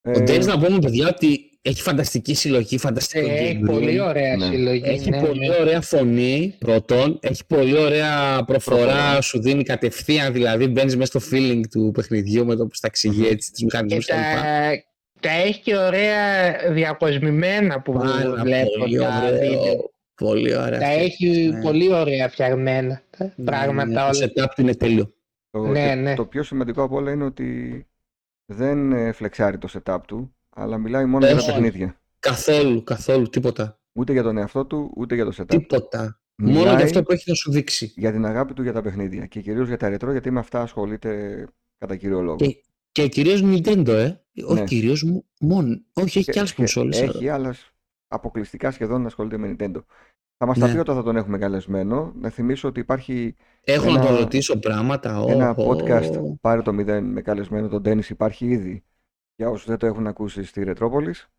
Ο 0.03 0.09
Ε, 0.11 0.23
Dennis 0.23 0.45
να 0.45 0.59
πούμε 0.59 0.79
παιδιά 0.79 1.07
ότι 1.07 1.45
έχει 1.61 1.81
φανταστική 1.81 2.33
συλλογή, 2.33 2.77
φανταστικό 2.77 3.27
Ε, 3.27 3.31
Έχει 3.33 3.59
gameplay. 3.61 3.65
πολύ 3.65 3.99
ωραία 3.99 4.35
Ναι. 4.37 4.45
συλλογή. 4.45 4.81
Έχει 4.85 5.09
ναι, 5.09 5.19
πολύ 5.25 5.47
ναι. 5.47 5.55
ωραία 5.55 5.81
φωνή 5.81 6.55
πρώτον, 6.59 7.19
έχει 7.21 7.45
πολύ 7.45 7.77
ωραία 7.77 8.43
προφορά, 8.45 8.85
Προφορά. 8.85 9.21
σου 9.21 9.41
δίνει 9.41 9.63
κατευθείαν, 9.63 10.33
δηλαδή 10.33 10.67
μπαίνεις 10.67 10.95
μέσα 10.95 11.19
στο 11.19 11.35
feeling 11.37 11.61
του 11.71 11.91
παιχνιδιού 11.93 12.45
με 12.45 12.55
το 12.55 12.65
που 12.67 12.75
στα 12.75 12.87
εξηγεί 12.87 13.19
Μμμ. 13.21 13.27
έτσι, 13.31 13.49
τους 13.51 13.59
Και 13.59 13.65
μηχανισμούς 13.65 14.05
και 14.05 14.13
λοιπά. 14.13 14.41
τα, 14.41 14.83
τα 15.19 15.29
έχει 15.45 15.59
και 15.61 15.77
ωραία 15.77 16.57
διακοσμημένα 16.71 17.81
που 17.81 17.93
Πάρα 17.93 18.41
βλέπω 18.43 18.69
πολύ 18.79 18.97
τα 18.97 19.29
βίντεο. 19.39 19.61
ωραίο, 19.61 19.91
πολύ 20.15 20.55
ωραία. 20.55 20.79
Τα 20.79 20.87
αυτή, 20.87 21.03
έχει 21.03 21.47
ναι. 21.47 21.61
πολύ 21.61 21.93
ωραία 21.93 22.29
φτιαγμένα 22.29 23.01
τα 23.17 23.33
Ναι, 23.35 23.45
πράγματα 23.45 23.85
ναι, 23.85 24.01
όλα. 24.01 24.11
Το 24.11 24.41
setup 24.43 24.47
του 24.55 24.61
είναι 24.61 24.75
τέλειο. 24.75 25.13
το, 25.51 25.59
ναι, 25.67 25.87
και 25.89 25.95
ναι. 25.95 26.15
το 26.15 26.25
πιο 26.25 26.43
σημαντικό 26.43 26.83
από 26.83 26.95
όλα 26.95 27.11
είναι 27.11 27.23
ότι 27.23 27.45
δεν 28.45 28.91
ε, 28.91 29.11
φλεξάρει 29.11 29.57
το 29.57 29.67
setup 29.83 29.99
του, 30.07 30.35
αλλά 30.49 30.77
μιλάει 30.77 31.05
μόνο 31.05 31.25
για 31.25 31.35
τα 31.35 31.41
Όχι. 31.41 31.51
παιχνίδια. 31.51 32.01
Καθόλου, 32.19 32.83
καθόλου, 32.83 33.29
τίποτα. 33.29 33.79
Ούτε 33.93 34.11
για 34.11 34.23
τον 34.23 34.37
εαυτό 34.37 34.65
του, 34.65 34.91
ούτε 34.95 35.15
για 35.15 35.25
το 35.25 35.31
setup. 35.37 35.47
Τίποτα. 35.47 36.19
Μόνο 36.35 36.57
Μιλάει 36.59 36.75
για 36.75 36.85
αυτό 36.85 37.03
που 37.03 37.11
έχει 37.11 37.23
να 37.29 37.35
σου 37.35 37.51
δείξει. 37.51 37.93
για 37.95 38.11
την 38.11 38.25
αγάπη 38.25 38.53
του 38.53 38.63
για 38.63 38.73
τα 38.73 38.81
παιχνίδια 38.81 39.25
και 39.25 39.41
κυρίως 39.41 39.67
για 39.67 39.77
τα 39.77 39.89
ρετρό, 39.89 40.11
γιατί 40.11 40.31
με 40.31 40.39
αυτά 40.39 40.61
ασχολείται 40.61 41.47
κατά 41.77 41.95
κύριο 41.95 42.21
λόγο. 42.21 42.35
Και, 42.35 42.63
και 42.91 43.07
κυρίως 43.07 43.41
Nintendo, 43.43 43.87
ε. 43.87 44.15
Όχι 44.45 44.59
Ναι. 44.59 44.63
κυρίως 44.65 45.03
μόνο. 45.39 45.81
Όχι, 45.93 46.17
έχει 46.17 46.23
Και- 46.23 46.31
και 46.31 46.39
άλλες 46.39 46.49
και 46.51 46.55
κονσόλες. 46.57 47.01
Έχει, 47.01 47.29
αλλά 47.29 47.53
σ- 47.53 47.65
αποκλειστικά 48.07 48.71
σχεδόν 48.71 49.05
ασχολείται 49.05 49.37
με 49.37 49.55
Nintendo. 49.59 49.83
Θα 50.43 50.47
μας 50.49 50.59
τα 50.59 50.67
Ναι. 50.67 50.73
πει 50.73 50.79
όταν 50.79 50.95
θα 50.95 51.03
τον 51.03 51.15
έχουμε 51.15 51.37
καλεσμένο. 51.37 52.13
Να 52.15 52.29
θυμίσω 52.29 52.67
ότι 52.67 52.79
υπάρχει 52.79 53.35
Έχω 53.63 53.89
ένα- 53.89 53.99
να 53.99 54.05
τον 54.05 54.15
ρωτήσω 54.15 54.59
πράγματα. 54.59 55.23
ένα 55.27 55.49
Οχο. 55.49 55.71
podcast 55.71 56.11
πάρε 56.41 56.61
το 56.61 56.71
0 56.71 57.01
με 57.01 57.21
καλεσμένο 57.21 57.67
τον 57.67 57.81
Dennis 57.85 58.09
υπάρχει 58.09 58.45
ήδη 58.45 58.83
για 59.35 59.49
όσους 59.49 59.65
δεν 59.67 59.77
το 59.77 59.85
έχουν 59.85 60.07
ακούσει 60.07 60.43
στη 60.43 60.63
Ρετρόπολης. 60.63 61.29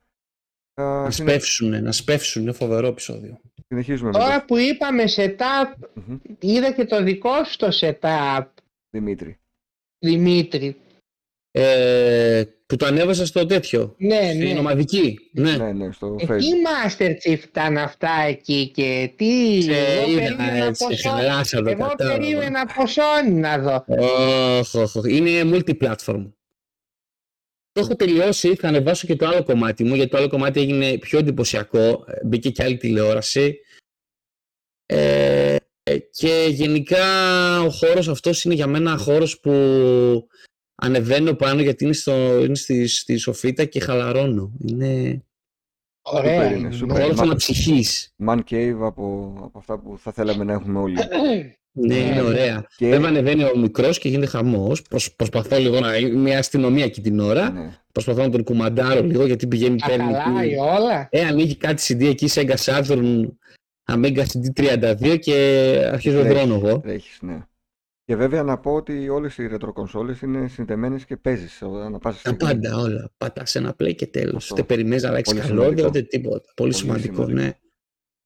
Α, 0.74 0.84
Να 0.84 1.11
συνε- 1.11 1.30
σπεύσουνε, 1.30 1.80
να 1.80 1.92
σπεύσουν. 1.92 2.42
Είναι 2.42 2.53
φοβερό 2.53 2.86
επεισόδιο. 2.86 3.40
συνεχίζουμε 3.68 4.11
με 4.11 4.18
Τώρα 4.18 4.36
τον 4.36 4.46
που 4.46 4.57
είπαμε 4.57 5.05
setup, 5.16 5.86
Μμμ. 5.94 6.16
είδα 6.40 6.72
και 6.72 6.84
το 6.84 7.03
δικό 7.03 7.44
σου 7.44 7.57
το 7.57 7.68
setup, 7.80 8.44
Δημήτρη. 8.90 9.38
Δημήτρη. 9.98 10.76
Ε, 11.55 12.42
που 12.66 12.76
το 12.76 12.86
ανέβασα 12.86 13.26
στο 13.26 13.46
τέτοιο. 13.46 13.94
Ναι, 13.98 14.20
Στην 14.34 14.53
ναι. 14.53 14.59
ομαδική. 14.59 15.18
Ναι. 15.32 15.57
Ναι, 15.57 15.72
ναι, 15.72 15.92
στο 15.92 16.16
Ε, 16.20 16.24
Facebook. 16.28 16.38
τι 16.38 16.48
Master 16.66 17.09
Chief 17.11 17.42
ήταν 17.44 17.78
αυτά 17.78 18.11
εκεί 18.28 18.70
και 18.74 19.12
τι... 19.16 19.62
Σε 19.62 19.70
εγώ 19.72 20.11
είδα 20.11 20.20
περίμενα 20.20 20.64
έτσι, 20.64 20.84
από 20.84 20.94
Sony- 20.94 20.98
χαλάσα 21.16 21.62
το 21.62 21.70
Εγώ 21.70 21.86
κατάλαβα. 21.88 22.18
περίμενα 22.18 22.61
από 22.61 22.82
Sony 22.82 23.32
να 23.32 23.59
δω. 23.59 23.84
Οχ, 24.59 24.74
οχ, 24.74 24.94
οχ. 24.96 25.05
Είναι 25.09 25.40
multi-platform. 25.57 26.30
Το 27.72 27.80
έχω 27.80 27.96
τελειώσει, 27.96 28.55
θα 28.55 28.68
ανεβάσω 28.68 29.07
και 29.07 29.16
το 29.16 29.26
άλλο 29.26 29.42
κομμάτι 29.42 29.84
μου, 29.84 29.94
γιατί 29.94 30.11
το 30.11 30.16
άλλο 30.16 30.28
κομμάτι 30.28 30.61
έγινε 30.61 30.98
πιο 30.98 31.18
εντυπωσιακό. 31.18 32.05
ε, 32.09 32.26
Μπήκε 32.26 32.50
και 32.50 32.62
άλλη 32.62 32.76
τηλεόραση. 32.76 33.59
Ε, 34.86 35.57
και 36.11 36.46
γενικά 36.50 37.05
ο 37.62 37.70
χώρος 37.70 38.09
αυτός 38.09 38.44
είναι 38.44 38.55
για 38.55 38.66
μένα 38.66 38.96
χώρος 38.96 39.40
που 39.40 39.50
ανεβαίνω 40.75 41.35
πάνω 41.35 41.61
γιατί 41.62 41.85
είναι, 41.85 41.93
στο, 41.93 42.45
είναι 42.45 42.55
στη, 42.55 42.87
στη 42.87 43.16
σοφίτα 43.16 43.64
και 43.64 43.81
χαλαρώνω. 43.81 44.53
Είναι 44.66 45.23
Ωραία. 46.03 46.47
είναι, 46.47 46.57
είναι. 46.59 46.70
σούπερ. 46.73 47.01
χώρος 47.01 47.16
μα- 47.16 47.23
αναψυχής. 47.23 48.14
Man 48.27 48.39
cave 48.51 48.77
από, 48.81 49.35
από 49.45 49.59
αυτά 49.59 49.79
που 49.79 49.99
θα 49.99 50.12
θέλαμε 50.12 50.45
να 50.45 50.53
έχουμε 50.53 50.79
όλοι. 50.79 50.97
Ναι, 51.75 51.95
είναι 51.97 52.20
ωραία. 52.23 52.66
Και- 52.77 52.89
Βέβαια 52.89 53.09
ανεβαίνει 53.09 53.45
ο 53.45 53.59
μικρός 53.59 53.99
και 53.99 54.09
γίνεται 54.09 54.27
χαμός. 54.27 54.83
Προσ, 54.83 55.12
προσπαθώ 55.14 55.59
λίγο 55.59 55.81
να 55.81 55.97
είναι 55.97 56.16
μια 56.16 56.39
αστυνομία 56.39 56.85
εκεί 56.85 57.01
την 57.01 57.20
ώρα. 57.20 57.51
ναι. 57.51 57.77
Προσπαθώ 57.93 58.23
να 58.23 58.31
τον 58.31 58.45
κουμαντάρω 58.45 59.03
λίγο 59.03 59.27
γιατί 59.27 59.47
πηγαίνει 59.47 59.79
Τα 59.79 59.87
παίρνει. 59.87 60.12
χαλάει 60.12 60.55
όλα. 60.55 61.09
Ε, 61.11 61.20
ανοίγει 61.25 61.57
κάτι 61.57 61.83
CD 61.89 62.05
εκεί 62.07 62.29
σε 62.29 62.41
Sega 62.47 62.55
Saturn 62.64 63.27
Amiga 63.93 64.23
CD32 64.25 65.18
και 65.20 65.35
αρχίζω 65.93 66.20
Τρέχεις. 66.20 66.37
δρώνω 66.39 66.55
εγώ. 66.55 66.81
Τρέχεις, 66.81 67.18
ναι. 67.23 67.39
Και 68.05 68.16
βέβαια 68.16 68.42
να 68.42 68.59
πω 68.59 68.72
ότι 68.74 69.09
όλες 69.09 69.38
οι 69.38 69.46
ρετροκονσόλες 69.46 70.20
είναι 70.20 70.48
συνδεμένες 70.48 71.05
και 71.05 71.16
παίζεις 71.16 71.62
ανά 71.62 71.98
πάσα 71.98 72.20
Τα 72.22 72.30
στιγμή. 72.30 72.36
πάντα 72.61 72.76
όλα. 72.76 73.12
Πατάς 73.18 73.55
ένα 73.55 73.76
play 73.78 73.94
και 73.94 74.07
τέλος. 74.07 74.34
Αυτό. 74.42 74.55
Ούτε 74.55 74.64
περιμένεις 74.64 75.03
να 75.03 75.09
αλλάξει 75.09 75.34
Πολύ 75.34 75.46
καλώδια, 75.46 75.66
σημαντικό. 75.68 75.88
ούτε 75.88 76.03
τίποτα. 76.03 76.36
Πολύ, 76.38 76.53
Πολύ 76.55 76.74
σημαντικό, 76.74 77.14
σημαντικό. 77.14 77.40
ναι. 77.40 77.53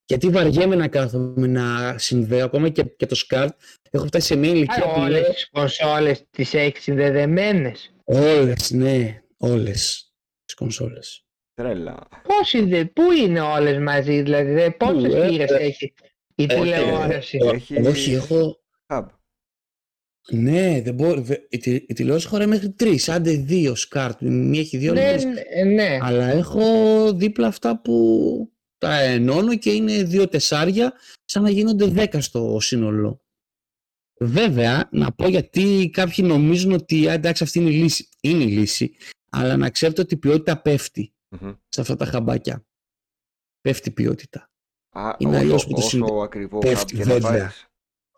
Γιατί 0.09 0.29
βαριέμαι 0.29 0.75
να 0.77 0.89
κάθομαι 0.89 1.47
να 1.47 1.99
συνδέω 1.99 2.45
ακόμα 2.45 2.69
και, 2.69 2.83
και 2.85 3.07
το 3.07 3.17
SCART. 3.29 3.49
Έχω 3.91 4.07
φτάσει 4.07 4.27
σε 4.27 4.37
μια 4.37 4.51
ηλικία 4.51 4.83
που 4.85 5.01
Όλες 5.01 5.21
λέω. 5.21 5.33
τις 5.33 5.51
κονσόλες 5.51 6.25
τις 6.31 6.55
έχεις 6.55 6.83
συνδεδεμένες; 6.83 7.95
Όλες, 8.05 8.71
ναι, 8.71 9.23
όλες 9.37 10.13
τις 10.45 10.55
κονσόλες. 10.55 11.25
Τρέλα. 11.55 12.09
Πώς 12.23 12.53
είναι, 12.53 12.85
πού 12.85 13.13
είναι 13.13 13.41
όλες 13.41 13.79
μαζί, 13.79 14.23
δηλαδή, 14.23 14.71
πόσες 14.79 15.13
Πού, 15.13 15.17
ε, 15.17 15.29
θύρες 15.29 15.51
ε, 15.51 15.55
έχει 15.57 15.93
η 16.35 16.47
τηλεόραση; 16.47 17.39
Έχει- 17.53 17.87
Όχι, 17.87 18.13
έχω. 18.13 18.61
Hub. 18.87 19.07
Ναι, 20.31 20.81
δεν 20.85 20.95
μπορώ. 20.95 21.21
δε- 21.21 21.37
Η, 21.49 21.59
τη- 21.59 21.75
η 21.89 21.93
τηλεόραση 21.95 22.27
χωράει 22.27 22.47
μέχρι 22.47 22.71
τρεις. 22.71 23.09
Άντε 23.09 23.31
δύο 23.33 23.75
SCART. 23.89 24.11
Μία 24.21 24.61
έχει 24.61 24.77
δύο, 24.77 24.93
Ναι, 24.93 25.09
άλλες 25.09 25.25
ναι, 25.25 25.65
ναι. 25.75 25.99
Αλλά 26.03 26.27
έχω 26.27 26.63
δίπλα 27.15 27.47
αυτά 27.47 27.81
που 27.81 28.51
τα 28.79 29.01
ενώνω 29.01 29.57
και 29.59 29.71
είναι 29.71 30.03
δύο 30.03 30.29
τεσσάρια 30.29 30.93
σαν 31.25 31.43
να 31.43 31.51
γίνονται 31.51 31.87
δέκα 31.87 32.21
στο 32.21 32.59
σύνολο. 32.61 33.21
Βέβαια, 34.21 34.89
να 34.93 35.13
πω 35.13 35.29
γιατί 35.29 35.91
κάποιοι 35.93 36.25
νομίζουν 36.29 36.73
ότι 36.73 37.09
«Α, 37.09 37.13
εντάξει 37.13 37.43
αυτή 37.43 37.59
είναι 37.59 37.71
η 37.71 37.73
λύση. 37.73 38.09
Είναι 38.21 38.43
η 38.43 38.47
λύση, 38.47 38.95
αλλά 39.31 39.57
να 39.57 39.71
ξέρετε 39.71 40.01
ότι 40.01 40.15
η 40.15 40.17
ποιότητα 40.17 40.61
πέφτει 40.63 41.13
Μμμ. 41.29 41.53
σε 41.69 41.81
αυτά 41.81 41.97
τα 41.97 42.05
χαμπάκια. 42.05 42.67
Πέφτει 43.61 43.89
η 43.89 43.93
ποιότητα. 43.93 44.51
Α, 44.91 45.15
Είναι 45.19 45.37
αλλιώς 45.37 45.55
όσο, 45.55 45.67
που 45.67 45.73
το 45.73 45.79
όσο 45.81 45.89
συνδε- 45.89 46.23
ακριβό 46.23 46.59
πέφτει, 46.59 46.95
hub 46.97 46.99
και 46.99 47.05
να 47.05 47.13
βέβαια. 47.19 47.53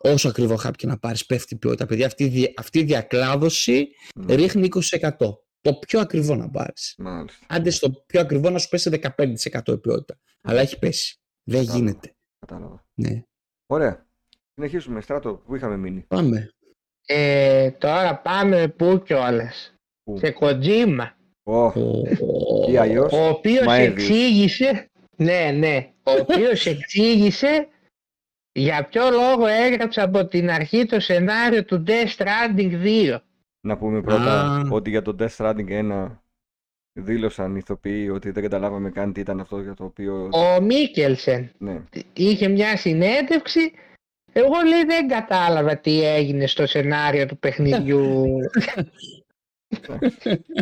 Πάρεις. 0.01 0.15
Όσο 0.17 0.29
ακριβό 0.29 0.55
χάπ 0.55 0.75
και 0.75 0.87
να 0.87 0.97
πάρεις 0.97 1.25
πέφτει 1.25 1.53
η 1.53 1.57
ποιότητα. 1.57 1.85
Παιδιά, 1.85 2.05
αυτή, 2.05 2.23
η 2.23 2.27
δια- 2.27 2.53
αυτή 2.57 2.79
η 2.79 2.83
διακλάδωση 2.83 3.89
Μμ. 4.15 4.25
ρίχνει 4.35 4.65
20%. 4.65 5.43
Το 5.61 5.73
πιο 5.73 5.99
ακριβό 5.99 6.35
να 6.35 6.49
πάρεις. 6.49 6.95
Μάλιστα. 6.97 7.45
Άντε 7.49 7.69
στο 7.69 7.89
πιο 8.05 8.19
ακριβό 8.21 8.49
να 8.49 8.57
σου 8.57 8.69
πέσει 8.69 8.89
15% 8.89 9.73
η 9.73 9.77
ποιότητα. 9.77 10.19
Αλλά 10.41 10.61
έχει 10.61 10.79
πέσει. 10.79 11.19
Δεν 11.43 11.59
Κατάλαβα. 11.65 11.77
γίνεται. 11.89 12.13
Κατάλαβα. 12.39 12.85
Ναι. 12.93 13.21
Ωραία. 13.67 14.07
Συνεχίσουμε. 14.53 15.01
Στράτο, 15.01 15.33
που 15.33 15.55
είχαμε 15.55 15.77
μείνει; 15.77 16.05
Πάμε. 16.07 16.49
Ε, 17.05 17.71
τώρα 17.71 18.17
πάμε 18.17 18.67
πού 18.67 19.01
κιόλας. 19.05 19.73
Πού; 20.03 20.17
Σε 20.17 20.35
Kojima, 20.39 21.07
Ω, 21.43 21.65
Ο- 21.65 22.71
Ή 22.71 22.77
αλλιώς; 22.77 23.11
ο 23.13 23.27
οποίος 23.27 23.65
Μαέβιος. 23.65 23.91
εξήγησε, 24.09 24.89
ναι, 25.15 25.51
ναι, 25.57 25.91
ο 26.03 26.11
οποίος 26.21 26.65
εξήγησε 26.65 27.67
για 28.59 28.87
ποιο 28.87 29.09
λόγο 29.09 29.45
έγραψε 29.45 30.01
από 30.01 30.25
την 30.25 30.49
αρχή 30.49 30.85
το 30.85 30.99
σενάριο 30.99 31.65
του 31.65 31.83
Death 31.87 32.15
Stranding 32.17 32.83
2. 32.83 33.17
Να 33.61 33.77
πούμε 33.77 34.01
πρώτα 34.01 34.41
Α. 34.41 34.67
ότι 34.69 34.89
για 34.89 35.01
το 35.01 35.15
Death 35.19 35.35
Stranding 35.37 35.69
1 35.69 36.17
δήλωσαν 36.93 37.55
οι 37.55 37.59
ηθοποιοί 37.61 38.09
ότι 38.13 38.31
δεν 38.31 38.43
καταλάβαμε 38.43 38.89
καν 38.89 39.13
τι 39.13 39.19
ήταν 39.19 39.39
αυτό 39.39 39.61
για 39.61 39.73
το 39.73 39.83
οποίο. 39.83 40.29
Ο 40.31 40.61
Μίκελσεν 40.61 41.51
Ναι. 41.57 41.81
είχε 42.13 42.47
μια 42.47 42.77
συνέντευξη 42.77 43.71
εγώ 44.31 44.61
λέει 44.67 44.83
δεν 44.85 45.07
κατάλαβα 45.07 45.77
τι 45.77 46.03
έγινε 46.03 46.47
στο 46.47 46.65
σενάριο 46.65 47.25
του 47.25 47.37
παιχνιδιού. 47.37 48.25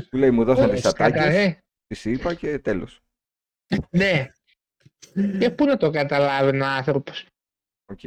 Του 0.09 0.17
λέει 0.17 0.31
μου 0.31 0.43
δώσαν 0.43 0.69
τις 0.69 0.79
Σκατά, 0.79 1.05
ατάκες, 1.05 1.35
ε. 1.35 1.63
τις 1.87 2.05
είπα 2.05 2.33
και 2.33 2.59
τέλος. 2.59 3.01
Ναι. 3.89 4.27
Και 5.39 5.49
πού 5.49 5.65
να 5.65 5.77
το 5.77 5.89
καταλάβει 5.89 6.59
ο 6.61 6.65
άνθρωπος. 6.65 7.25
Οκ. 7.91 7.99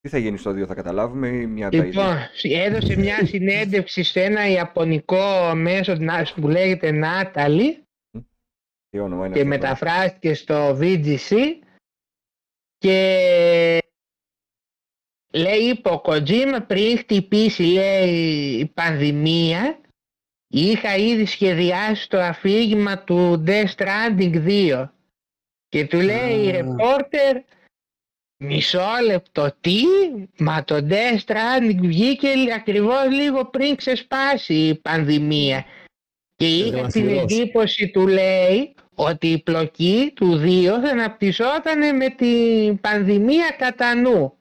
Τι 0.00 0.08
θα 0.08 0.18
γίνει 0.18 0.36
στο 0.38 0.50
2 0.50 0.66
θα 0.66 0.74
καταλάβουμε 0.74 1.28
ή 1.28 1.46
μια 1.46 1.70
τα 1.70 1.76
Λοιπόν, 1.84 2.16
ίδια. 2.42 2.64
έδωσε 2.64 2.96
μια 2.96 3.26
συνέντευξη 3.26 4.02
σε 4.02 4.22
ένα 4.22 4.48
ιαπωνικό 4.48 5.54
μέσο 5.54 5.94
να- 5.94 6.26
που 6.34 6.48
λέγεται 6.48 6.90
Natalie 6.90 7.82
Τι 8.90 8.98
όνομα 8.98 9.26
είναι 9.26 9.34
και 9.34 9.40
αυτό, 9.40 9.48
μεταφράστηκε 9.48 10.34
στο 10.34 10.78
VGC 10.80 11.34
και 12.78 13.78
λέει 15.32 15.58
είπε 15.68 15.88
ο 15.88 16.02
Kojima 16.04 16.58
πριν 16.66 16.98
χτυπήσει 16.98 17.62
λέει 17.62 18.58
η 18.58 18.66
πανδημία 18.66 19.80
είχα 20.48 20.96
ήδη 20.96 21.26
σχεδιάσει 21.26 22.08
το 22.08 22.20
αφήγημα 22.20 23.04
του 23.04 23.44
Death 23.46 23.74
Stranding 23.76 24.46
2 24.46 24.88
και 25.68 25.86
του 25.86 26.00
λέει 26.00 26.44
η 26.44 26.48
Α. 26.48 26.52
ρεπόρτερ 26.52 27.42
μισό 28.36 28.86
λεπτό 29.06 29.54
τι; 29.60 29.80
Μα 30.38 30.64
το 30.64 30.86
Death 30.88 31.18
Stranding 31.26 31.78
βγήκε 31.80 32.28
ακριβώς 32.54 33.08
λίγο 33.10 33.44
πριν 33.44 33.76
ξεσπάσει 33.76 34.54
η 34.54 34.74
πανδημία 34.74 35.64
και 36.34 36.46
είχα 36.56 36.86
την 36.86 37.08
γραφειρός. 37.08 37.22
εντύπωση 37.22 37.90
του 37.90 38.06
λέει 38.06 38.74
ότι 38.94 39.26
η 39.26 39.42
πλοκή 39.42 40.12
του 40.14 40.40
2 40.44 40.64
θα 40.64 40.88
αναπτυσσόταν 40.90 41.96
με 41.96 42.08
την 42.08 42.80
πανδημία 42.80 43.54
κατά 43.58 43.94
νου. 43.94 44.32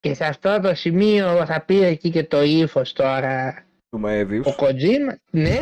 Και 0.00 0.14
σε 0.14 0.24
αυτό 0.24 0.60
το 0.60 0.74
σημείο 0.74 1.44
θα 1.46 1.60
πει 1.62 1.82
εκεί 1.82 2.10
και 2.10 2.24
το 2.24 2.42
ύφος 2.42 2.92
τώρα 2.92 3.64
Του 3.90 3.98
Μαέβιους. 4.00 4.46
ο 4.46 4.54
Κοτζίμα, 4.54 5.18
ναι, 5.30 5.58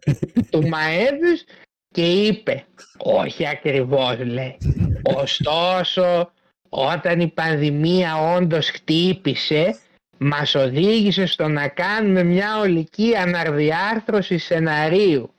του 0.50 0.68
Μαέβιους 0.68 1.44
και 1.88 2.12
είπε 2.26 2.64
όχι 2.98 3.48
ακριβώς 3.48 4.18
λέει. 4.18 4.56
Ωστόσο 5.02 6.32
όταν 6.68 7.20
η 7.20 7.28
πανδημία 7.28 8.34
όντως 8.36 8.70
χτύπησε 8.70 9.78
μας 10.18 10.54
οδήγησε 10.54 11.26
στο 11.26 11.48
να 11.48 11.68
κάνουμε 11.68 12.22
μια 12.22 12.58
ολική 12.58 13.16
αναρδιάρθρωση 13.16 14.38
σεναρίου. 14.38 15.30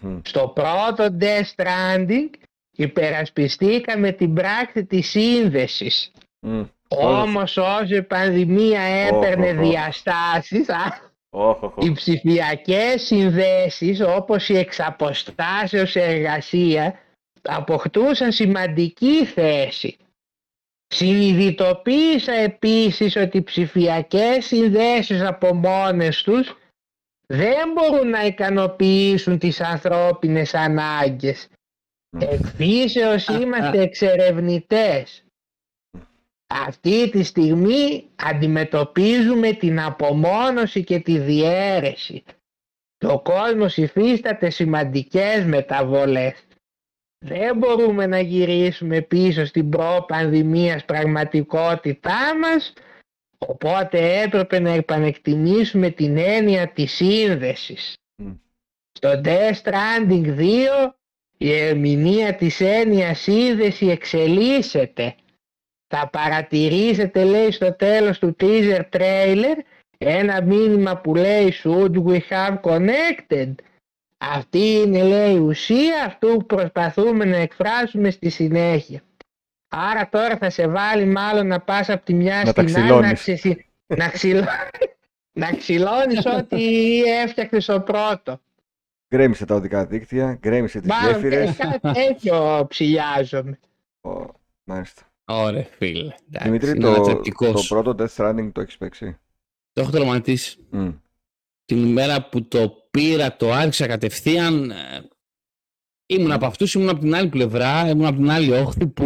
Μμμ. 0.00 0.20
Στο 0.24 0.48
πρώτο 0.54 1.16
Death 1.20 1.62
Stranding 1.62 2.30
υπερασπιστήκαμε 2.76 4.12
την 4.12 4.34
πράξη 4.34 4.84
της 4.84 5.08
σύνδεσης. 5.08 6.10
Μμ. 6.40 6.62
Όμως 6.88 7.56
όσο 7.56 7.94
η 7.94 8.02
πανδημία 8.02 8.80
έπαιρνε 8.80 9.46
Οχ, 9.48 9.54
οχ, 9.54 9.60
οχ. 9.60 9.68
διαστάσεις, 9.68 10.68
α, 10.68 11.00
Όχ, 11.30 11.62
όχ, 11.62 11.72
οι 11.84 11.88
όχ. 11.88 11.94
ψηφιακές 11.94 13.02
συνδέσεις 13.02 14.00
όπως 14.00 14.48
η 14.48 14.56
εξαποστάσεως 14.58 15.96
εργασία 15.96 16.94
αποκτούσαν 17.42 18.32
σημαντική 18.32 19.24
θέση. 19.24 19.96
Συνειδητοποίησα 20.88 22.32
επίσης 22.32 23.16
ότι 23.16 23.36
οι 23.36 23.42
ψηφιακές 23.42 24.44
συνδέσεις 24.46 25.22
από 25.22 25.54
μόνες 25.54 26.22
τους 26.22 26.56
δεν 27.26 27.72
μπορούν 27.72 28.08
να 28.08 28.24
ικανοποιήσουν 28.24 29.38
τις 29.38 29.60
ανθρώπινες 29.60 30.54
ανάγκες. 30.54 31.48
Μμ. 32.10 32.20
Εκφύσεως 32.20 33.28
Α, 33.28 33.34
α. 33.34 33.40
είμαστε 33.40 33.80
εξερευνητές. 33.80 35.22
Αυτή 36.46 37.10
τη 37.10 37.22
στιγμή 37.22 38.08
αντιμετωπίζουμε 38.16 39.52
την 39.52 39.80
απομόνωση 39.80 40.84
και 40.84 40.98
τη 40.98 41.18
διαίρεση. 41.18 42.22
Και 42.96 43.06
ο 43.06 43.20
κόσμος 43.20 43.76
υφίσταται 43.76 44.50
σημαντικές 44.50 45.44
μεταβολές. 45.44 46.46
Δεν 47.24 47.56
μπορούμε 47.56 48.06
να 48.06 48.20
γυρίσουμε 48.20 49.00
πίσω 49.00 49.44
στην 49.44 49.68
προ-πανδημίας 49.68 50.84
πραγματικότητά 50.84 52.38
μας, 52.38 52.72
οπότε 53.38 54.20
έπρεπε 54.22 54.58
να 54.58 54.70
επανεκτιμήσουμε 54.70 55.90
την 55.90 56.16
έννοια 56.16 56.68
της 56.68 56.92
σύνδεσης. 56.92 57.94
Μμ. 58.22 58.32
Στο 58.92 59.20
Death 59.24 59.62
Stranding 59.62 60.36
2 60.36 60.94
η 61.38 61.52
ερμηνεία 61.52 62.34
της 62.34 62.60
έννοιας 62.60 63.20
σύνδεση 63.20 63.86
εξελίσσεται. 63.86 65.14
Θα 65.86 66.08
παρατηρήσετε 66.08 67.24
λέει 67.24 67.50
στο 67.50 67.76
τέλος 67.76 68.18
του 68.18 68.36
teaser 68.40 68.82
trailer 68.90 69.56
ένα 69.98 70.42
μήνυμα 70.42 70.96
που 71.00 71.14
λέει 71.14 71.52
Should 71.62 71.92
we 72.04 72.20
have 72.28 72.60
connected? 72.60 73.54
Αυτή 74.18 74.58
είναι 74.70 75.02
λέει 75.02 75.34
η 75.34 75.38
ουσία 75.38 76.04
αυτού 76.06 76.36
που 76.36 76.46
προσπαθούμε 76.46 77.24
να 77.24 77.36
εκφράσουμε 77.36 78.10
στη 78.10 78.28
συνέχεια. 78.28 79.00
Άρα 79.68 80.08
τώρα 80.08 80.36
θα 80.36 80.50
σε 80.50 80.68
βάλει 80.68 81.04
μάλλον 81.04 81.46
να 81.46 81.60
πας 81.60 81.88
από 81.88 82.04
τη 82.04 82.14
μια 82.14 82.42
Να 82.44 82.52
τα 82.52 82.62
στην 82.68 82.76
άλλη 82.82 82.88
να, 82.90 83.12
ξυλώνεις. 83.12 83.20
ξεσυ... 83.20 83.66
να, 83.86 84.08
ξυλώ... 84.08 84.44
να 85.40 85.52
ξυλώνεις 85.52 86.26
ό,τι 86.26 87.02
έφτιαξες 87.02 87.68
ο 87.68 87.80
πρώτο. 87.80 88.40
Γκρέμισε 89.14 89.44
τα 89.44 89.54
οδικά 89.54 89.86
δίκτυα, 89.86 90.34
γκρέμισε 90.40 90.80
τις 90.80 90.88
Μάλλον 90.88 91.12
γέφυρες. 91.12 91.56
κάτι 91.56 91.78
τέτοιο 91.92 92.66
ψηλιάζομαι. 92.68 93.58
Ω, 94.00 94.24
Μάλιστα. 94.64 95.02
Ωραία, 95.24 95.66
φίλε. 95.78 96.00
Εντάξει, 96.28 96.46
Δημήτρη, 96.48 96.70
είναι 96.70 96.80
το, 96.80 96.88
ανατρεπτικός. 96.88 97.68
το 97.68 97.74
πρώτο 97.74 98.04
Death 98.04 98.14
Stranding 98.16 98.50
το 98.52 98.60
έχεις 98.60 98.76
παίξει; 98.76 99.18
Το 99.72 99.80
έχω 99.80 99.90
τερματίσει. 99.90 100.58
Μμ. 100.70 100.88
Την 101.68 101.84
ημέρα 101.86 102.28
που 102.28 102.48
το 102.48 102.88
πήρα, 102.90 103.36
το 103.36 103.52
άρχισα 103.52 103.86
κατευθείαν. 103.86 104.70
ε, 104.70 105.08
Ήμουν 106.06 106.32
από 106.32 106.46
αυτούς, 106.46 106.74
ήμουν 106.74 106.88
από 106.88 107.00
την 107.00 107.14
άλλη 107.14 107.28
πλευρά, 107.28 107.88
ήμουν 107.88 108.06
από 108.06 108.16
την 108.16 108.30
άλλη 108.30 108.52
όχθη 108.52 108.86
που 108.86 109.04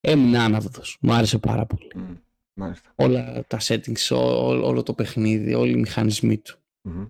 έμεινα 0.00 0.44
άναυδος. 0.44 0.98
Μου 1.00 1.12
άρεσε 1.12 1.38
πάρα 1.38 1.66
πολύ. 1.66 1.90
Μμ. 1.94 2.14
Μάλιστα. 2.58 2.92
Όλα 2.96 3.44
τα 3.46 3.58
settings, 3.60 4.08
ό- 4.10 4.16
ό- 4.16 4.66
όλο 4.66 4.82
το 4.82 4.94
παιχνίδι, 4.94 5.54
όλοι 5.54 5.70
οι 5.72 5.76
μηχανισμοί 5.76 6.38
του. 6.38 6.58
Μμμ. 6.88 7.06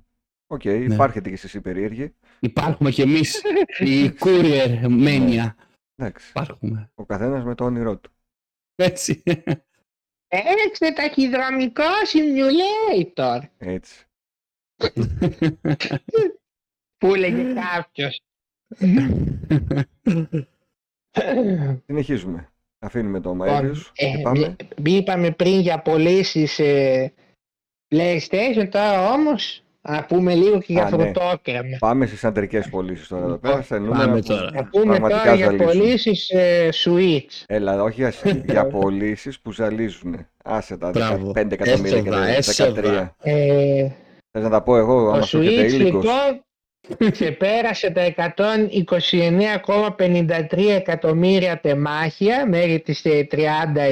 Οκ, 0.47 0.65
Ναι. 0.65 0.73
υπάρχετε 0.73 1.29
και 1.29 1.35
εσείς 1.35 1.55
οι 1.55 1.61
περίεργοι. 1.61 2.15
Υπάρχουμε 2.41 2.91
κι 2.91 3.01
εμείς, 3.03 3.43
η 3.79 4.13
courier 4.21 4.85
mania. 4.85 5.55
Εντάξει. 5.95 6.29
Υπάρχουμε. 6.31 6.91
Ο 6.95 7.05
καθένας 7.05 7.45
με 7.45 7.55
το 7.55 7.65
όνειρό 7.65 7.99
του. 7.99 8.11
Έτσι. 8.75 9.23
Έξτε 10.29 10.91
ταχυδρομικό 10.93 11.85
simulator 12.13 13.41
Έτσι. 13.59 14.05
που 16.99 17.15
έλεγε 17.15 17.53
κάποιος. 17.55 18.21
Συνεχίζουμε. 21.87 22.51
Αφήνουμε 22.79 23.21
το 23.21 23.31
Λοιπόν, 23.31 23.49
Μαΐριος 23.49 23.91
ε, 23.95 24.11
και 24.17 24.19
πάμε. 24.23 24.57
μη- 24.83 24.97
Είπαμε 24.97 25.31
πριν 25.31 25.61
για 25.61 25.83
πωλήσεις 25.83 26.59
ε, 26.59 27.13
PlayStation, 27.95 28.69
τώρα 28.71 29.11
όμως 29.13 29.63
να 29.89 30.05
πούμε 30.05 30.35
λίγο 30.35 30.59
και 30.59 30.73
για 30.73 30.85
Α, 30.85 30.91
ναι. 30.91 31.03
φρουτόκρεμα. 31.05 31.77
Πάμε 31.79 32.07
στις 32.07 32.25
αντρικές 32.25 32.69
πωλήσεις 32.69 33.09
τώρα 33.09 33.25
εδώ 33.25 33.37
πέρα. 33.37 33.63
Στα 33.63 33.79
νούμερα 33.79 33.99
Πάμε 34.05 34.21
που 34.21 34.27
τώρα. 34.27 34.51
Να 34.51 34.65
πούμε 34.65 34.85
πραγματικά 34.85 35.23
τώρα 35.23 35.35
για 35.35 35.45
ζαλίζουν. 35.47 35.67
πωλήσεις 35.67 36.29
ε, 36.31 36.69
Switch. 36.85 37.45
Έλα, 37.47 37.83
όχι 37.83 38.01
για, 38.01 38.13
για 38.53 38.67
πωλήσεις 38.67 39.41
που 39.41 39.53
ζαλίζουν. 39.53 40.27
Άσε 40.45 40.77
τα 40.77 40.91
Μπράβο. 40.91 41.31
15 41.31 41.53
εκατομμύρια 41.53 42.03
και 42.03 42.09
Έσοδα, 42.09 42.21
τα 42.21 42.29
έσοδα. 42.29 43.15
13. 43.23 43.31
Ε, 43.31 43.89
Θες 44.31 44.43
να 44.43 44.51
τα 44.51 44.63
πω 44.63 44.77
εγώ, 44.77 45.09
άμα 45.09 45.19
το 45.19 45.27
σου 45.27 45.39
έρχεται 45.39 45.67
Switch 45.67 45.73
ήλικος; 45.73 46.05
λοιπόν 46.05 47.11
ξεπέρασε 47.11 47.91
τα 47.91 48.15
129,53 49.97 50.69
εκατομμύρια 50.69 51.61
τεμάχια 51.61 52.49
μέχρι 52.49 52.81
τις 52.81 53.05
ε, 53.05 53.27
30 53.31 53.39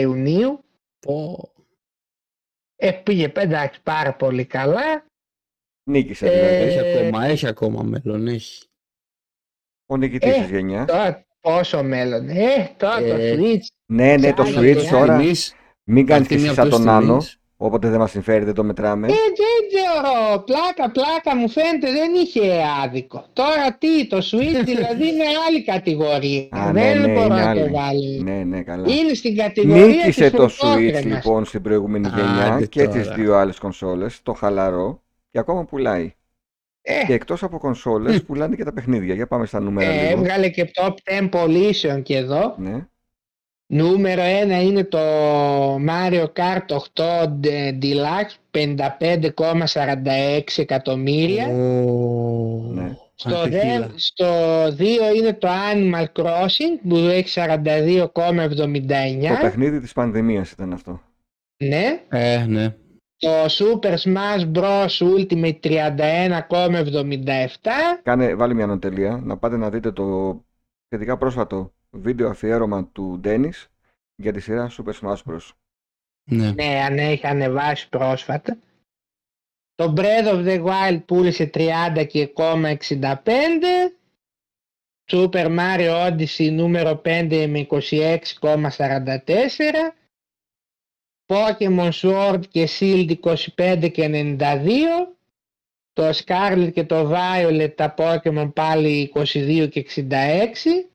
Ιουνίου. 0.00 0.64
Πω. 1.06 1.48
Ε, 2.76 2.90
πήγε 2.90 3.32
εντάξει 3.34 3.80
πάρα 3.82 4.14
πολύ 4.14 4.44
καλά. 4.44 5.04
Νίκησε 5.84 6.26
Ε, 6.26 6.30
δηλαδή. 6.30 6.54
Έχει 6.54 6.78
ακόμα, 6.78 7.24
έχει 7.26 7.46
ακόμα 7.46 7.82
μέλλον, 7.82 8.26
έχει. 8.26 8.64
Ο 9.86 9.96
νικητής 9.96 10.36
ε, 10.36 10.40
της 10.40 10.50
γενιάς. 10.50 10.86
Τώρα 10.86 11.24
πόσο 11.40 11.82
μέλλον. 11.82 12.28
Ε, 12.28 12.70
τώρα 12.76 12.98
το 12.98 13.04
Ε, 13.14 13.34
Switch. 13.38 13.66
Ναι, 13.86 14.16
ναι, 14.16 14.32
το 14.32 14.42
Άλλη 14.42 14.54
Switch 14.56 14.76
τιμή. 14.76 14.88
τώρα 14.90 15.14
Εμείς, 15.14 15.54
μην 15.84 16.06
κάνεις 16.06 16.28
και 16.28 16.34
αυτή 16.34 16.44
εσύ 16.44 16.44
είναι 16.44 16.54
σαν 16.54 16.64
απλώς 16.66 16.80
τον 16.80 16.88
Άνω. 16.88 17.06
τιμής. 17.06 17.38
Όποτε 17.56 17.88
δεν 17.88 17.98
μας 17.98 18.10
συμφέρει 18.10 18.44
δεν 18.44 18.54
το 18.54 18.64
μετράμε. 18.64 19.06
Ε, 19.06 19.10
δεν 19.10 19.68
ξέρω. 19.68 20.42
Πλάκα, 20.42 20.90
πλάκα 20.92 21.36
μου 21.36 21.48
φαίνεται 21.48 21.92
δεν 21.92 22.14
είχε 22.14 22.62
άδικο. 22.84 23.24
Τώρα 23.32 23.76
τι, 23.78 24.06
το 24.06 24.16
Switch 24.16 24.64
δηλαδή 24.70 25.08
είναι 25.08 25.24
άλλη 25.48 25.64
κατηγορία. 25.64 26.46
Α, 26.50 26.72
ναι, 26.72 26.82
δεν 26.82 27.00
ναι, 27.00 27.12
μπορώ 27.14 27.24
είναι 27.26 27.44
να 27.44 27.54
το 27.54 27.60
άλλη. 27.60 27.70
βάλω. 27.70 28.22
Ναι, 28.22 28.44
ναι, 28.44 28.62
καλά. 28.62 28.92
Είναι 28.94 29.14
στην 29.14 29.36
κατηγορία 29.36 29.86
Νίκησε 29.86 30.30
της 30.30 30.38
το 30.38 30.44
Switch 30.44 30.48
φρουτόκρεμας. 30.48 31.04
λοιπόν 31.04 31.44
στην 31.44 31.62
προηγούμενη 31.62 32.06
Άντε 32.06 32.20
γενιά 32.20 32.66
και 32.68 32.88
τις 32.88 33.02
τώρα. 33.04 33.14
δύο 33.16 33.34
άλλες 33.36 33.58
κονσόλες, 33.58 34.22
το 34.22 34.32
χαλαρό 34.32 35.02
και 35.34 35.40
ακόμα 35.40 35.64
πουλάει. 35.64 36.14
Ε, 36.82 37.04
Και 37.06 37.12
εκτός 37.12 37.42
από 37.42 37.58
κονσόλες 37.58 38.22
πουλάνε 38.24 38.56
και 38.56 38.64
τα 38.64 38.72
παιχνίδια. 38.72 39.14
Για 39.14 39.26
πάμε 39.26 39.46
στα 39.46 39.60
νούμερα 39.60 39.90
ε, 39.90 40.06
λίγο. 40.08 40.20
έβγαλε 40.20 40.48
και 40.48 40.70
top 40.74 40.94
10 41.22 41.28
πωλήσεων 41.30 42.02
και 42.02 42.16
εδώ. 42.16 42.54
Ναι. 42.58 42.86
Νούμερο 43.66 44.22
1 44.22 44.62
είναι 44.64 44.84
το 44.84 44.98
Mario 45.76 46.24
Kart 46.32 46.66
8 46.94 47.24
D- 47.42 47.78
Deluxe 47.82 48.34
55,46 48.50 50.40
εκατομμύρια. 50.56 51.46
Ω, 51.48 52.72
Ναι. 52.72 52.96
Στο, 53.14 53.36
ατυχία. 53.36 53.80
δε, 53.80 53.86
στο 53.98 54.26
2 54.78 55.14
είναι 55.16 55.32
το 55.32 55.48
Animal 55.72 56.04
Crossing 56.22 56.78
που 56.88 56.96
έχει 56.96 57.40
42,79. 57.40 59.28
Το 59.28 59.38
παιχνίδι 59.40 59.80
της 59.80 59.92
πανδημίας 59.92 60.50
ήταν 60.50 60.72
αυτό. 60.72 61.00
Ναι. 61.64 62.00
Ε, 62.08 62.44
ναι. 62.48 62.74
Το 63.16 63.44
Super 63.44 63.96
Smash 63.96 64.52
Bros. 64.52 64.88
Ultimate 64.88 65.60
31,77. 65.60 68.00
Κάνε, 68.02 68.34
βάλει 68.34 68.54
μια 68.54 68.64
ανωτελεία 68.64 69.20
να 69.24 69.36
πάτε 69.36 69.56
να 69.56 69.70
δείτε 69.70 69.92
το 69.92 70.38
σχετικά 70.86 71.18
πρόσφατο 71.18 71.72
βίντεο 71.90 72.28
αφιέρωμα 72.28 72.86
του 72.86 73.18
Ντένις 73.20 73.68
για 74.16 74.32
τη 74.32 74.40
σειρά 74.40 74.70
Super 74.70 74.92
Smash 75.00 75.22
Bros. 75.28 75.50
ναι. 76.24 76.50
Ναι, 76.50 76.82
αν 76.86 76.98
έχει 76.98 77.26
ανεβάσει 77.26 77.88
πρόσφατα. 77.88 78.58
Το 79.74 79.94
Breath 79.96 80.26
of 80.26 80.46
the 80.46 80.64
Wild 80.64 81.02
πούλησε 81.06 81.50
30 81.54 82.06
και 82.08 82.32
65. 82.36 83.92
Super 85.10 85.58
Mario 85.58 86.06
Odyssey 86.06 86.52
νούμερο 86.52 87.02
5 87.04 87.46
με 87.48 87.66
26,44. 87.70 87.80
Pokemon 91.26 91.90
Sword 91.90 92.40
και 92.48 92.68
Shield 92.78 93.14
25 93.56 93.90
και 93.92 94.08
92. 94.38 95.14
Το 95.92 96.08
Scarlet 96.08 96.70
και 96.72 96.84
το 96.84 97.10
Violet 97.14 97.70
τα 97.74 97.94
Pokemon 97.98 98.50
πάλι 98.54 99.12
22 99.14 99.68
και 99.70 99.86
66. 99.94 100.88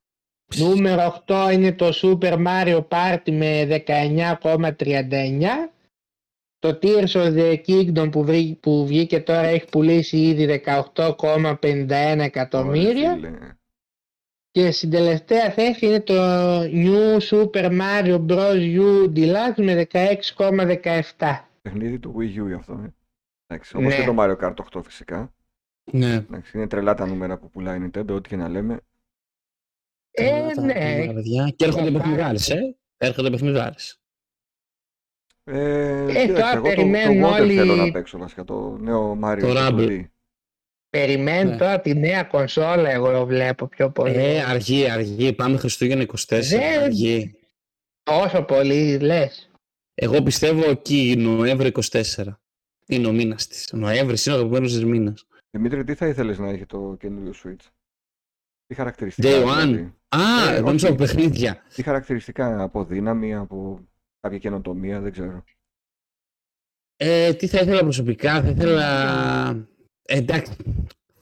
Νούμερο 0.55 1.23
8 1.27 1.49
είναι 1.53 1.71
το 1.73 1.89
Super 2.01 2.45
Mario 2.47 2.87
Party 2.87 3.31
με 3.31 3.63
19,39. 3.87 5.71
Το 6.59 6.79
Tears 6.81 7.11
of 7.11 7.33
the 7.37 7.55
Kingdom 7.67 8.11
που, 8.11 8.23
βρή- 8.23 8.57
που 8.59 8.85
βγήκε 8.87 9.19
τώρα 9.19 9.47
έχει 9.47 9.65
πουλήσει 9.71 10.17
ήδη 10.17 10.45
18,51 10.65 12.19
εκατομμύρια. 12.19 13.11
Ωραία, 13.11 13.15
φίλε. 13.15 13.57
Και 14.51 14.71
στην 14.71 14.89
τελευταία 14.89 15.51
θέση 15.51 15.85
είναι 15.85 16.01
το 16.01 16.15
New 16.61 17.17
Super 17.19 17.79
Mario 17.81 18.25
Bros. 18.27 18.77
U 18.79 19.11
Deluxe 19.15 19.63
με 19.63 19.87
16,17. 19.91 21.45
Παιχνίδι 21.61 21.99
του 21.99 22.15
Wii 22.17 22.41
U 22.43 22.47
γι' 22.47 22.53
αυτό. 22.53 22.73
Ε. 22.73 22.93
Εντάξει, 23.47 23.75
όπως 23.77 23.89
Ναι. 23.93 23.99
και 23.99 24.05
το 24.05 24.15
Mario 24.19 24.37
Kart 24.37 24.53
8 24.73 24.81
φυσικά. 24.83 25.33
ναι. 25.91 26.13
Εντάξει, 26.13 26.57
είναι 26.57 26.67
τρελά 26.67 26.93
τα 26.93 27.05
νούμερα 27.05 27.37
που 27.37 27.49
πουλάει 27.49 27.77
η 27.79 27.91
Nintendo, 27.93 28.09
ό,τι 28.09 28.29
και 28.29 28.35
να 28.35 28.47
λέμε. 28.49 28.79
Ε, 30.11 30.29
Καλά 30.29 30.51
τα 30.53 30.61
ναι. 30.61 30.73
νούμερα, 30.73 31.13
παιδιά. 31.13 31.53
Και 31.55 31.65
έρχονται 31.65 31.91
Πάρα 31.91 32.03
παιχνιδάρες, 32.03 32.49
ε. 32.49 32.75
Έρχονται 32.97 33.29
παιχνιδάρες. 33.29 33.99
Ε, 35.43 36.03
Ε, 36.03 36.05
κοίταξε, 36.07 36.33
τώρα 36.33 36.51
εγώ 36.51 36.61
το, 36.63 36.69
το 36.69 36.75
περιμένουν 36.75 37.23
Water 37.29 37.39
όλοι- 37.39 37.55
θέλω 37.55 37.75
να 37.75 37.91
παίξω 37.91 38.17
βασικά, 38.17 38.43
το 38.43 38.77
νέο 38.77 39.19
Mario. 39.23 39.37
Το 39.39 39.47
το 39.53 39.67
Rumble. 39.67 40.03
2D. 40.91 40.97
Περιμένει 40.97 41.49
Ναι. 41.49 41.57
τώρα 41.57 41.79
τη 41.81 41.95
νέα 41.95 42.23
κονσόλα 42.23 42.89
εγώ 42.89 43.25
βλέπω 43.25 43.67
πιο 43.67 43.91
πολύ. 43.91 44.15
Ε, 44.15 44.43
αργή, 44.43 44.89
αργή. 44.89 45.33
Πάμε 45.33 45.57
Χριστούγεννα 45.57 46.01
24. 46.03 46.57
Δεν- 46.59 46.81
Αργή. 46.83 47.35
Τόσο 48.03 48.43
πολύ 48.43 48.97
λες. 48.99 49.49
Εγώ 49.93 50.23
πιστεύω 50.23 50.69
εκεί 50.69 51.15
Νοέμβριο 51.17 51.67
24. 51.67 52.39
Είναι 52.87 53.07
ο 53.07 53.11
μήνας 53.11 53.47
της. 53.47 53.69
Νοέμβρη 53.71 54.15
είναι 54.25 54.35
ο 54.35 54.37
αγαπημένο 54.37 54.65
της 54.65 54.85
μήνας. 54.85 55.25
Δημήτρη, 55.51 55.83
τι 55.83 55.95
θα 55.95 56.07
ήθελες 56.07 56.37
να 56.39 56.49
έχει 56.49 56.65
το 56.65 56.95
καινούριο 56.99 57.33
Switch; 57.43 57.65
Τι 58.67 58.75
χαρακτηριστικά, 58.75 59.29
Day 59.29 59.43
one. 59.43 59.65
δηλαδή; 59.65 59.93
Α, 60.09 60.51
Ε, 60.51 60.55
εγώ 60.55 60.65
νόμιζα 60.65 60.87
όχι. 60.87 60.95
από 60.95 61.03
παιχνίδια. 61.05 61.63
τι 61.75 61.83
χαρακτηριστικά 61.83 62.61
από 62.63 62.83
δύναμη, 62.85 63.35
από 63.35 63.79
κάποια 64.19 64.37
καινοτομία, 64.37 64.99
δεν 64.99 65.11
ξέρω. 65.11 65.43
Ε, 66.97 67.33
τι 67.33 67.47
θα 67.47 67.59
ήθελα 67.59 67.79
προσωπικά, 67.79 68.41
θα 68.41 68.49
ήθελα. 68.49 69.67
Ε, 70.11 70.17
εντάξει, 70.17 70.51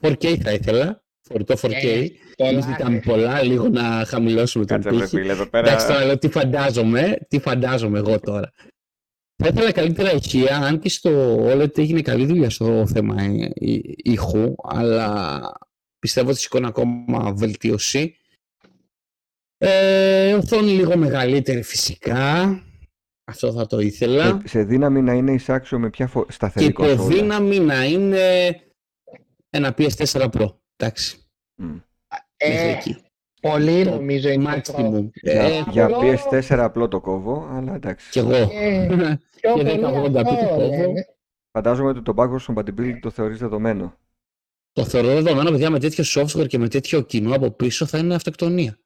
4K 0.00 0.38
θα 0.42 0.52
ήθελα. 0.52 1.02
Φορητό 1.28 1.54
4K. 1.60 1.70
Ε, 1.72 2.06
πολλά, 2.36 2.50
Εμείς 2.50 2.64
ζητάμε 2.64 2.94
ναι. 2.94 3.00
πολλά, 3.00 3.42
λίγο 3.42 3.68
να 3.68 4.04
χαμηλώσουμε 4.06 4.64
τον 4.64 4.76
Κάτσε 4.80 4.96
βρε 4.96 5.04
πύχη. 5.04 5.16
φίλε 5.20 5.32
εδώ 5.32 5.42
Εντάξει, 5.42 5.86
πέρα. 5.86 5.86
τώρα 5.86 6.04
λέω 6.04 6.18
τι 6.18 6.28
φαντάζομαι, 6.28 7.16
τι 7.28 7.38
φαντάζομαι 7.38 7.98
εγώ 7.98 8.20
τώρα. 8.20 8.52
Θα 9.42 9.48
ήθελα 9.48 9.72
καλύτερα 9.72 10.12
ηχεία, 10.12 10.56
αν 10.56 10.78
και 10.78 10.88
στο 10.88 11.44
OLED 11.46 11.78
έγινε 11.78 12.00
καλή 12.02 12.26
δουλειά 12.26 12.50
στο 12.50 12.86
θέμα 12.86 13.22
ε, 13.22 13.50
εί- 13.54 14.08
ήχου, 14.08 14.54
αλλά 14.68 15.40
πιστεύω 15.98 16.30
ότι 16.30 16.38
σηκώνει 16.38 16.66
ακόμα 16.66 17.32
βελτίωση. 17.32 18.16
Ε, 19.58 20.34
οθόνη 20.34 20.70
λίγο 20.70 20.96
μεγαλύτερη 20.96 21.62
φυσικά, 21.62 22.48
αυτό 23.24 23.52
θα 23.52 23.66
το 23.66 23.78
ήθελα. 23.78 24.24
Σε, 24.24 24.40
σε 24.48 24.62
δύναμη 24.62 25.02
να 25.02 25.12
είναι 25.12 25.32
εισάξιο 25.32 25.78
με 25.78 25.90
ποια 25.90 26.06
φο... 26.06 26.26
σταθερή 26.28 26.66
Και 26.66 26.72
το 26.72 26.78
κονσόλα; 26.82 27.06
δύναμη 27.08 27.58
να 27.58 27.84
είναι 27.84 28.20
ένα 29.50 29.74
PS4 29.78 30.28
Pro. 30.30 30.54
Εντάξει. 30.76 31.16
Μμ. 31.54 31.66
Μέχρι 32.44 32.68
Ε, 32.68 32.70
εκεί. 32.70 32.96
πολύ 33.40 33.84
Το 33.84 33.90
νομίζω 33.90 34.28
είναι 34.28 34.54
Maximum. 34.54 35.08
Για, 35.12 35.32
Ε, 35.42 35.64
για 35.70 35.84
απλό- 35.84 36.00
PS4 36.00 36.58
απλό 36.58 36.88
το 36.88 37.00
κόβω, 37.00 37.48
αλλά 37.52 37.74
εντάξει. 37.74 38.10
Κι 38.10 38.18
εγώ. 38.18 38.32
Ε, 38.34 38.86
πιο 39.40 39.54
Και 39.56 39.62
πολύ 39.62 39.70
1080p 39.70 40.16
αυτό 40.16 40.34
το 40.34 40.48
κόβω. 40.48 40.68
λένε. 40.68 41.06
Φαντάζομαι 41.52 41.88
ότι 41.88 42.02
το 42.02 42.14
backwards 42.16 42.54
compatibility 42.54 42.98
το 43.00 43.10
θεωρείς 43.10 43.38
δεδομένο. 43.38 43.94
Το 44.72 44.84
θεωρώ 44.84 45.08
δεδομένο, 45.08 45.50
παιδιά, 45.50 45.70
με 45.70 45.78
τέτοιο 45.78 46.04
software 46.06 46.46
και 46.48 46.58
με 46.58 46.68
τέτοιο 46.68 47.00
κοινό 47.00 47.34
από 47.34 47.50
πίσω 47.50 47.86
θα 47.86 47.98
είναι 47.98 48.14
αυτοκτονία. 48.14 48.78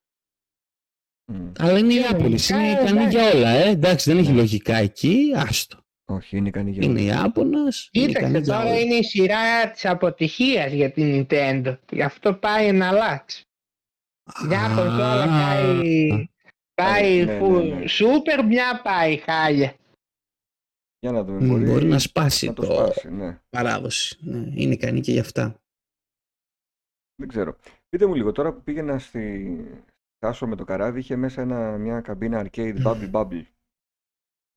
Μμ. 1.32 1.52
Αλλά 1.58 1.78
είναι 1.78 1.92
η 1.94 1.98
Ναι, 1.98 2.06
Apple, 2.10 2.20
λογικά, 2.20 2.56
είναι 2.58 2.70
ικανή 2.72 2.90
εντάξει. 3.00 3.18
για 3.18 3.30
όλα, 3.30 3.48
ε. 3.48 3.68
Εντάξει, 3.68 4.10
δεν 4.10 4.18
έχει 4.20 4.30
Ναι. 4.30 4.36
λογικά 4.36 4.76
εκεί, 4.76 5.32
άστο. 5.36 5.81
Όχι, 6.14 6.36
είναι 6.36 6.48
ικανή 6.48 6.70
για 6.70 6.84
Είναι 6.84 7.00
όλα. 7.00 7.20
Ιάπωνας, 7.20 7.88
είναι 7.92 8.06
Κοίταξε 8.06 8.28
ικανή 8.28 8.44
για 8.44 8.54
τώρα 8.54 8.66
όλα. 8.68 8.80
είναι 8.80 8.94
η 8.94 9.02
σειρά 9.02 9.70
της 9.70 9.84
αποτυχίας 9.84 10.72
για 10.72 10.90
την 10.92 11.26
Nintendo. 11.30 11.78
Γι' 11.92 12.02
αυτό 12.02 12.34
πάει 12.34 12.72
να 12.72 12.88
αλλάξει. 12.88 13.42
Μια 14.46 14.60
Α, 14.64 14.74
κονσόλα 14.74 15.26
πάει, 15.26 16.28
πάει 16.74 17.24
ναι, 17.24 17.38
φου- 17.38 17.64
ναι, 17.64 17.74
ναι. 17.74 17.86
σούπερ, 17.86 18.44
μια 18.44 18.80
πάει 18.82 19.16
χάλια. 19.16 19.74
Για 20.98 21.12
να 21.12 21.24
δούμε. 21.24 21.40
μ, 21.44 21.48
Μπορεί, 21.48 21.64
Μπορεί 21.64 21.86
να 21.86 21.98
σπάσει 21.98 22.46
να 22.46 22.52
το 22.52 22.66
το 22.66 22.72
σπάσει, 22.74 23.10
ναι. 23.10 23.40
παράδοση. 23.50 24.18
Ναι, 24.20 24.38
είναι 24.54 24.72
ικανή 24.74 25.00
και 25.00 25.12
γι' 25.12 25.18
αυτά. 25.18 25.60
Δεν 27.14 27.28
ξέρω. 27.28 27.56
Πείτε 27.88 28.06
μου 28.06 28.14
λίγο, 28.14 28.32
τώρα 28.32 28.52
που 28.52 28.62
πήγαινα 28.62 28.98
στη 28.98 29.56
Τάσο 30.18 30.46
με 30.46 30.56
το 30.56 30.64
καράβι, 30.64 30.98
είχε 30.98 31.16
μέσα 31.16 31.40
ένα, 31.42 31.78
μια 31.78 32.00
καμπίνα 32.00 32.46
arcade 32.46 32.82
bubble 32.84 33.10
bubble. 33.10 33.42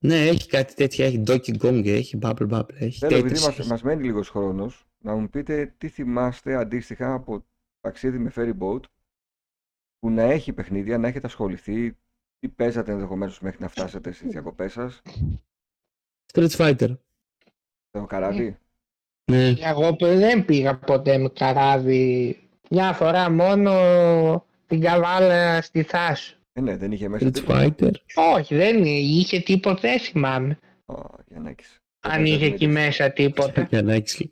Ναι, 0.05 0.27
έχει 0.27 0.47
κάτι 0.47 0.73
τέτοια, 0.73 1.05
έχει 1.05 1.23
Donkey 1.27 1.57
Kong, 1.57 1.85
έχει 1.85 2.19
Bubble 2.21 2.49
Bubble, 2.49 2.73
έχει 2.73 2.97
Θέλω, 2.97 3.17
επειδή 3.17 3.35
Tetris, 3.35 3.45
μας, 3.45 3.59
έχει. 3.59 3.69
μας 3.69 3.81
μένει 3.81 4.03
λίγος 4.03 4.29
χρόνος, 4.29 4.85
να 4.97 5.15
μου 5.15 5.29
πείτε 5.29 5.73
τι 5.77 5.87
θυμάστε 5.87 6.55
αντίστοιχα 6.55 7.13
από 7.13 7.45
ταξίδι 7.81 8.17
με 8.17 8.31
ferry 8.35 8.53
boat, 8.59 8.81
που 9.99 10.09
να 10.09 10.21
έχει 10.23 10.53
παιχνίδια, 10.53 10.97
να 10.97 11.07
έχετε 11.07 11.27
ασχοληθεί, 11.27 11.97
τι 12.39 12.49
παίζατε 12.49 12.91
ενδεχομένως 12.91 13.39
μέχρι 13.39 13.61
να 13.61 13.67
φτάσετε 13.67 14.11
στις 14.11 14.31
διακοπές 14.31 14.71
σας, 14.71 15.01
Street 16.33 16.49
Fighter. 16.49 16.97
το 17.91 18.05
καράβι. 18.05 18.57
Ναι. 19.31 19.53
Εγώ 19.59 19.95
που 19.95 20.05
δεν 20.05 20.45
πήγα 20.45 20.79
ποτέ 20.79 21.17
με 21.17 21.29
καράβι. 21.29 22.39
Μια 22.69 22.93
φορά 22.93 23.29
μόνο 23.29 23.71
την 24.67 24.81
καβάλα 24.81 25.61
στη 25.61 25.83
Θάσο. 25.83 26.35
Ε, 26.57 26.61
ναι, 26.61 26.77
δεν 26.77 26.91
είχε 26.91 27.07
μέσα 27.07 27.27
Street 27.27 27.33
τίποτα. 27.33 27.75
Fighter. 27.79 27.91
Όχι, 28.15 28.55
δεν 28.55 28.85
είχε 28.85 29.39
τίποτα, 29.39 29.79
δεν 29.81 29.99
θυμάμαι. 29.99 30.59
Ω, 30.85 30.95
Γιαννάκης. 31.27 31.79
Αν 31.99 32.11
Δεν 32.11 32.25
είχε 32.25 32.37
παίζατε 32.37 32.55
εκεί 32.55 32.67
με 32.67 32.73
μέσα 32.73 33.11
τίποτα. 33.11 33.61
Για 33.71 33.81
να 33.81 33.93
έχεις... 33.93 34.27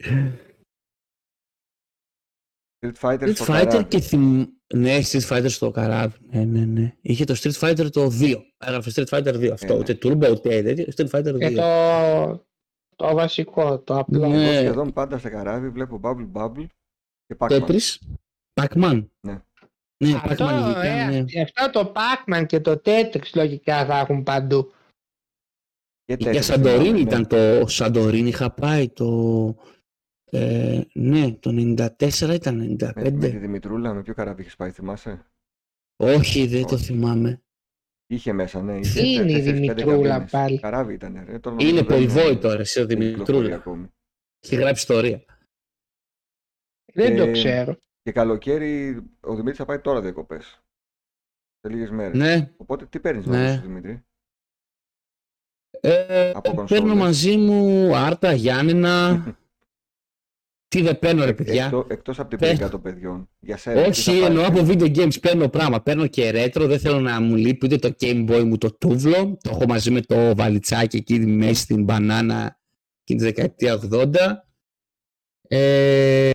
Street 2.79 2.93
Fighter 3.01 3.23
Street 3.23 3.35
στο 3.35 3.45
Fighter 3.45 3.65
καράβι. 3.67 3.85
και 3.85 3.99
θυμ... 3.99 4.45
Ναι, 4.73 4.99
Street 5.03 5.27
Fighter 5.27 5.49
στο 5.49 5.71
καράβι. 5.71 6.17
Ναι, 6.29 6.43
ναι, 6.43 6.65
ναι. 6.65 6.95
Είχε 7.01 7.23
το 7.23 7.35
Street 7.37 7.59
Fighter 7.59 7.91
το 7.91 8.05
2. 8.05 8.35
Έγραφε 8.57 8.91
Street 8.95 9.17
Fighter 9.17 9.35
2. 9.35 9.49
Αυτό. 9.49 9.73
ναι. 9.73 9.79
Ούτε 9.79 9.97
Turbo, 10.03 10.31
ούτε 10.31 10.61
τέτοιο. 10.61 10.85
Street 10.95 11.09
Fighter 11.09 11.33
2. 11.33 11.39
Και 11.39 11.51
το, 11.51 12.45
το 12.95 13.13
βασικό, 13.13 13.79
το 13.79 13.97
απλό. 13.97 14.27
Ναι. 14.27 14.43
Εγώ 14.43 14.59
σχεδόν 14.59 14.93
πάντα 14.93 15.17
σε 15.17 15.29
καράβι 15.29 15.69
βλέπω 15.69 15.99
bubble 16.03 16.31
bubble 16.33 16.65
και 17.25 17.35
Pac-Man. 17.37 17.61
Tetris. 17.61 17.97
Pac-Man. 18.61 19.07
Ναι. 19.19 19.41
Ναι, 20.09 20.19
Αυτό, 20.23 20.45
Pac-Man 20.45 20.61
ειδικά, 20.65 20.83
ε, 20.83 21.21
ναι. 21.21 21.41
αυτό 21.41 21.69
το 21.83 21.93
Pac-Man 21.95 22.45
και 22.47 22.59
το 22.59 22.81
Tetris 22.85 23.29
λογικά 23.33 23.85
θα 23.85 23.97
έχουν 23.99 24.23
παντού. 24.23 24.71
Και 26.05 26.15
Για 26.19 26.31
Tetris 26.31 26.43
Σαντορίνη 26.43 26.83
θυμάμαι, 26.83 26.91
ναι. 26.91 26.99
ήταν 26.99 27.27
το 27.27 27.67
Σαντορίνη 27.67 28.27
είχα 28.29 28.51
πάει 28.51 28.89
το... 28.89 29.55
Ε, 30.35 30.81
ναι, 30.93 31.31
το 31.31 31.49
94 31.49 32.33
ήταν, 32.33 32.55
Με, 32.57 32.91
με 32.95 33.11
τη 33.11 33.27
95. 33.27 33.39
Δημητρούλα, 33.39 33.93
με 33.93 34.01
ποιο 34.01 34.13
καράβι 34.13 34.41
είχες 34.41 34.55
πάει, 34.55 34.71
θυμάσαι; 34.71 35.25
Όχι, 35.95 36.47
δεν 36.47 36.65
το 36.65 36.73
Όχι. 36.75 36.83
θυμάμαι. 36.83 37.41
Είχε 38.07 38.33
μέσα, 38.33 38.61
ναι. 38.61 38.77
Είχε 38.77 39.01
Τι 39.01 39.13
είναι 39.13 39.31
η 39.31 39.35
4-5 39.39 39.43
Δημητρούλα 39.43 40.07
καμπίνες. 40.07 40.31
πάλι; 40.31 40.59
Καράβι 40.59 40.93
ήταν, 40.93 41.13
ρε. 41.25 41.39
Τώρα 41.39 41.55
νομίζω 41.55 41.69
Είναι 41.69 41.77
δεν 41.77 41.85
περιβόητο, 41.87 42.53
ρε, 42.55 42.61
εσύ 42.61 42.81
ο 42.81 42.85
δεν 42.85 42.99
κυκλοφορεί 42.99 43.25
Δημητρούλα. 43.25 43.55
ακόμη. 43.55 43.87
Έχει 44.39 44.55
γράψει 44.55 44.81
ιστορία. 44.81 45.23
Δεν 46.93 47.15
το 47.17 47.23
Ε, 47.23 47.31
ξέρω. 47.31 47.77
Και 48.03 48.11
καλοκαίρι 48.11 49.03
ο 49.21 49.31
Δημήτρης 49.35 49.57
θα 49.57 49.65
πάει 49.65 49.79
τώρα 49.79 50.01
διακοπές. 50.01 50.63
Σε 51.59 51.69
λίγες 51.73 51.89
μέρες. 51.89 52.17
Ναι. 52.17 52.51
Οπότε 52.57 52.85
τι 52.85 52.99
παίρνεις 52.99 53.25
Ναι. 53.25 53.37
μαζί 53.37 53.55
σου, 53.55 53.61
Δημήτρη; 53.61 54.05
Ε, 55.79 56.29
Από 56.29 56.53
κονσόλες. 56.53 56.69
παίρνω 56.83 56.95
μαζί 56.95 57.37
μου 57.37 57.95
Άρτα, 57.95 58.33
Γιάννενα. 58.33 59.23
Τι 60.67 60.81
δεν 60.81 60.99
παίρνω, 60.99 61.25
ρε 61.25 61.33
παιδιά. 61.33 61.65
Εκτό, 61.65 61.85
εκτός 61.89 62.19
από 62.19 62.29
την 62.29 62.39
Παίρνω. 62.39 62.55
πληγά 62.55 62.69
των 62.71 62.81
παιδιών. 62.81 63.29
Για 63.39 63.57
σένα. 63.57 63.81
τι 63.83 63.89
Όχι, 63.89 64.01
θα 64.01 64.11
πάρεις, 64.11 64.27
εννοώ 64.27 64.43
ε; 64.43 64.45
από 64.47 64.59
video 64.59 64.95
games. 64.97 65.19
Παίρνω 65.21 65.49
πράγμα. 65.49 65.81
Παίρνω 65.81 66.07
και 66.07 66.29
retro. 66.33 66.65
Δεν 66.67 66.79
θέλω 66.79 66.99
να 66.99 67.21
μου 67.21 67.35
λείπει 67.35 67.65
ούτε 67.65 67.77
το 67.77 67.95
Game 67.99 68.29
Boy 68.29 68.43
μου 68.43 68.57
το 68.57 68.77
τούβλο. 68.77 69.37
Το 69.41 69.49
έχω 69.49 69.65
μαζί 69.67 69.91
με 69.91 70.01
το 70.01 70.35
βαλιτσάκι 70.35 70.97
εκεί 70.97 71.19
μέσα 71.19 71.53
στην 71.61 71.83
μπανάνα 71.83 72.59
εκείνη 73.01 73.19
τη 73.19 73.25
δεκαετία 73.25 73.79
80. 73.91 74.15
Ε, 75.47 76.31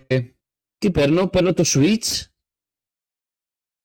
τι 0.79 0.91
παίρνω, 0.91 1.27
παίρνω 1.27 1.53
το 1.53 1.63
Switch. 1.65 2.23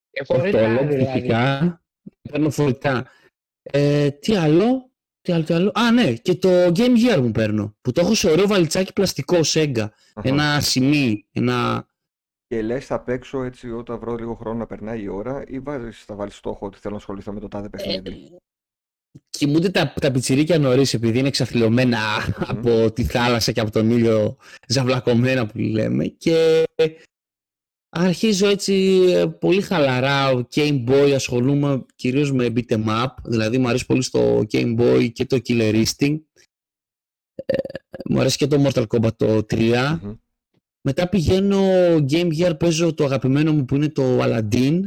Και 0.09 0.23
Το 0.23 0.33
φορητά 0.33 0.79
OLED 0.79 0.87
δηλαδή. 0.87 1.05
φυσικά. 1.05 1.81
Παίρνω 2.29 2.49
φορητά. 2.49 3.09
Ε, 3.61 4.11
τι 4.11 4.35
άλλο, 4.35 4.91
τι 5.21 5.31
άλλο, 5.31 5.43
τι 5.43 5.53
άλλο. 5.53 5.71
Α, 5.73 5.91
ναι, 5.91 6.13
και 6.13 6.35
το 6.35 6.49
Game 6.65 6.97
Gear 6.97 7.19
μου 7.21 7.31
παίρνω. 7.31 7.75
Που 7.81 7.91
το 7.91 8.01
έχω 8.01 8.13
σε 8.13 8.29
ωραίο 8.29 8.47
βαλιτσάκι 8.47 8.93
πλαστικό 8.93 9.37
Sega. 9.43 9.87
Αχα. 10.13 10.29
Ένα 10.29 10.61
σημείο, 10.61 11.23
ένα... 11.31 11.87
Και 12.47 12.61
λες 12.61 12.85
θα 12.85 13.03
παίξω 13.03 13.43
έτσι 13.43 13.71
όταν 13.71 13.99
βρω 13.99 14.15
λίγο 14.15 14.33
χρόνο 14.35 14.57
να 14.57 14.65
περνάει 14.65 15.01
η 15.01 15.07
ώρα 15.07 15.43
ή 15.47 15.59
βάζεις, 15.59 16.03
θα 16.03 16.15
βάλεις 16.15 16.35
στόχο 16.35 16.65
ότι 16.65 16.77
θέλω 16.79 16.93
να 16.93 16.99
ασχοληθώ 16.99 17.33
με 17.33 17.39
το 17.39 17.47
τάδε 17.47 17.69
παιχνίδι; 17.69 18.37
Κοιμούνται 19.29 19.69
τα, 19.69 19.93
τα 20.01 20.11
πιτσιρίκια 20.11 20.59
νωρίς 20.59 20.93
επειδή 20.93 21.19
είναι 21.19 21.27
εξαθλειωμένα 21.27 21.99
από 22.37 22.91
τη 22.91 23.03
θάλασσα 23.03 23.51
και 23.51 23.59
από 23.59 23.71
τον 23.71 23.89
ήλιο 23.89 24.37
ζαβλακωμένα 24.67 25.47
που 25.47 25.57
λέμε 25.57 26.05
και 26.05 26.63
αρχίζω 27.89 28.47
έτσι 28.47 29.03
ε, 29.07 29.25
πολύ 29.25 29.61
χαλαρά. 29.61 30.47
Game 30.55 30.83
Boy 30.89 31.11
ασχολούμαι 31.15 31.85
κυρίως 31.95 32.31
με 32.31 32.53
beat'em 32.55 32.85
up 32.85 33.07
δηλαδή 33.23 33.57
μου 33.57 33.67
αρέσει 33.67 33.85
πολύ 33.85 34.01
στο 34.01 34.45
Game 34.51 34.79
Boy 34.79 35.11
και 35.11 35.25
το 35.25 35.39
Killer 35.47 35.85
Instinct. 35.85 36.23
Ε, 37.45 37.55
μου 38.09 38.19
αρέσει 38.19 38.37
και 38.37 38.47
το 38.47 38.63
Mortal 38.65 38.85
Kombat 38.87 39.15
το 39.15 39.37
3 39.37 39.97
Μμμ. 40.01 40.13
μετά 40.81 41.09
πηγαίνω 41.09 41.61
Game 42.09 42.31
Gear 42.37 42.59
παίζω 42.59 42.93
το 42.93 43.03
αγαπημένο 43.05 43.53
μου 43.53 43.65
που 43.65 43.75
είναι 43.75 43.89
το 43.89 44.19
Aladdin. 44.23 44.79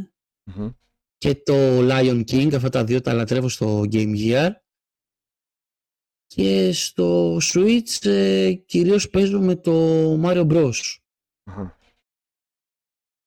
Μμμ. 0.45 0.71
Και 1.19 1.35
το 1.35 1.55
Lion 1.91 2.25
King, 2.31 2.55
αυτά 2.55 2.69
τα 2.69 2.85
δύο 2.85 3.01
τα 3.01 3.13
λατρεύω 3.13 3.49
στο 3.49 3.81
Game 3.81 4.17
Gear. 4.17 4.51
Και 6.27 6.73
στο 6.73 7.37
Switch 7.37 8.05
ε, 8.07 8.53
κυρίως 8.53 9.11
παίζω 9.11 9.41
με 9.41 9.55
το 9.57 9.73
Mario 10.25 10.47
Bros. 10.53 10.97
Αχα. 11.45 11.79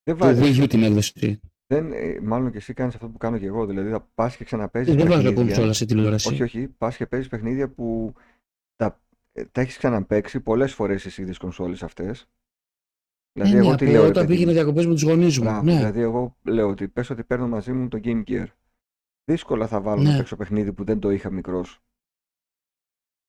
Δεν 0.03 0.17
Το 0.17 0.25
βάζεις, 0.25 0.59
Wii 0.59 0.63
U 0.63 0.69
την 0.69 0.83
έκδοση. 0.83 1.39
δεν, 1.67 1.91
ε, 1.91 2.19
μάλλον 2.21 2.51
και 2.51 2.57
εσύ 2.57 2.73
κάνεις 2.73 2.95
αυτό 2.95 3.07
που 3.09 3.17
κάνω 3.17 3.37
και 3.37 3.45
εγώ, 3.45 3.65
δηλαδή 3.65 3.89
θα 3.89 4.01
πας 4.15 4.35
και 4.37 4.43
ξαναπέζεις 4.43 4.95
Δεν 4.95 5.07
βάζω 5.07 5.21
παιχνίδια. 5.21 5.43
κονσόλα 5.43 5.73
σε 5.73 5.85
τηλεόραση. 5.85 6.27
Όχι, 6.27 6.43
όχι, 6.43 6.67
πας 6.67 6.97
και 6.97 7.05
παίζεις 7.07 7.29
παιχνίδια 7.29 7.69
που 7.69 8.13
τα, 8.75 9.01
ε, 9.31 9.45
τα 9.45 9.61
έχεις 9.61 9.77
ξαναπαίξει 9.77 10.39
πολλές 10.39 10.73
φορές 10.73 11.01
στις 11.01 11.17
ίδιες 11.17 11.37
κονσόλες 11.37 11.83
αυτές. 11.83 12.29
Δηλαδή 13.33 13.51
Ε, 13.51 13.59
ναι, 13.59 13.65
εγώ 13.67 13.75
τι 13.75 13.83
από 13.85 13.91
λέω, 13.93 14.01
ρε 14.01 14.07
όταν 14.07 14.13
παιδί 14.13 14.27
πήγαινε 14.27 14.51
μου. 14.51 14.55
διακοπές 14.57 14.85
με 14.85 14.93
τους 14.93 15.03
γονείς 15.03 15.37
μου. 15.37 15.43
Μπράβο, 15.43 15.63
Ναι. 15.63 15.75
Δηλαδή 15.75 16.01
εγώ 16.01 16.37
λέω 16.43 16.67
ότι 16.69 16.87
πες 16.87 17.09
ότι 17.09 17.23
παίρνω 17.23 17.47
μαζί 17.47 17.73
μου 17.73 17.87
το 17.87 17.99
Game 18.03 18.23
Gear. 18.27 18.47
Δύσκολα 19.31 19.67
θα 19.67 19.81
βάλω 19.81 20.01
Ναι. 20.01 20.09
να 20.11 20.17
παίξω 20.17 20.35
παιχνίδι 20.35 20.73
που 20.73 20.83
δεν 20.83 20.99
το 20.99 21.09
είχα 21.09 21.29
μικρός. 21.31 21.79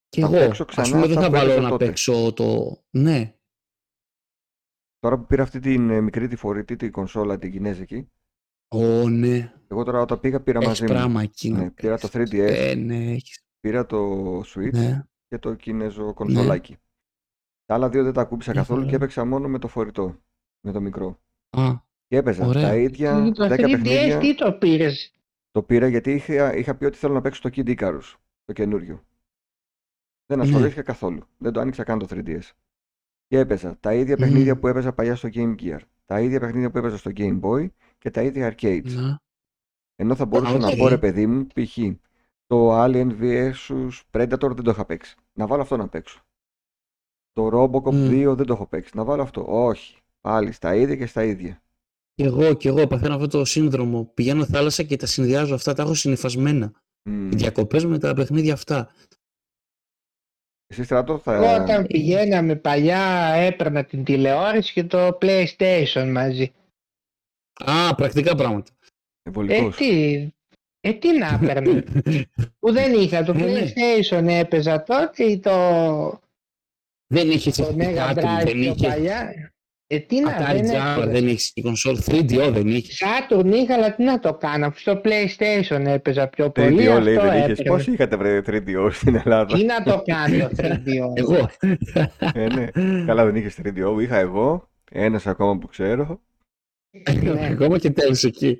Και 0.09 0.20
θα 0.20 0.26
εγώ, 0.26 0.36
παίξω 0.46 0.62
ας 0.62 0.68
ξανά 0.68 0.88
πούμε, 0.88 1.00
δεν 1.07 1.11
αυτά 1.11 1.20
θα 1.20 1.26
που 1.26 1.32
βάλω 1.32 1.50
έπαιζα 1.50 1.62
να 1.62 1.68
τότε. 1.68 1.84
παίξω 1.86 2.32
το... 2.32 2.76
Ναι, 2.90 3.36
Τώρα 4.98 5.18
που 5.18 5.26
πήρα 5.26 5.42
αυτή 5.42 5.59
την 5.61 5.90
ε, 5.90 6.00
μικρή 6.00 6.28
τη 6.28 6.36
φορητή 6.36 6.76
την 6.76 6.92
κονσόλα 6.92 7.38
την 7.38 7.50
κινέζικη, 7.53 8.11
Ω, 8.74 9.09
ναι. 9.09 9.53
εγώ 9.68 9.84
τώρα 9.84 10.00
όταν 10.00 10.20
πήγα 10.20 10.42
πήρα 10.42 10.59
Έχεις 10.59 10.68
μαζί 10.68 10.82
μου. 10.82 10.88
πράγμα 10.88 11.22
εκεί 11.22 11.50
να 11.50 11.59
Ναι, 11.59 11.70
πήρα 11.70 11.98
το 11.98 12.09
παίξεις. 12.09 12.34
3DS, 12.38 12.50
Ε, 12.50 12.74
ναι, 12.74 13.11
έχεις. 13.12 13.44
πήρα 13.61 13.86
το 13.86 14.40
Switch 14.40 14.72
Ναι. 14.72 15.03
και 15.28 15.38
το 15.38 15.55
κινέζο 15.55 16.14
κονσολάκι. 16.14 16.76
Τα 17.73 17.79
άλλα 17.79 17.89
δύο 17.89 18.03
δεν 18.05 18.12
τα 18.12 18.20
ακούμπησα 18.20 18.51
Ναι, 18.53 18.57
καθόλου 18.59 18.81
και 18.81 18.87
ωραία. 18.87 18.97
έπαιξα 18.97 19.25
μόνο 19.25 19.49
με 19.49 19.59
το 19.59 19.68
φορητό, 19.68 20.16
με 20.61 20.73
το 20.73 20.81
μικρό. 20.81 21.20
Α, 21.51 21.73
Και 22.07 22.16
έπαιζα 22.16 22.47
Ωραία. 22.47 22.62
τα 22.68 22.77
ίδια 22.77 23.31
Το 23.35 23.45
10 23.45 23.49
3DS 23.53 23.70
παιχνίδια. 23.70 24.18
τι 24.18 24.35
το 24.35 24.53
πήρες; 24.53 25.12
Το 25.51 25.62
πήρα 25.62 25.87
γιατί 25.89 26.12
είχα, 26.12 26.57
είχα 26.57 26.75
πει 26.75 26.85
ότι 26.85 26.97
θέλω 26.97 27.14
να 27.14 27.20
παίξω 27.20 27.41
το 27.43 27.51
Kid 27.57 27.77
Icarus, 27.79 28.14
το 28.45 28.53
καινούριο. 28.53 29.05
Δεν 30.27 30.39
Ναι. 30.39 30.45
ασχολήθηκα 30.45 30.83
καθόλου. 30.83 31.23
Δεν 31.39 31.53
το 31.53 31.61
άνοιξα 31.61 31.83
καν 31.85 31.99
το 31.99 32.07
3DS. 32.11 32.51
Και 33.27 33.39
έπαιζα 33.39 33.77
τα 33.81 33.95
ίδια 33.95 34.16
Μμμ. 34.18 34.25
παιχνίδια 34.25 34.59
που 34.59 34.66
έπαιζα 34.66 34.93
παλιά 34.93 35.16
στο 35.16 35.29
Game 35.33 35.55
Gear, 35.61 35.79
τα 36.05 36.20
ίδια 36.20 36.41
παιχνίδια 36.41 36.70
που 36.70 36.79
έπαιζα 36.79 36.97
στο 36.97 37.11
Game 37.14 37.41
Boy 37.41 37.66
και 37.99 38.11
τα 38.11 38.23
ίδια 38.23 38.55
arcades. 38.57 38.93
να. 38.95 39.20
Ενώ 39.97 40.14
θα 40.14 40.27
μπορούσα 40.27 40.59
να 40.59 40.68
οκ. 40.68 40.77
πω 40.77 40.89
ρε 40.89 40.99
παιδί 40.99 41.27
μου, 41.27 41.47
π.χ. 41.47 41.79
το 42.47 42.83
Alien 42.85 43.20
vs 43.20 43.91
Predator 44.11 44.51
δεν 44.55 44.62
το 44.64 44.70
είχα 44.70 44.85
παίξει. 44.85 45.16
Να 45.33 45.47
βάλω 45.47 45.62
αυτό 45.62 45.77
να 45.77 45.89
παίξω. 45.89 46.23
Το 47.33 47.47
Robocop 47.47 47.93
Μμ. 47.93 48.09
2 48.11 48.35
δεν 48.37 48.47
το 48.47 48.53
έχω 48.53 48.66
παίξει. 48.66 48.97
Να 48.97 49.05
βάλω 49.05 49.22
αυτό. 49.22 49.45
Όχι. 49.49 49.97
Πάλι 50.20 50.53
στα 50.53 50.74
ίδια 50.74 50.97
και 50.97 51.07
στα 51.07 51.24
ίδια. 51.24 51.62
Και 52.14 52.24
εγώ, 52.24 52.55
και 52.55 52.68
εγώ 52.68 52.87
παθαίνω 52.87 53.14
αυτό 53.14 53.26
το 53.28 53.45
σύνδρομο. 53.45 54.11
Πηγαίνω 54.14 54.45
θάλασσα 54.45 54.83
και 54.83 54.97
τα 54.97 55.07
συνδυάζω 55.07 55.55
αυτά, 55.55 55.72
τα 55.74 55.83
έχω 55.83 55.95
συνυφασμένα. 55.95 56.72
Μμ. 57.03 57.30
Οι 57.30 57.37
διακοπές 57.37 57.85
με 57.85 57.99
τα 57.99 58.14
παιχνίδια 58.14 58.53
αυτά. 58.53 58.91
Εσύ 60.66 60.85
στρατό 60.85 61.18
θα... 61.18 61.35
Εγώ 61.35 61.62
όταν 61.62 61.87
πηγαίναμε 61.87 62.57
παλιά 62.57 63.33
έπαιρνα 63.35 63.85
την 63.85 64.05
τηλεόραση 64.05 64.72
και 64.72 64.85
το 64.85 65.18
PlayStation 65.20 66.11
μαζί. 66.12 66.53
Α, 67.64 67.95
πρακτικά 67.95 68.35
πράγματα. 68.35 68.70
Ε, 68.83 68.89
Εμβολικός. 69.22 69.76
τι, 69.76 70.12
ε, 70.80 70.93
τι 70.93 71.18
να 71.18 71.39
έπαιρνε. 71.43 71.85
που 72.61 72.72
δεν 72.72 73.01
είχα. 73.01 73.24
Το 73.24 73.33
Ε, 73.33 73.35
ναι. 73.35 73.61
PlayStation 73.61 74.24
έπαιζα 74.28 74.83
τότε 74.83 75.24
ή 75.24 75.39
το, 75.39 75.53
δεν 77.13 77.31
είχε 77.31 77.51
το 77.51 77.75
Mega 77.79 77.81
εφηκτικά 77.81 78.15
του, 78.15 78.21
Drive 78.21 78.45
δεν 78.45 78.61
πιο 78.61 78.71
είχε 78.73 78.87
παλιά. 78.89 79.33
Ε, 79.87 79.99
τι 79.99 80.21
να, 80.21 80.31
Atari 80.39 80.53
δεν 80.55 80.65
Jaguar, 80.65 80.97
έπαιζα. 80.97 81.07
δεν 81.13 81.29
είχε 81.29 81.51
και 81.55 81.63
κονσόλ 81.63 81.99
3DO, 82.07 82.51
δεν 82.53 82.67
είχε. 82.67 82.93
Saturn 83.07 83.47
είχα, 83.55 83.75
αλλά 83.75 83.95
τι 83.95 84.03
να 84.03 84.19
το 84.19 84.35
κάνω. 84.35 84.73
Στο 84.77 85.01
PlayStation 85.05 85.85
έπαιζα 85.87 86.29
πιο 86.29 86.51
πολύ. 86.51 86.89
3DO 86.89 87.01
λέει 87.03 87.17
αυτό 87.17 87.29
δεν 87.29 87.39
είχες. 87.39 87.59
έπαιρνα. 87.59 87.77
Πώς 87.77 87.87
είχατε 87.87 88.17
βρε 88.17 88.41
3DO 88.47 88.89
στην 88.93 89.15
Ελλάδα; 89.25 89.57
Τι 89.57 89.65
να 89.65 89.83
το 89.83 90.03
κάνω 90.05 90.49
3DO. 90.61 91.13
Εγώ. 91.15 91.51
ε, 92.35 92.47
ναι. 92.55 92.67
Καλά 93.07 93.25
δεν 93.25 93.37
είχες 93.37 93.59
3DO. 93.63 94.01
Είχα 94.03 94.19
εγώ. 94.19 94.69
Ένας 94.91 95.27
ακόμα 95.27 95.59
που 95.59 95.67
ξέρω. 95.67 96.21
Ναι. 97.23 97.47
Ακόμα 97.47 97.79
και 97.79 97.91
τέλος 97.91 98.25
εκεί. 98.25 98.59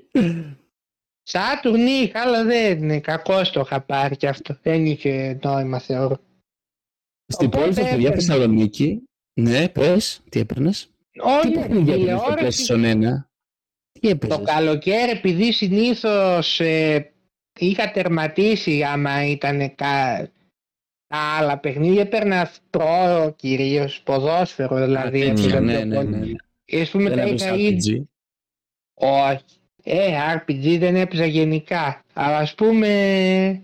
Saturn 1.31 2.03
είχα, 2.03 2.21
αλλά 2.21 2.43
δεν 2.43 2.77
είναι 2.83 2.99
κακό 2.99 3.41
το 3.53 3.59
είχα 3.59 3.81
πάρει 3.81 4.15
και 4.15 4.27
αυτό. 4.27 4.57
Δεν 4.61 4.85
είχε 4.85 5.39
νόημα 5.43 5.79
θεωρώ. 5.79 6.17
Στην 7.33 7.47
Οπότε 7.47 7.61
πόλη 7.61 7.73
στα 7.73 7.87
παιδιά 7.87 8.09
έπαιρνε. 8.09 8.15
Θεσσαλονίκη. 8.15 9.03
Ναι, 9.41 9.69
πες, 9.69 10.21
τι 10.29 10.39
έπαιρνες; 10.39 10.89
Τι 11.11 11.19
Όχι, 11.19 11.51
παιχνίδια 11.51 11.95
έπαιρνες 11.95 12.19
στο 12.19 12.33
τηλεόραση 12.33 12.65
PlayStation 12.67 12.83
1. 12.85 13.27
Τι 13.99 14.17
Το 14.17 14.35
έπαιζες. 14.35 14.41
καλοκαίρι 14.43 15.11
επειδή 15.11 15.51
συνήθως 15.53 16.59
ε, 16.59 17.13
είχα 17.59 17.91
τερματίσει 17.91 18.83
άμα 18.83 19.25
ήταν 19.27 19.75
κα... 19.75 20.27
τα 21.07 21.17
άλλα 21.37 21.57
παιχνίδια 21.59 22.01
έπαιρνα 22.01 22.51
προ 22.69 23.33
κυρίως 23.35 24.01
ποδόσφαιρο 24.01 24.75
δηλαδή 24.85 25.23
Α, 25.23 25.33
τέτοια, 25.33 25.57
έπαιζα 25.57 25.59
ναι, 25.59 25.75
πιο 25.75 25.85
ναι, 25.85 25.95
πολύ. 25.95 26.09
ναι. 26.17 26.31
Ε, 26.65 26.81
Ας 26.81 26.89
πούμε 26.89 27.09
Δεν 27.09 27.17
τα 27.17 27.21
έπαιζες 27.23 27.47
είχα 27.47 27.55
ήδη 27.55 28.03
RPG; 28.03 28.03
όχι 28.93 29.43
ε 29.83 30.15
RPG 30.35 30.77
δεν 30.79 30.95
έπαιζα 30.95 31.25
γενικά 31.25 32.03
αλλά 32.13 32.37
ας 32.37 32.55
πούμε 32.55 33.61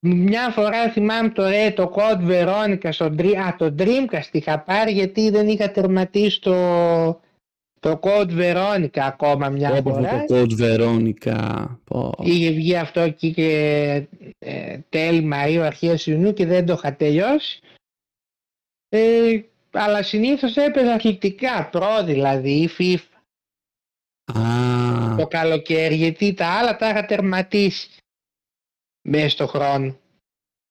μια 0.00 0.50
φορά 0.50 0.90
θυμάμαι 0.90 1.28
το, 1.28 1.48
ρε, 1.48 1.70
το 1.70 1.92
Code 1.96 2.30
Veronica 2.30 2.88
στο 2.90 3.14
Dream, 3.18 3.34
α, 3.34 3.56
το 3.56 3.74
Dreamcast 3.78 4.28
είχα 4.32 4.58
πάρει 4.60 4.92
γιατί 4.92 5.30
δεν 5.30 5.48
είχα 5.48 5.70
τερματίσει 5.70 6.40
το, 6.40 6.54
το 7.80 8.00
Code 8.02 8.30
Veronica 8.30 8.98
ακόμα 8.98 9.48
μια 9.48 9.72
Όπω 9.72 9.90
φορά 9.90 10.10
αυτό 10.10 10.46
το 10.46 10.56
Code 10.58 10.62
Veronica. 10.62 11.64
Πω. 11.84 12.12
Είχε 12.22 12.50
βγει 12.50 12.76
αυτό 12.76 13.00
εκεί 13.00 13.32
και 13.32 14.06
ε, 14.38 14.78
τέλη 14.88 15.30
Μαΐου, 15.32 15.60
αρχές 15.64 16.06
Ιουνίου 16.06 16.32
και 16.32 16.46
δεν 16.46 16.66
το 16.66 16.72
είχα 16.72 16.96
τελειώσει. 16.96 17.60
Ε, 18.88 19.40
αλλά 19.70 20.02
συνήθως 20.02 20.56
έπαιζα 20.56 20.92
αθλητικά, 20.92 21.68
προ 21.68 22.04
δηλαδή 22.04 22.50
ή 22.50 22.70
FIFA 22.78 23.18
Α, 24.38 25.16
το 25.16 25.26
καλοκαίρι, 25.26 25.94
γιατί 25.94 26.34
τα 26.34 26.46
άλλα 26.46 26.76
τα 26.76 26.88
είχα 26.88 27.04
τερματίσει 27.04 27.88
μέσα 29.08 29.28
στο 29.28 29.46
χρόνο. 29.46 29.96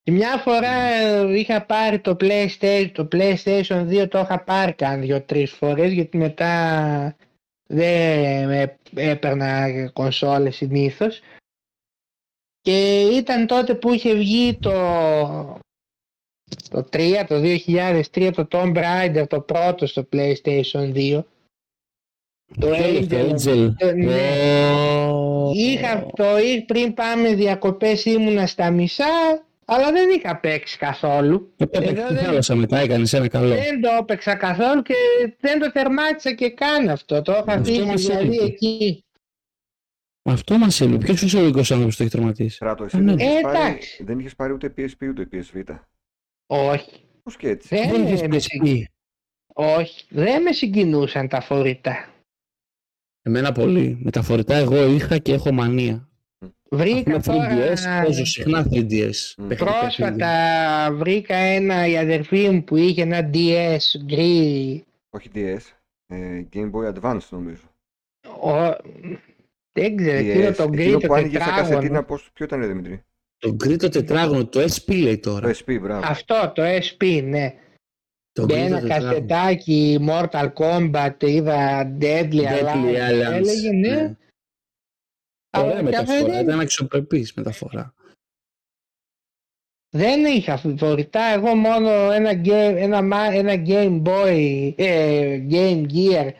Και 0.03 0.11
μια 0.11 0.37
φορά 0.37 0.73
ε, 0.73 1.39
είχα 1.39 1.65
πάρει 1.65 1.99
το 1.99 2.17
PlayStation, 2.19 2.89
το 2.93 3.07
PlayStation 3.11 3.87
2 3.87 4.07
το 4.09 4.19
είχα 4.19 4.43
πάρει 4.43 4.73
καν 4.73 5.01
δύο-τρεις 5.01 5.51
φορές 5.51 5.91
γιατί 5.91 6.17
μετά 6.17 7.15
δεν 7.67 8.49
ε, 8.49 8.79
έπαιρνα 8.95 9.89
κονσόλες 9.89 10.55
συνήθως 10.55 11.21
και 12.61 13.01
ήταν 13.01 13.47
τότε 13.47 13.75
που 13.75 13.93
είχε 13.93 14.13
βγει 14.13 14.57
το 14.61 14.71
το 16.69 16.87
3, 16.91 17.23
το 17.27 17.35
2003 17.65 18.31
το 18.33 18.47
Tomb 18.51 18.75
Raider 18.75 19.25
το 19.27 19.41
πρώτο 19.41 19.85
στο 19.85 20.07
PlayStation 20.11 20.93
2 20.93 21.23
το 22.59 22.67
Angel. 22.71 23.11
Angel, 23.11 23.31
Angel. 23.31 23.73
ε, 23.77 23.91
ναι. 23.91 24.15
Πω. 25.07 25.51
Είχα 25.55 26.05
το 26.15 26.37
ή- 26.37 26.61
πριν 26.65 26.93
πάμε 26.93 27.33
διακοπές 27.35 28.05
ήμουνα 28.05 28.47
στα 28.47 28.71
μισά, 28.71 29.05
αλλά 29.65 29.91
δεν 29.91 30.09
είχα 30.09 30.39
παίξει 30.39 30.77
καθόλου. 30.77 31.53
Ε, 31.57 31.65
πέπε, 31.65 31.85
Εδώ 31.89 32.07
τι 32.07 32.13
δεν- 32.13 32.23
θάλασσα 32.23 32.55
μετά 32.55 32.77
έκανες 32.77 33.13
ένα 33.13 33.27
καλό. 33.27 33.47
Δεν 33.55 33.81
το 33.81 33.89
έπαιξα 33.99 34.35
καθόλου 34.35 34.81
και 34.81 34.93
δεν 35.39 35.59
το 35.59 35.71
τερμάτισα 35.71 36.33
και 36.33 36.49
καν 36.49 36.89
αυτό. 36.89 37.21
Το 37.21 37.31
είχα 37.31 37.39
Αυτό 37.41 37.51
αφήσει 37.59 37.81
μας 37.81 38.01
δηλαδή 38.01 38.25
έλειπε. 38.27 38.43
εκεί. 38.43 39.01
Αυτό 40.23 40.57
μας 40.57 40.81
έλειπε. 40.81 41.05
Ποιος 41.05 41.19
φυσιολογικός 41.19 41.71
άνθρωπος 41.71 41.95
το 41.95 42.03
έχει 42.03 42.11
τερματίσει; 42.11 42.55
Στράτο, 42.55 42.83
εσύ 42.83 42.97
Ε, 42.97 43.01
δεν 43.01 43.15
ναι. 43.15 43.23
είχες 43.23 43.37
Ε, 43.37 43.41
πάρει, 43.41 43.57
εντάξει. 43.57 44.03
δεν 44.03 44.19
είχες 44.19 44.35
πάρει 44.35 44.53
ούτε 44.53 44.73
PSP 44.77 45.07
ούτε 45.09 45.27
PSV. 45.31 45.79
Όχι. 46.45 46.91
Πώς 47.23 47.37
και 47.37 47.49
έτσι; 47.49 47.75
Δεν, 47.75 47.89
Δεν 47.91 48.05
είχες 48.05 48.21
με 48.21 48.27
PSP. 48.35 48.39
συγκ- 48.41 48.85
Όχι. 49.53 50.05
Δεν 50.09 50.41
με 50.41 50.51
συγκινούσαν 50.51 51.27
τα 51.27 51.41
φορητά. 51.41 52.09
Εμένα 53.27 53.51
πολύ. 53.51 53.97
Με 54.01 54.11
τα 54.11 54.21
φορητά 54.21 54.55
εγώ 54.55 54.85
είχα 54.85 55.17
και 55.17 55.33
έχω 55.33 55.51
μανία. 55.51 56.09
Βρήκα 56.69 57.11
Με 57.11 57.17
3DS 57.17 57.23
τώρα... 57.25 58.03
παίζω 58.05 58.25
συχνά 58.25 58.67
3DS. 58.71 59.11
Μμ. 59.37 59.47
Παιχνίδι, 59.47 59.55
Πρόσφατα 59.55 60.27
παιχνίδι. 60.87 61.03
βρήκα 61.03 61.35
ένα 61.35 61.87
η 61.87 61.97
αδερφή 61.97 62.49
μου 62.49 62.63
που 62.63 62.75
είχε 62.75 63.01
ένα 63.01 63.29
DS 63.33 64.03
γκρι 64.05 64.83
Όχι 65.09 65.29
DS. 65.35 65.57
ε, 66.07 66.41
Game 66.53 66.71
Boy 66.71 66.93
Advance 66.93 67.27
νομίζω. 67.29 67.61
Ο... 68.41 68.75
Δεν 69.71 69.95
ξέρω, 69.95 70.17
εκείνο 70.17 70.49
DS. 70.49 70.55
το 70.55 70.67
γκρι 70.69 70.81
Εκείνο 70.81 70.99
το 70.99 71.07
που 71.07 71.13
άνοιγες 71.13 71.41
σαν 71.43 71.49
κασετίνα, 71.49 71.79
τετράγωνο. 71.79 72.03
πώς, 72.03 72.29
ποιο 72.33 72.45
ήταν 72.45 72.59
ρε 72.59 72.67
Δημητρή. 72.67 73.01
Το 73.37 73.53
γκρι 73.53 73.75
το 73.77 73.89
τετράγωνο, 73.89 74.45
το 74.45 74.59
SP 74.75 75.01
λέει 75.01 75.17
Το 75.17 75.29
τώρα. 75.31 75.51
SP, 75.59 75.79
μπράβο. 75.81 76.01
Αυτό 76.05 76.51
το 76.55 76.61
SP, 76.87 77.23
ναι. 77.23 77.53
Το 78.41 78.45
Και 78.45 78.53
γκρι 78.53 78.69
το 78.69 78.75
ένα 78.75 78.79
τετράγωνο. 78.79 79.11
κασετάκι 79.11 79.97
Mortal 80.07 80.53
Kombat, 80.53 81.15
είδα 81.23 81.83
Deadly 82.01 82.31
Deadly 82.31 82.63
Alliance, 82.63 83.09
Alliance. 83.09 83.33
έλεγε, 83.33 83.71
ναι. 83.71 83.89
ναι. 83.95 84.15
Αλλά 85.49 85.65
Ωραία 85.71 85.89
και 85.89 85.95
αυτό 85.95 86.11
μεταφορά, 86.13 86.33
δεν, 86.33 86.43
ήταν 86.47 86.59
αξιοπρεπής 86.59 87.33
μεταφορά. 87.33 87.93
δεν 89.89 90.25
είχα 90.25 90.57
φορητά, 90.77 91.21
εγώ 91.23 91.55
μόνο 91.55 91.89
ένα 92.11 92.31
game, 92.31 92.75
ένα, 92.77 93.01
μα- 93.01 93.33
ένα 93.33 93.53
Game 93.67 94.01
Boy, 94.03 94.73
ε, 94.75 95.45
Game 95.49 95.85
Gear 95.93 96.31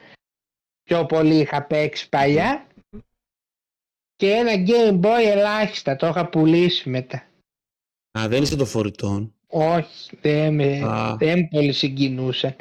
πιο 0.84 1.06
πολύ 1.06 1.36
είχα 1.40 1.64
παίξει 1.64 2.10
παλιά 2.10 2.68
και 4.16 4.32
ένα 4.32 4.52
Game 4.68 5.02
Boy 5.06 5.22
ελάχιστα, 5.26 5.96
το 5.96 6.08
είχα 6.08 6.30
πουλήσει 6.30 6.90
μετά. 6.90 7.28
Α, 8.20 8.28
δεν 8.28 8.42
είσαι 8.44 8.56
το 8.56 8.66
φορητόν. 8.66 9.36
Όχι, 9.48 10.18
δεν 10.22 10.54
με, 10.54 10.82
Α. 10.84 11.16
δεν 11.20 11.40
με 11.40 11.48
πολύ 11.52 11.72
συγκινούσαν. 11.72 12.56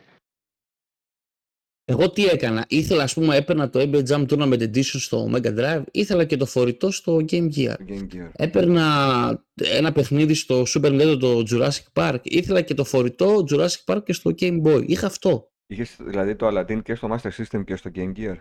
Εγώ 1.89 2.11
τι 2.11 2.26
έκανα, 2.26 2.64
ήθελα 2.68 3.03
ας 3.03 3.14
πούμε 3.14 3.37
έπαιρνα 3.37 3.70
το 3.70 3.80
NBA 3.80 4.09
Jam 4.09 4.26
Tournament 4.26 4.61
Edition 4.61 4.82
στο 4.82 5.30
Mega 5.32 5.59
Drive, 5.59 5.82
ήθελα 5.93 6.24
και 6.24 6.37
το 6.37 6.47
φορητό 6.47 6.91
στο 6.91 7.16
Game 7.16 7.55
Gear. 7.55 7.74
Το 7.78 7.84
Game 7.89 8.14
Gear. 8.14 8.30
Έπαιρνα 8.32 9.45
ένα 9.55 9.93
παιχνίδι 9.93 10.34
στο 10.34 10.62
Super 10.66 11.01
Nintendo 11.01 11.16
το 11.20 11.43
Jurassic 11.51 11.84
Park, 11.93 12.18
ήθελα 12.22 12.62
και 12.62 12.74
το 12.74 12.84
φορητό 12.84 13.45
Jurassic 13.51 13.84
Park 13.84 14.05
και 14.05 14.12
στο 14.12 14.34
Game 14.39 14.62
Boy. 14.62 14.84
Είχα 14.87 15.07
αυτό. 15.07 15.51
Είχες 15.66 15.97
δηλαδή 16.01 16.37
το 16.37 16.47
Aladdin 16.49 16.82
και 16.82 16.95
στο 16.95 17.09
Master 17.11 17.30
System 17.30 17.64
και 17.64 17.76
στο 17.76 17.91
Game 17.95 18.12
Gear. 18.16 18.37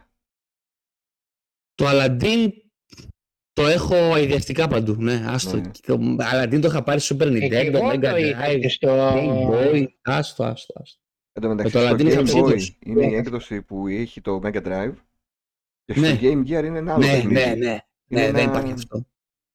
Το 1.73 1.85
Aladdin 1.87 2.49
το 3.55 3.67
έχω 3.67 3.95
αειδιαστικά 3.95 4.67
παντού, 4.67 4.95
ναι, 4.95 5.23
άστο. 5.27 5.55
Ναι. 5.57 5.71
Το 5.81 5.99
Aladdin 6.33 6.59
το 6.61 6.67
είχα 6.67 6.83
πάρει 6.83 6.99
στο 6.99 7.15
Super 7.15 7.21
Ε, 7.35 7.47
και 7.47 7.47
Nintendo, 7.47 7.73
εγώ 7.73 7.89
Mega 7.89 7.99
το 8.01 8.17
είχα 8.17 8.45
Drive, 8.47 8.59
και 8.61 8.69
στο... 8.69 9.13
Game 9.15 9.51
Boy, 9.51 9.85
άστο, 10.01 10.43
άστο, 10.43 10.73
άστο. 10.81 10.99
Εν 11.33 11.41
τω 11.41 11.47
μεταξύ 11.47 11.73
το 11.73 11.79
στο 11.79 11.89
Aladdin 11.91 12.05
είχα 12.05 12.19
Game 12.19 12.23
ψήσει 12.23 12.39
Boy 12.41 12.49
το- 12.49 12.89
είναι 12.91 13.05
η 13.05 13.09
Ναι. 13.09 13.17
έκδοση 13.17 13.61
που 13.61 13.87
έχει 13.87 14.21
το 14.21 14.41
Mega 14.43 14.61
Drive 14.65 14.93
και 15.85 15.93
στο 15.93 16.01
Ναι. 16.01 16.17
Game 16.21 16.39
Gear 16.41 16.63
είναι 16.65 16.77
ένα 16.77 16.93
άλλο 16.93 17.05
Ναι, 17.05 17.11
παιχνίδι. 17.11 17.33
ναι, 17.33 17.45
ναι, 17.45 17.55
Είναι 18.07 18.21
ναι, 18.21 18.31
δεν 18.31 18.35
ένα 18.35 18.41
υπάρχει 18.41 18.71
αυτό. 18.71 19.07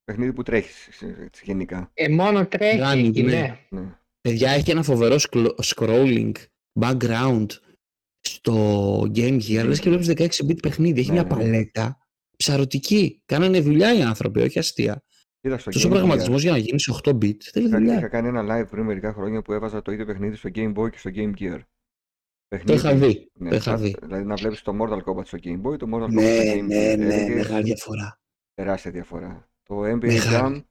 παιχνίδι 0.05 0.33
που 0.33 0.43
τρέχεις 0.43 1.03
έτσι, 1.25 1.43
γενικά. 1.47 1.91
Ε, 1.95 2.09
μόνο 2.09 2.47
τρέχεις 2.47 2.81
Running, 2.85 3.07
εκεί, 3.09 3.23
ναι. 3.23 3.33
ναι. 3.69 3.81
Ναι. 3.81 3.95
Παιδιά, 4.21 4.51
έχει 4.51 4.71
ένα 4.71 4.83
φοβερό 4.83 5.19
σκλο- 5.19 5.59
scrolling 5.63 6.33
background 6.81 7.47
στο 8.21 9.01
Game 9.15 9.41
Gear. 9.49 9.65
Λες 9.67 9.81
και 9.81 9.91
βλέπεις 9.91 10.39
16-bit 10.41 10.59
παιχνίδι. 10.63 11.01
Έχει 11.01 11.09
Ναι, 11.09 11.15
μια 11.15 11.23
ναι. 11.23 11.29
παλέτα 11.29 11.99
ψαρωτική. 12.45 13.23
Κάνανε 13.27 13.61
δουλειά 13.61 13.95
οι 13.95 14.03
άνθρωποι, 14.03 14.41
όχι 14.41 14.59
αστεία. 14.59 15.03
Κοίτα 15.41 15.59
στο 15.59 15.71
Τόσο 15.71 15.89
Game 15.89 15.91
πραγματισμός 15.91 16.39
Gear. 16.39 16.43
για 16.43 16.51
να 16.51 16.57
γίνει 16.59 16.81
σε 16.81 16.93
8-bit. 17.05 17.37
Θέλει 17.43 17.67
Είχα, 17.67 17.77
δουλειά. 17.79 17.97
είχα 17.97 18.09
κάνει 18.09 18.29
ένα 18.29 18.45
live 18.63 18.69
πριν 18.71 18.85
μερικά 18.85 19.13
χρόνια 19.13 19.43
που 19.43 19.53
έβαζα 19.53 19.83
το 19.83 19.93
ίδιο 19.93 20.05
παιχνίδι 20.07 20.37
στο 20.37 20.49
Game 20.55 20.75
Boy 20.75 20.91
και 20.91 20.99
στο 20.99 21.11
Game 21.15 21.33
Gear. 21.41 21.59
Το 22.65 22.73
είχα 22.73 22.95
δει. 22.95 23.31
Ναι, 23.35 23.49
το 23.49 23.55
είχα 23.57 23.65
σαν- 23.71 23.81
δει. 23.81 23.97
Δηλαδή 24.03 24.25
να 24.25 24.35
βλέπεις 24.35 24.63
το 24.63 24.73
Mortal 24.81 25.03
Kombat 25.03 25.27
στο 25.27 25.39
Game 25.43 25.63
Boy, 25.63 25.79
το 25.79 25.87
Mortal 25.95 26.03
Kombat 26.05 26.11
Ναι, 26.13 26.41
στο 26.41 26.53
Game 26.59 26.63
ναι, 26.67 26.93
Gear. 26.95 26.99
ναι, 26.99 27.15
Έλεγες 27.15 27.35
μεγάλη 27.49 27.65
διαφορά. 27.65 28.21
τεράστια 28.55 28.91
διαφορά. 28.91 29.51
Το 29.63 29.83
NBA 29.85 30.05
Μεγάλη. 30.07 30.57
Jam, 30.59 30.65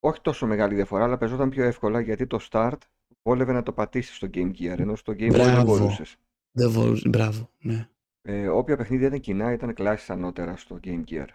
όχι 0.00 0.20
τόσο 0.20 0.46
μεγάλη 0.46 0.74
διαφορά, 0.74 1.04
αλλά 1.04 1.18
παίζονταν 1.18 1.50
πιο 1.50 1.64
εύκολα 1.64 2.00
γιατί 2.00 2.26
το 2.26 2.38
Start 2.50 2.78
βόλευε 3.22 3.52
να 3.52 3.62
το 3.62 3.72
πατήσεις 3.72 4.16
στο 4.16 4.28
Game 4.34 4.50
Gear, 4.50 4.78
ενώ 4.78 4.96
στο 4.96 5.12
Game 5.12 5.16
Boy 5.16 5.30
δεν 5.30 5.52
Μπράβο. 5.52 5.64
μπορούσες. 5.78 6.16
The 6.58 6.62
Evolution, 6.74 7.08
μπράβο. 7.08 7.50
Ναι. 7.60 7.88
Ε, 8.26 8.48
όποια 8.48 8.76
παιχνίδια 8.76 9.06
ήταν 9.06 9.20
κοινά 9.20 9.52
ήταν 9.52 9.74
κλάσεις 9.74 10.10
ανώτερα 10.10 10.56
στο 10.56 10.80
Game 10.84 11.04
Gear. 11.10 11.26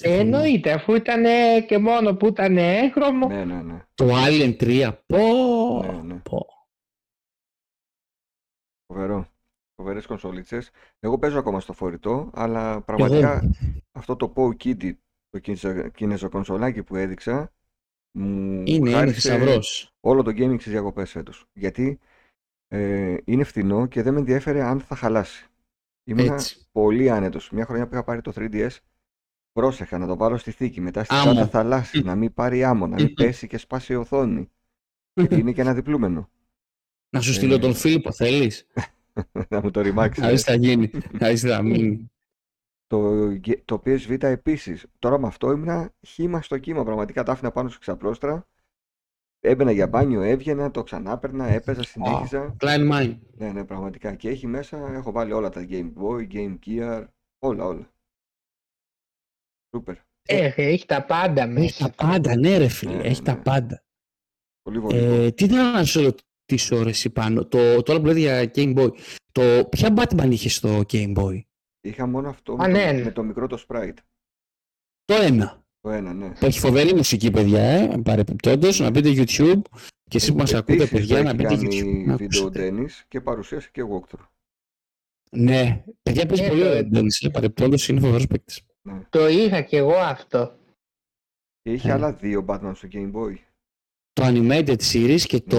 Ε, 0.00 0.18
εννοείται, 0.18 0.72
αφού 0.72 0.94
ήταν 0.94 1.22
και 1.66 1.78
μόνο 1.78 2.14
που 2.16 2.26
ήταν 2.26 2.56
έγχρωμο. 2.56 3.28
Ναι, 3.28 3.44
ναι, 3.44 3.62
ναι. 3.62 3.84
Το 3.94 4.08
Alien 4.26 4.56
3, 4.60 4.92
πω, 5.06 5.18
Ναι, 5.92 6.00
ναι. 6.02 6.14
πω. 6.14 6.46
Φοβερό. 8.92 9.26
Φοβερές 9.76 10.06
κονσολίτσε. 10.06 10.62
Εγώ 11.00 11.18
παίζω 11.18 11.38
ακόμα 11.38 11.60
στο 11.60 11.72
φορητό, 11.72 12.30
αλλά 12.34 12.80
πραγματικά 12.80 13.50
αυτό 13.92 14.16
το 14.16 14.32
Pow 14.36 14.48
Kitty, 14.64 14.92
το 15.30 15.38
κίνεζο- 15.38 15.88
κινέζο-κονσολάκι 15.88 16.82
που 16.82 16.96
έδειξα, 16.96 17.52
μου 18.18 18.52
Είναι, 18.52 18.62
είναι 18.66 18.90
χάρισε 18.90 19.14
θησαυρός. 19.14 19.92
όλο 20.00 20.22
το 20.22 20.30
gaming 20.30 20.56
στις 20.60 20.72
διακοπές 20.72 21.10
φέτος. 21.10 21.44
Γιατί 21.52 21.98
ε, 22.68 23.16
είναι 23.24 23.44
φθηνό 23.44 23.86
και 23.86 24.02
δεν 24.02 24.12
με 24.12 24.18
ενδιαφέρε 24.18 24.62
αν 24.62 24.80
θα 24.80 24.94
χαλάσει. 24.96 25.46
Ήμουνα 26.08 26.34
Έτσι. 26.34 26.66
πολύ 26.72 27.10
άνετος. 27.10 27.50
Μια 27.50 27.64
χρονιά 27.64 27.86
που 27.86 27.94
είχα 27.94 28.04
πάρει 28.04 28.20
το 28.20 28.32
3DS, 28.34 28.70
πρόσεχα 29.52 29.98
να 29.98 30.06
το 30.06 30.16
βάλω 30.16 30.36
στη 30.36 30.50
θήκη, 30.50 30.80
μετά 30.80 31.04
στη 31.04 31.14
Άμμο. 31.14 31.32
τσάντα 31.32 31.48
θαλάσσι, 31.48 32.02
να 32.02 32.14
μην 32.14 32.34
πάρει 32.34 32.64
άμμο, 32.64 32.86
να 32.86 32.94
μην 32.94 33.14
πέσει 33.14 33.46
και 33.46 33.58
σπάσει 33.58 33.92
η 33.92 33.96
οθόνη. 33.96 34.50
Γιατί 35.12 35.34
είναι 35.40 35.52
και 35.52 35.60
ένα 35.60 35.74
διπλούμενο. 35.74 36.30
Να 37.10 37.20
σου 37.20 37.32
στείλω 37.32 37.54
Ε, 37.54 37.58
τον 37.58 37.74
Φίλιππο, 37.74 38.12
θέλεις; 38.12 38.66
να 39.50 39.60
μου 39.60 39.70
το 39.70 39.80
ρημάξεις. 39.80 40.22
Να 40.22 40.28
δεις 40.30 40.44
τι 40.44 40.50
θα 40.50 40.56
γίνει. 40.56 40.90
Να 41.18 41.28
δεις 41.28 41.40
τι 41.40 41.48
θα 41.48 41.62
μείνει. 41.62 42.10
Το, 42.86 43.30
γε- 43.30 43.64
το 43.64 43.82
PSV 43.84 44.22
επίσης. 44.22 44.86
Τώρα 44.98 45.18
με 45.18 45.26
αυτό 45.26 45.50
ήμουνα 45.50 45.92
χήμα 46.06 46.42
στο 46.42 46.58
κύμα. 46.58 46.84
Πραγματικά 46.84 47.22
τα 47.22 47.32
άφηνα 47.32 47.50
πάνω 47.50 47.68
σε 47.68 47.78
ξαπλώστρα. 47.80 48.46
Έμπαινα 49.46 49.70
για 49.70 49.86
μπάνιο, 49.86 50.22
έβγαινα, 50.22 50.70
το 50.70 50.82
ξανάπαιρνα, 50.82 51.46
έπαιζα, 51.46 51.82
συνέχιζα. 51.82 52.56
Klein 52.60 52.92
Mind. 52.92 53.18
Ναι, 53.36 53.52
ναι, 53.52 53.64
πραγματικά. 53.64 54.14
Και 54.14 54.28
έχει 54.28 54.46
μέσα, 54.46 54.92
έχω 54.92 55.12
βάλει 55.12 55.32
όλα 55.32 55.48
τα 55.48 55.66
Game 55.70 55.92
Boy, 56.02 56.32
Game 56.32 56.58
Gear, 56.66 57.04
όλα, 57.38 57.64
όλα. 57.64 57.92
Σούπερ. 59.74 59.96
Ε, 60.28 60.52
έχει 60.56 60.86
τα 60.86 61.04
πάντα 61.04 61.42
Έχει 61.42 61.52
μέσα. 61.52 61.90
τα 61.90 62.06
πάντα, 62.06 62.36
ναι, 62.36 62.56
ρε 62.58 62.68
φίλε. 62.68 62.96
Ναι, 62.96 63.02
Έχει 63.02 63.22
ναι. 63.22 63.26
τα 63.26 63.38
πάντα. 63.42 63.84
Πολύ 64.62 64.78
βολικό. 64.78 65.04
Ε, 65.14 65.30
τι 65.30 65.44
ήθελα 65.44 65.70
να 65.70 65.84
σου 65.84 66.02
ρωτήσω 66.02 66.82
ρε 66.82 66.88
εσύ 66.90 67.10
πάνω. 67.10 67.46
Το, 67.46 67.82
τώρα 67.82 68.00
που 68.00 68.06
λέτε 68.06 68.18
για 68.18 68.50
Game 68.54 68.78
Boy. 68.78 68.90
Το, 69.32 69.64
ποια 69.70 69.94
Batman 69.96 70.28
είχε 70.30 70.48
στο 70.48 70.80
Game 70.92 71.14
Boy; 71.16 71.40
Είχα 71.80 72.06
μόνο 72.06 72.28
αυτό 72.28 72.52
Α, 72.52 72.56
με, 72.56 72.66
ναι, 72.68 72.86
το, 72.86 72.92
ναι. 72.92 73.02
με 73.04 73.10
το 73.10 73.22
μικρό 73.22 73.46
το 73.46 73.64
sprite. 73.68 73.96
Το 75.04 75.14
ένα. 75.14 75.64
Το 75.86 75.92
ένα, 75.92 76.12
ναι. 76.14 76.28
Που 76.28 76.46
έχει 76.46 76.58
φοβερή 76.58 76.94
μουσική, 76.94 77.30
παιδιά, 77.30 77.60
ε, 77.62 77.96
παρεπιπτόντως, 78.04 78.80
να 78.80 78.90
μπείτε 78.90 79.08
YouTube 79.16 79.60
και 80.10 80.16
εσείς 80.16 80.30
που 80.32 80.36
μας 80.36 80.54
ακούτε, 80.54 80.82
Επίσης, 80.82 80.90
παιδιά, 80.90 81.16
το 81.16 81.22
να 81.22 81.28
έχει 81.28 81.36
μπείτε 81.36 81.54
κάνει 81.54 81.68
YouTube. 81.80 82.06
Να 82.06 82.16
βίντεο 82.16 82.42
ακούσετε. 82.46 82.72
Dennis 82.76 83.04
και 83.08 83.20
παρουσίασε 83.20 83.68
και 83.72 83.82
walkthrough. 83.82 84.26
Ναι, 85.30 85.84
παιδιά 86.02 86.26
παίζει 86.26 86.42
Ε, 86.44 86.48
πολύ 86.48 86.60
το- 86.60 86.66
ωραία 86.68 86.80
Dennis, 86.92 87.26
ε, 87.26 87.28
παρεπιπτόντως 87.28 87.88
είναι 87.88 88.00
φοβερός 88.00 88.26
παίκτης. 88.26 88.60
Ναι. 88.82 89.00
Το 89.08 89.28
είχα 89.28 89.60
κι 89.60 89.76
εγώ 89.76 89.94
αυτό. 89.96 90.56
Και 91.62 91.72
είχε 91.72 91.88
Ε. 91.88 91.92
άλλα 91.92 92.12
δύο 92.12 92.44
Batman 92.48 92.72
στο 92.74 92.88
Game 92.92 93.12
Boy. 93.12 93.34
Το 94.12 94.22
Animated 94.26 94.76
Series 94.92 95.20
και 95.20 95.40
το 95.40 95.58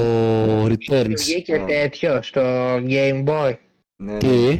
Returns. 0.66 1.14
Βγήκε 1.18 1.56
Α. 1.56 1.66
τέτοιο 1.66 2.22
στο 2.22 2.42
Game 2.76 3.26
Boy. 3.28 3.56
Ναι, 4.04 4.12
ναι. 4.12 4.18
Τι; 4.18 4.60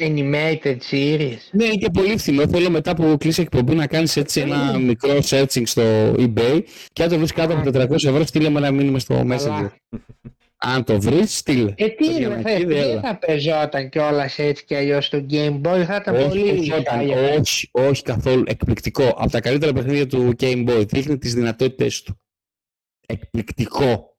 Animated 0.00 0.76
series. 0.90 1.36
Ναι, 1.52 1.64
είναι 1.64 1.74
και 1.74 1.90
πολύ 1.92 2.16
φθηνό. 2.18 2.48
Θέλω 2.48 2.70
μετά 2.70 2.94
που 2.94 3.16
κλείσει 3.18 3.40
εκπομπή 3.42 3.74
να 3.74 3.86
κάνεις 3.86 4.16
έτσι 4.16 4.40
ένα 4.40 4.78
μικρό 4.78 5.18
searching 5.22 5.62
στο 5.64 6.12
eBay 6.18 6.60
και 6.92 7.02
αν 7.02 7.08
το 7.08 7.16
βρεις 7.18 7.32
κάτω 7.32 7.54
από 7.54 7.70
400 7.78 7.90
ευρώ, 7.90 8.24
στείλε 8.26 8.48
με 8.48 8.58
ένα 8.58 8.70
μήνυμα 8.70 8.98
στο 8.98 9.20
Messenger. 9.30 9.48
Αλλά, 9.50 9.74
Αν 10.62 10.84
το 10.84 11.00
βρεις, 11.00 11.36
στείλε. 11.36 11.72
ε, 11.76 11.88
τι 11.88 12.04
Το 12.04 12.10
είναι, 12.10 12.18
διαμακίδι, 12.18 12.64
δεν 12.74 12.76
έλα. 12.82 13.00
θα 13.00 13.18
παίζόταν 13.18 13.88
κιόλας 13.88 14.38
έτσι 14.38 14.64
κι 14.64 14.74
αλλιώς 14.74 15.06
στο 15.06 15.26
Game 15.30 15.60
Boy. 15.60 15.82
Θα 15.86 15.96
ήταν 16.00 16.14
Όχι, 16.14 16.28
πολύ 16.28 16.50
όχι, 16.50 16.72
όταν- 16.72 16.84
χάλια. 16.96 17.16
όχι, 17.38 17.68
όχι 17.72 18.02
καθόλου. 18.02 18.42
Εκπληκτικό. 18.46 19.06
Από 19.16 19.30
τα 19.30 19.40
καλύτερα 19.40 19.72
παιχνίδια 19.72 20.06
του 20.06 20.32
Game 20.40 20.68
Boy. 20.68 20.84
Δείχνει 20.88 21.18
τις 21.18 21.34
δυνατότητες 21.34 22.02
του. 22.02 22.20
Εκπληκτικό. 23.06 24.16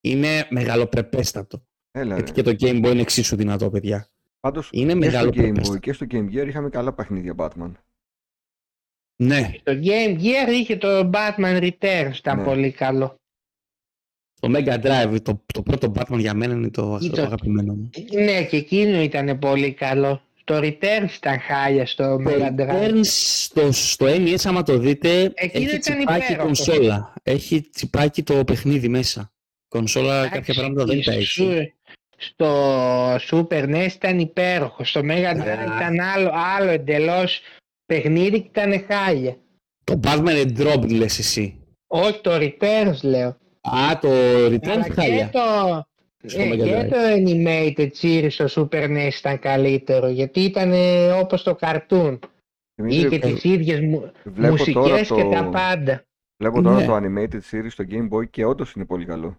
Είναι 0.00 0.46
μεγαλοπρεπέστατο. 0.50 1.66
Έλα, 1.90 2.14
Γιατί 2.14 2.32
ρε. 2.34 2.42
και 2.42 2.42
το 2.42 2.66
Game 2.66 2.84
Boy 2.86 2.90
είναι 2.92 3.00
εξίσου 3.00 3.36
δυνατό, 3.36 3.70
παιδιά. 3.70 4.08
Πάντως 4.44 4.68
Είναι 4.72 4.92
και 4.92 4.98
στο 4.98 4.98
μεγάλο 5.10 5.28
Game 5.30 5.38
Boy 5.38 5.42
προπέστατο. 5.44 5.78
και 5.78 5.92
στο 5.92 6.06
Game 6.10 6.26
Gear 6.34 6.46
είχαμε 6.48 6.68
καλά 6.68 6.92
παιχνίδια 6.92 7.34
Batman. 7.36 7.72
Ναι, 9.22 9.50
Το 9.62 9.72
Game 9.84 10.18
Gear 10.20 10.52
είχε 10.52 10.76
το 10.76 11.10
Batman 11.12 11.60
Returns, 11.70 12.12
ήταν 12.18 12.38
Ναι. 12.38 12.44
πολύ 12.44 12.70
καλό. 12.70 13.14
το 14.40 14.52
Mega 14.56 14.80
Drive, 14.82 15.16
το, 15.22 15.44
το 15.54 15.62
πρώτο 15.62 15.92
Batman 15.96 16.18
για 16.18 16.34
μένα 16.34 16.54
είναι 16.54 16.70
το, 16.70 16.98
Ή 17.02 17.08
το 17.08 17.16
το- 17.16 17.22
αγαπημένο 17.22 17.74
μου. 17.74 17.90
Ναι, 18.12 18.44
και 18.44 18.56
εκείνο 18.56 19.00
ήταν 19.02 19.38
πολύ 19.38 19.72
καλό. 19.72 20.22
Το 20.44 20.56
Returns 20.58 21.08
ήταν 21.16 21.40
χάλια 21.40 21.86
στο 21.86 22.04
Το 22.16 22.30
Mega 22.30 22.54
Drive. 22.60 22.70
Returns 22.70 23.00
στο, 23.04 23.72
στο 23.72 24.06
NES, 24.08 24.40
άμα 24.44 24.62
το 24.62 24.78
δείτε, 24.78 25.32
Εκείνο 25.34 25.64
έχει 25.64 25.76
ήταν 25.76 25.80
τσιπάκι 25.80 26.18
υπέροχο. 26.24 26.44
κονσόλα. 26.44 27.12
Έχει 27.22 27.60
τσιπάκι 27.72 28.22
το 28.22 28.44
παιχνίδι 28.44 28.88
μέσα. 28.88 29.32
Κονσόλα 29.68 30.22
κάποια 30.22 30.36
Εντάξει, 30.36 30.52
πράγματα 30.54 30.84
δεν 30.84 31.02
τα 31.02 31.12
έχει. 31.12 31.72
Σου- 32.18 32.32
Στο 32.34 33.14
Super 33.14 33.64
NES 33.74 33.92
ήταν 33.94 34.18
υπέροχο. 34.18 34.84
Στο 34.84 35.00
Mega 35.04 35.32
Drive 35.36 35.58
Α. 35.58 35.76
ήταν 35.76 36.00
άλλο, 36.00 36.30
άλλο 36.56 36.70
εντελώς 36.70 37.40
παιχνίδι 37.86 38.40
και 38.40 38.60
ήταν 38.60 38.84
χάλια. 38.88 39.36
Το 39.84 40.00
Batman 40.04 40.46
and 40.46 40.58
Drop 40.58 40.88
λες 40.90 41.18
εσύ. 41.18 41.58
Όχι 41.86 42.20
το 42.20 42.30
Returns 42.34 42.98
λέω. 43.02 43.28
Α, 43.60 43.98
το 44.00 44.08
Αλλά 44.10 44.48
Returns 44.48 44.84
και 44.84 44.92
χάλια. 44.92 45.30
το, 45.32 45.40
Στο 46.26 46.42
ε, 46.42 46.50
Mega 46.52 46.56
και 46.56 46.80
Drive. 46.80 46.88
το 46.88 46.96
Animated 47.16 47.88
Series 48.02 48.26
στο 48.30 48.68
Super 48.70 48.84
NES 48.88 49.12
ήταν 49.18 49.38
καλύτερο 49.38 50.08
γιατί 50.08 50.40
ήταν 50.40 50.72
ε, 50.72 51.10
όπως 51.12 51.42
το 51.42 51.56
cartoon. 51.60 52.18
Δημήτρη, 52.76 53.16
Είχε 53.16 53.18
τις 53.18 53.44
ίδιες 53.44 53.80
μου, 53.80 54.12
βλέπω 54.24 54.64
τώρα, 54.72 54.88
μουσικές 54.88 55.08
το, 55.08 55.14
και 55.14 55.22
τα 55.22 55.44
πάντα. 55.48 56.04
βλέπω 56.42 56.62
τώρα 56.62 56.76
Ναι. 56.80 56.86
το 56.86 56.96
Animated 56.96 57.40
Series 57.50 57.66
στο 57.68 57.84
Game 57.90 58.08
Boy 58.16 58.30
και 58.30 58.44
όντως 58.44 58.72
είναι 58.72 58.84
πολύ 58.84 59.04
καλό. 59.04 59.38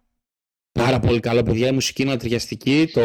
Πάρα 0.80 1.00
πολύ 1.00 1.20
καλό, 1.20 1.44
παιδιά. 1.44 1.68
Η 1.68 1.72
μουσική 1.72 2.02
είναι 2.02 2.12
ατριαστική. 2.12 2.90
Το 2.94 3.02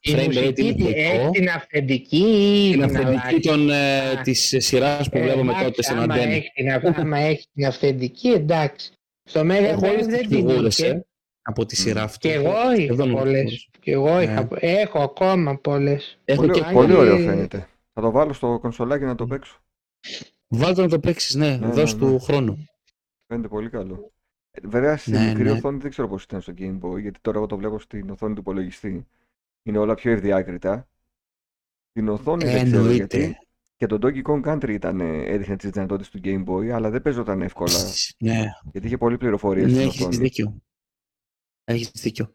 Η 0.00 0.12
frame 0.12 0.18
rate 0.18 0.24
μουσική 0.26 0.38
είναι 0.38 0.52
τι- 0.52 0.62
θετικό. 0.82 0.88
έχει 0.88 1.30
την 1.30 1.48
αυθεντική 1.48 2.16
ή 2.16 2.70
Την 2.70 2.72
την 2.72 2.82
αυθεντική 2.82 3.18
αλλάζει. 3.26 3.40
των, 3.40 3.70
ε, 3.70 3.98
Α. 3.98 4.20
της 4.22 4.54
σειράς 4.58 5.08
που 5.08 5.16
Ε, 5.18 5.22
βλέπουμε 5.22 5.50
εντάξει, 5.50 5.64
τότε 5.64 5.82
στην 5.82 5.96
άμα 5.98 6.14
αντένα. 6.14 6.32
Έχει 6.32 6.50
την, 6.54 6.70
αυ- 6.72 6.98
άμα 6.98 7.18
έχει 7.18 7.46
την 7.54 7.66
αυθεντική, 7.66 8.28
εντάξει. 8.28 8.92
Στο 9.24 9.40
Mega 9.40 9.44
Έχω 9.50 9.80
Drive 9.80 9.88
όλες 9.88 10.06
τις 10.06 10.06
δεν 10.06 10.28
την 10.28 10.28
φιγούρες, 10.48 10.78
είχε. 10.78 10.88
ε, 10.88 11.06
από 11.42 11.66
τη 11.66 11.76
σειρά 11.76 12.02
αυτή. 12.02 12.28
Και 12.28 12.34
εγώ 12.34 12.50
είχα 12.50 12.74
Σχεδόν 12.74 13.10
όλες 13.14 13.14
τις 13.14 13.20
πολλές. 13.22 13.40
φιγούρες. 13.40 13.68
Και 13.80 13.92
εγώ 13.92 14.14
Ναι. 14.16 14.22
είχα, 14.22 14.48
έχω 14.60 15.02
ακόμα 15.02 15.58
πολλές. 15.58 16.18
Έχω 16.24 16.40
Πολύ, 16.40 16.52
και 16.52 16.64
αν 16.64 16.72
πολύ 16.72 16.88
και- 16.88 16.94
ωραίο 16.98 17.16
φαίνεται. 17.18 17.68
Θα 17.94 18.00
το 18.00 18.10
βάλω 18.10 18.32
στο 18.32 18.58
κονσολάκι 18.60 19.04
να 19.04 19.14
το 19.14 19.26
παίξω. 19.26 19.60
Βάλτε 20.48 20.80
να 20.82 20.88
το 20.88 20.98
παίξεις, 20.98 21.34
ναι. 21.34 21.56
Ναι, 21.56 21.66
Δώσ' 21.66 21.92
ναι, 21.94 21.98
του 22.00 22.06
ναι. 22.06 22.18
χρόνο. 22.18 22.58
Φαίνεται 23.26 23.48
πολύ 23.48 23.68
καλό. 23.70 24.12
Ε, 24.62 24.68
Βέβαια 24.68 24.96
στη 24.96 25.10
Ναι, 25.10 25.26
μικρή 25.28 25.42
ναι. 25.42 25.50
οθόνη 25.50 25.78
δεν 25.78 25.90
ξέρω 25.90 26.08
πώς 26.08 26.22
ήταν 26.22 26.40
στο 26.40 26.52
Game 26.58 26.80
Boy, 26.80 27.00
γιατί 27.00 27.20
τώρα 27.20 27.36
εγώ 27.38 27.46
το 27.46 27.56
βλέπω 27.56 27.78
στην 27.78 28.10
οθόνη 28.10 28.34
του 28.34 28.40
υπολογιστή. 28.40 29.06
Είναι 29.62 29.78
όλα 29.78 29.94
πιο 29.94 30.10
ευδιάκριτα. 30.12 30.88
Στην 31.90 32.08
οθόνη 32.08 32.44
δεν 32.44 32.64
ξέρω 32.64 32.76
Εννοείται. 32.80 32.94
γιατί. 33.18 33.36
Και 33.76 33.86
το 33.86 33.98
Donkey 34.02 34.22
Kong 34.22 34.44
Country 34.52 34.68
ήταν, 34.70 35.00
ε, 35.00 35.24
έδειχνε 35.24 35.56
τις 35.56 35.70
δυνατότητες 35.70 36.10
του 36.10 36.20
Game 36.24 36.44
Boy, 36.44 36.68
αλλά 36.68 36.90
δεν 36.90 37.02
παίζονταν 37.02 37.42
εύκολα, 37.42 37.78
Ναι, 38.18 38.44
γιατί 38.72 38.86
είχε 38.86 38.96
πολλή 38.96 39.18
πληροφορία 39.18 39.62
ναι, 39.64 39.68
στην 39.70 39.80
έχεις 39.80 40.00
οθόνη. 40.00 40.16
δίκιο. 40.16 40.62
Έχεις 41.64 41.90
δίκιο. 41.94 42.32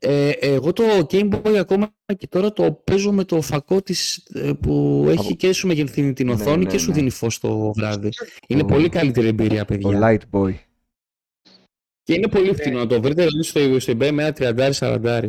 Ε, 0.00 0.30
εγώ 0.30 0.72
το 0.72 0.82
Game 1.10 1.34
Boy 1.42 1.54
ακόμα 1.56 1.90
και 2.18 2.26
τώρα 2.26 2.52
το 2.52 2.72
παίζω 2.72 3.12
με 3.12 3.24
το 3.24 3.40
φακό 3.42 3.82
της 3.82 4.16
ε, 4.16 4.52
που 4.52 5.04
έχει 5.08 5.26
Από- 5.26 5.34
και 5.34 5.52
σου 5.52 5.66
μεγενθύνει 5.66 6.12
την 6.12 6.26
Ναι, 6.26 6.32
οθόνη 6.32 6.64
ναι, 6.64 6.70
και 6.70 6.78
σου 6.78 6.88
ναι. 6.88 6.94
δίνει 6.94 7.10
φως 7.10 7.38
το 7.38 7.72
βράδυ. 7.72 8.08
Είναι 8.46 8.60
Το- 8.60 8.66
πολύ 8.66 8.88
καλύτερη 8.88 9.26
εμπειρία, 9.26 9.64
Το 9.64 9.64
παιδιά. 9.64 9.98
Light 10.02 10.20
Boy. 10.38 10.54
Και 12.08 12.14
είναι 12.14 12.28
πολύ 12.28 12.54
φθηνό 12.54 12.78
να 12.78 12.86
το 12.86 13.02
βρείτε 13.02 13.24
δηλαδή 13.24 13.42
στο, 13.42 13.80
στο 13.80 13.92
eBay 13.92 14.10
με 14.12 14.24
ένα 14.24 14.34
30-40. 14.78 15.28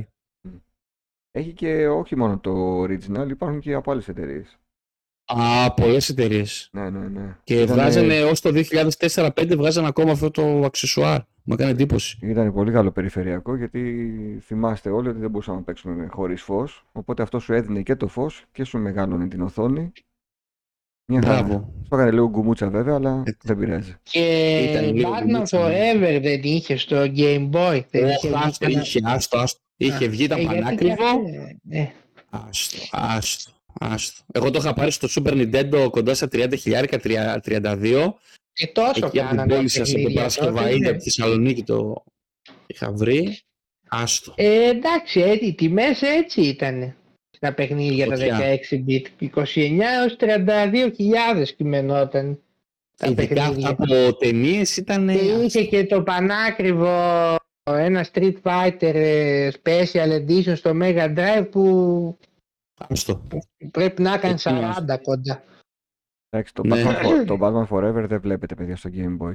Έχει 1.31 1.53
και 1.53 1.87
όχι 1.87 2.15
μόνο 2.15 2.39
το 2.39 2.81
original, 2.83 3.29
υπάρχουν 3.29 3.59
και 3.59 3.73
από 3.73 3.91
άλλες 3.91 4.07
εταιρείες. 4.07 4.59
Α, 5.25 5.73
πολλές 5.73 6.09
εταιρείες. 6.09 6.69
Ναι, 6.71 6.89
ναι, 6.89 7.07
ναι. 7.07 7.37
Και 7.43 7.53
Ήτανε- 7.61 7.71
βγάζανε 7.81 8.23
ως 8.23 8.41
το 8.41 8.49
2004-2005 8.53 9.55
βγάζανε 9.57 9.87
ακόμα 9.87 10.11
αυτό 10.11 10.31
το 10.31 10.61
αξεσουάρ. 10.65 11.19
Μου 11.43 11.53
έκανε 11.53 11.71
εντύπωση. 11.71 12.17
Ήταν 12.21 12.53
πολύ 12.53 12.71
καλό 12.71 12.91
περιφερειακό 12.91 13.55
γιατί 13.55 14.09
θυμάστε 14.41 14.89
όλοι 14.89 15.07
ότι 15.09 15.19
δεν 15.19 15.29
μπορούσαμε 15.29 15.57
να 15.57 15.63
παίξουμε 15.63 16.07
χωρίς 16.07 16.41
φως. 16.41 16.85
Οπότε 16.91 17.21
αυτό 17.23 17.39
σου 17.39 17.53
έδινε 17.53 17.81
και 17.81 17.95
το 17.95 18.07
φως 18.07 18.45
και 18.51 18.63
σου 18.63 18.77
μεγάλωνε 18.77 19.27
την 19.27 19.41
οθόνη. 19.41 19.91
Μια 21.11 21.21
χαρά. 21.23 21.43
Μπράβο. 21.43 21.73
Στο 21.85 21.95
έκανε 21.95 22.11
λίγο 22.11 22.29
γκουμούτσα 22.29 22.69
βέβαια, 22.69 22.95
αλλά 22.95 23.23
Έτσι. 23.25 23.39
δεν 23.43 23.57
πειράζει. 23.57 23.95
Και 24.03 24.57
Ήταν 24.59 24.93
λίγο 24.95 25.11
Batman 25.11 25.25
γκουμίτσα, 25.25 25.69
ναι. 25.69 25.91
Forever 25.93 26.19
δεν 26.21 26.39
είχε 26.43 26.77
στο 26.77 26.97
Game 27.15 27.49
Boy. 27.51 27.81
Δεν 27.89 28.05
Όχι, 28.05 28.27
είχε 28.27 28.31
άστο, 28.35 28.65
βγει 28.65 28.79
είχε, 28.79 28.99
άστο, 29.03 29.37
άστο. 29.37 29.59
Είχε 29.77 30.07
βγει, 30.07 30.23
ήταν 30.23 30.39
Ε, 30.39 30.41
γιατί 30.41 30.57
πανάκριβο. 30.59 30.95
και 30.95 31.01
αυτό, 31.03 31.21
ναι. 31.63 31.91
Άστο, 32.29 32.77
άστο, 32.91 33.51
άστο. 33.79 34.23
Εγώ 34.31 34.51
το 34.51 34.59
είχα 34.59 34.73
πάρει 34.73 34.91
στο 34.91 35.07
Super 35.15 35.31
Nintendo 35.31 35.87
κοντά 35.91 36.13
στα 36.13 36.27
30 36.31 36.53
χιλιάρικα, 36.57 36.97
32. 37.45 38.13
Και 38.53 38.67
τόσο 38.67 38.89
Εκεί 38.89 38.99
από 39.03 39.09
την 39.11 39.19
κάνανε 39.19 39.53
πόλη 39.53 39.63
τα 39.63 39.69
σας, 39.69 39.77
από 39.79 39.85
την 39.85 39.93
παιχνίδια 39.95 40.19
Παρασκευά, 40.21 40.59
τότε, 40.61 40.69
είναι 40.69 40.79
ναι. 40.79 40.89
από 40.89 40.97
τη 40.97 41.03
Θεσσαλονίκη 41.03 41.63
το 41.63 42.03
είχα 42.67 42.91
βρει. 42.91 43.39
Άστο. 43.89 44.33
Ε, 44.35 44.69
εντάξει, 44.69 45.19
έτσι, 45.21 45.45
οι 45.45 45.53
τιμές 45.55 46.01
έτσι 46.01 46.41
ήταν. 46.41 46.95
Στα 47.41 47.53
παιχνίδια 47.53 48.07
τα 48.07 48.15
Φωτιά. 48.15 48.39
16 48.71 48.83
bit. 48.87 49.05
29 49.19 49.79
έως 49.79 50.15
32.000 50.19 51.47
κειμενόταν 51.57 52.39
τα 52.97 53.07
Ειδικά 53.07 53.33
παιχνίδια. 53.33 53.69
αυτά 53.69 53.83
από 54.07 54.17
ταινίες 54.17 54.77
ήταν. 54.77 55.07
Και 55.07 55.13
είχε 55.43 55.63
και 55.63 55.85
το 55.85 56.03
πανάκριβο 56.03 57.35
ένα 57.63 58.05
Street 58.13 58.33
Fighter 58.43 58.91
ε, 58.93 59.49
Special 59.63 60.11
Edition 60.25 60.55
στο 60.55 60.71
Mega 60.81 61.15
Drive 61.17 61.47
που 61.51 62.17
Άστο. 62.77 63.21
πρέπει 63.71 64.01
να 64.01 64.13
έκανε 64.13 64.33
Εκείνο. 64.33 64.73
40 64.95 64.97
κοντά. 65.01 65.43
Εντάξει, 66.29 66.53
το, 66.53 66.63
Ναι. 66.63 66.83
Batman, 66.83 67.05
For- 67.05 67.25
το 67.25 67.37
Batman 67.41 67.67
Forever 67.75 68.05
δεν 68.07 68.21
βλέπετε, 68.21 68.55
παιδιά, 68.55 68.75
στο 68.75 68.89
Game 68.93 69.17
Boy. 69.25 69.33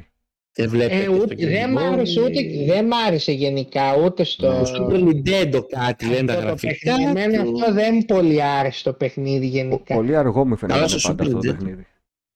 Δεν 0.56 0.68
βλέπετε. 0.68 0.96
Ε, 0.96 0.98
και 0.98 1.04
στο 1.04 1.14
ούτε, 1.22 1.34
δεν 1.34 1.70
Game 1.70 1.72
μ' 1.72 1.76
Boy. 1.78 1.92
άρεσε 1.92 2.20
ούτε, 2.20 2.40
δεν 2.66 2.84
μ' 2.86 2.92
άρεσε 3.06 3.32
γενικά 3.32 3.96
ούτε 3.96 4.24
στο... 4.24 4.62
Στο 4.64 4.86
Super 4.90 4.94
Nintendo 5.08 5.60
κάτι 5.68 6.06
λένε 6.06 6.24
τα 6.26 6.32
αυτό 6.32 6.40
το 6.44 6.46
γραφικά. 6.46 6.72
παιχνίδι. 6.96 7.10
Εμένα 7.20 7.44
του. 7.44 7.50
αυτό 7.60 7.72
δεν 7.72 7.94
μου 7.94 8.04
πολύ 8.04 8.42
άρεσε 8.42 8.82
το 8.84 8.92
παιχνίδι 8.92 9.46
γενικά. 9.46 9.94
Πολύ 9.94 10.16
αργό 10.16 10.46
μου 10.46 10.56
Καλά, 10.56 10.74
φαίνεται 10.74 10.98
στο 10.98 11.08
πάντα 11.14 11.24
Super 11.24 11.26
αυτό 11.26 11.38
το 11.38 11.48
Nintendo. 11.50 11.56
παιχνίδι. 11.58 11.86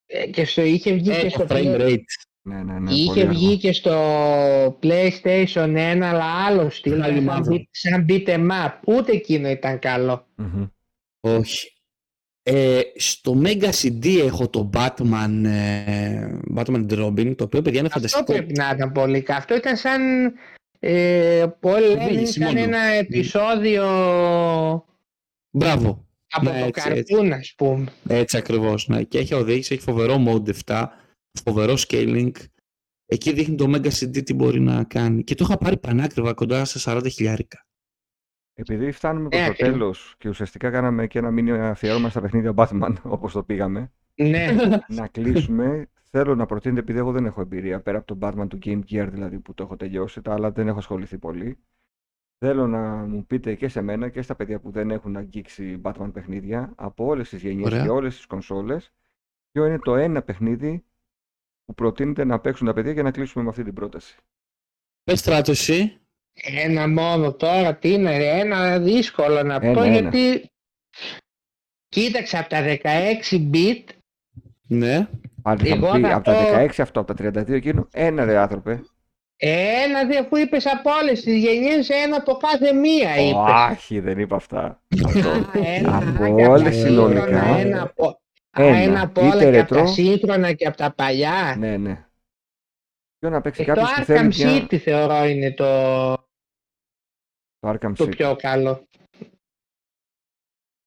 Ε, 0.06 0.26
Και 0.26 0.44
στο, 0.44 0.62
είχε 0.62 0.92
βγει 0.92 1.10
Ε, 1.10 1.20
και 1.22 1.28
στο 1.28 1.44
το 1.44 1.54
frame 1.54 1.58
Play- 1.76 1.80
rate. 1.80 1.98
Ναι, 2.42 2.62
ναι, 2.62 2.78
ναι. 2.78 2.92
Είχε 2.92 3.06
πολύ 3.12 3.26
βγει 3.26 3.46
αργό. 3.46 3.56
και 3.56 3.72
στο 3.72 3.92
PlayStation 4.82 5.74
1, 5.76 6.00
αλλά 6.02 6.24
άλλο 6.46 6.70
στυλ, 6.70 6.98
Πάλι 6.98 7.14
σαν, 7.14 7.22
μαύρο. 7.24 7.54
beat- 7.56 7.68
σαν 7.70 8.06
beat 8.08 8.26
em 8.28 8.48
up. 8.66 8.72
Ούτε 8.86 9.12
εκείνο 9.12 9.48
ήταν 9.48 9.78
καλό. 9.78 10.26
Μμμ. 10.36 10.64
Όχι. 11.20 11.72
Ε, 12.50 12.80
στο 12.96 13.40
Mega 13.44 13.70
CD 13.82 14.06
έχω 14.24 14.48
το 14.48 14.70
Batman, 14.74 15.42
ε, 15.44 16.38
Batman 16.56 16.86
and 16.90 17.04
Robin, 17.06 17.34
το 17.36 17.44
οποίο 17.44 17.62
παιδιά 17.62 17.78
είναι 17.78 17.88
Αυτό 17.92 17.98
φανταστικό. 18.08 18.32
πρέπει 18.32 18.52
να 18.52 18.70
ήταν 18.74 18.92
πολύ 18.92 19.22
καλό. 19.22 19.38
Αυτό 19.38 19.54
ήταν 19.56 19.76
σαν. 19.76 20.32
Ε, 20.78 21.46
πολύ 21.60 21.86
λένε, 21.86 22.04
Οδήγηση 22.04 22.32
σαν 22.32 22.46
μόνο. 22.46 22.60
ένα 22.60 22.78
επεισόδιο 22.82 23.84
Μπράβο. 25.50 26.06
από 26.30 26.44
Ναι, 26.50 26.58
το 26.60 26.64
έτσι, 26.66 26.82
έτσι. 26.90 27.02
καρτούν, 27.12 27.32
ας 27.32 27.54
πούμε. 27.56 27.86
Έτσι 28.08 28.36
ακριβώς. 28.36 28.88
Ναι. 28.88 29.02
Και 29.02 29.18
έχει 29.18 29.34
οδήγηση, 29.34 29.74
έχει 29.74 29.82
φοβερό 29.82 30.24
mode 30.26 30.50
7, 30.66 30.84
φοβερό 31.44 31.74
scaling. 31.88 32.30
Εκεί 33.06 33.32
δείχνει 33.32 33.54
το 33.56 33.72
Mega 33.74 33.90
CD 33.90 34.22
τι 34.24 34.34
μπορεί 34.34 34.60
να 34.60 34.84
κάνει. 34.84 35.24
Και 35.24 35.34
το 35.34 35.44
είχα 35.48 35.58
πάρει 35.58 35.76
πανάκριβα 35.76 36.32
κοντά 36.34 36.64
στα 36.64 36.96
40 36.96 37.06
χιλιάρικα. 37.10 37.66
Επειδή 38.60 38.90
φτάνουμε 38.92 39.28
προς 39.28 39.40
Ε, 39.40 39.44
το 39.44 39.50
ακριβώς. 39.50 39.72
τέλος 39.72 40.14
και 40.18 40.28
ουσιαστικά 40.28 40.70
κάναμε 40.70 41.06
και 41.06 41.18
ένα 41.18 41.30
μήνυμα 41.30 41.68
αφιέρωμα 41.68 42.08
στα 42.08 42.20
παιχνίδια 42.20 42.52
Batman, 42.56 42.94
όπως 43.16 43.32
το 43.32 43.42
πήγαμε, 43.42 43.92
ναι. 44.14 44.46
να 44.88 45.06
κλείσουμε. 45.06 45.88
Θέλω 46.10 46.34
να 46.34 46.46
προτείνετε, 46.46 46.80
επειδή 46.80 46.98
εγώ 46.98 47.12
δεν 47.12 47.26
έχω 47.26 47.40
εμπειρία, 47.40 47.80
πέρα 47.80 47.98
από 47.98 48.06
τον 48.06 48.18
Batman 48.22 48.48
του 48.48 48.58
Game 48.64 48.80
Gear 48.90 49.08
δηλαδή 49.10 49.38
που 49.38 49.54
το 49.54 49.62
έχω 49.62 49.76
τελειώσει, 49.76 50.22
τα 50.22 50.32
άλλα 50.32 50.50
δεν 50.50 50.68
έχω 50.68 50.78
ασχοληθεί 50.78 51.18
πολύ. 51.18 51.58
Θέλω 52.38 52.66
να 52.66 52.80
μου 52.94 53.26
πείτε 53.26 53.54
και 53.54 53.68
σε 53.68 53.80
μένα 53.80 54.08
και 54.08 54.22
στα 54.22 54.34
παιδιά 54.34 54.60
που 54.60 54.70
δεν 54.70 54.90
έχουν 54.90 55.16
αγγίξει 55.16 55.80
Batman 55.84 56.10
παιχνίδια 56.12 56.72
από 56.76 57.04
όλες 57.04 57.28
τις 57.28 57.42
γενιές 57.42 57.66
Ωραία. 57.66 57.82
και 57.82 57.88
όλες 57.88 58.16
τις 58.16 58.26
κονσόλες 58.26 58.92
ποιο 59.52 59.66
είναι 59.66 59.78
το 59.78 59.96
ένα 59.96 60.22
παιχνίδι 60.22 60.84
που 61.64 61.74
προτείνετε 61.74 62.24
να 62.24 62.40
παίξουν 62.40 62.66
τα 62.66 62.72
παιδιά 62.72 62.92
για 62.92 63.02
να 63.02 63.10
κλείσουμε 63.10 63.44
με 63.44 63.50
αυτή 63.50 63.62
την 63.62 63.74
πρόταση. 63.74 64.16
Πες 65.04 65.18
στράτο 65.18 65.50
εσύ. 65.50 65.98
Ένα 66.34 66.88
μόνο 66.88 67.32
τώρα, 67.32 67.76
τι 67.76 67.92
είναι, 67.92 68.16
ρε, 68.18 68.38
ένα 68.38 68.78
δύσκολο 68.78 69.42
να 69.42 69.54
Ένα, 69.54 69.72
πω 69.72 69.82
ένα. 69.82 69.98
γιατί. 69.98 70.50
Κοίταξε 71.88 72.38
από 72.38 72.48
τα 72.48 72.62
16 72.62 73.50
bit, 73.52 73.84
Πάλι 75.42 75.62
Ναι. 75.62 75.68
θα 75.68 75.76
μου 75.76 75.84
Εγώ 75.84 75.90
πει 75.94 76.00
θα 76.00 76.14
από 76.14 76.24
τα 76.24 76.32
πω- 76.32 76.38
16 76.58 76.82
αυτό, 76.82 77.00
από 77.00 77.14
τα 77.14 77.14
32 77.14 77.54
εκείνο, 77.56 77.88
ένα 77.92 78.24
ρε 78.24 78.36
άνθρωπε. 78.38 78.80
ένα 79.36 80.06
δε 80.06 80.18
αφού 80.18 80.36
είπες 80.36 80.66
από 80.66 80.90
όλες 81.02 81.12
τις 81.12 81.24
γενιές, 81.24 81.88
ένα 81.88 82.16
από 82.16 82.32
κάθε 82.34 82.72
μία 82.72 83.16
είπες. 83.16 83.70
Όχι, 83.76 84.00
δεν 84.00 84.18
είπα 84.18 84.36
αυτά. 84.36 84.82
Αυτό. 85.06 85.30
ένα 85.62 85.96
Από 85.96 86.36
και 86.36 86.42
τα 86.42 86.48
όλες 86.50 86.74
σύγχρονα, 86.76 87.20
συνολικά. 87.20 87.44
Ένα 87.58 87.82
από, 87.82 88.20
Α, 88.50 88.62
Ένα. 88.64 88.76
ένα 88.76 89.02
από 89.02 89.20
Είτε 89.26 89.36
όλα 89.36 89.50
και 89.50 89.58
από 89.58 89.74
τα 89.74 89.82
retro. 89.82 89.88
σύγχρονα 89.88 90.52
και 90.52 90.66
από 90.66 90.76
τα 90.76 90.92
παλιά. 90.94 91.54
Ναι, 91.58 91.76
ναι. 91.76 92.06
Ποιο 93.18 93.30
να 93.30 93.40
παίξει 93.40 93.62
Ε, 93.62 93.64
το 93.64 93.72
κάποιος 93.72 93.94
που 93.94 94.00
Arkham 94.00 94.04
θέλει 94.04 94.26
μια... 94.26 94.66
City 94.66 94.76
θεωρώ 94.76 95.24
είναι 95.24 95.52
το, 95.52 95.64
Το 97.58 97.68
Arkham 97.68 97.92
το 97.96 98.04
City. 98.04 98.16
πιο 98.16 98.36
καλό. 98.36 98.88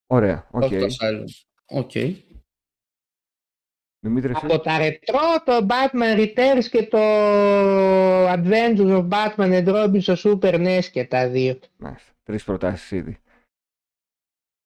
Ωραία, 0.08 0.48
OK. 0.52 0.64
Okay. 0.64 0.88
OK. 1.66 1.92
Δημήτρη, 4.04 4.32
εσύ. 4.32 4.46
Από 4.46 4.60
τα 4.60 4.78
ρετρό 4.78 5.20
το 5.46 5.68
Batman 5.70 6.18
Returns 6.18 6.66
και 6.72 6.88
το 6.88 6.98
Adventures 8.28 8.98
of 8.98 9.10
Batman 9.10 9.66
and 9.66 9.68
Robin 9.68 10.02
στο 10.02 10.14
Super 10.18 10.54
NES 10.54 10.84
και 10.92 11.06
τα 11.06 11.30
δύο. 11.30 11.60
Μάλιστα. 11.78 12.12
Τρεις 12.24 12.44
προτάσεις 12.44 12.92
ήδη. 12.92 13.18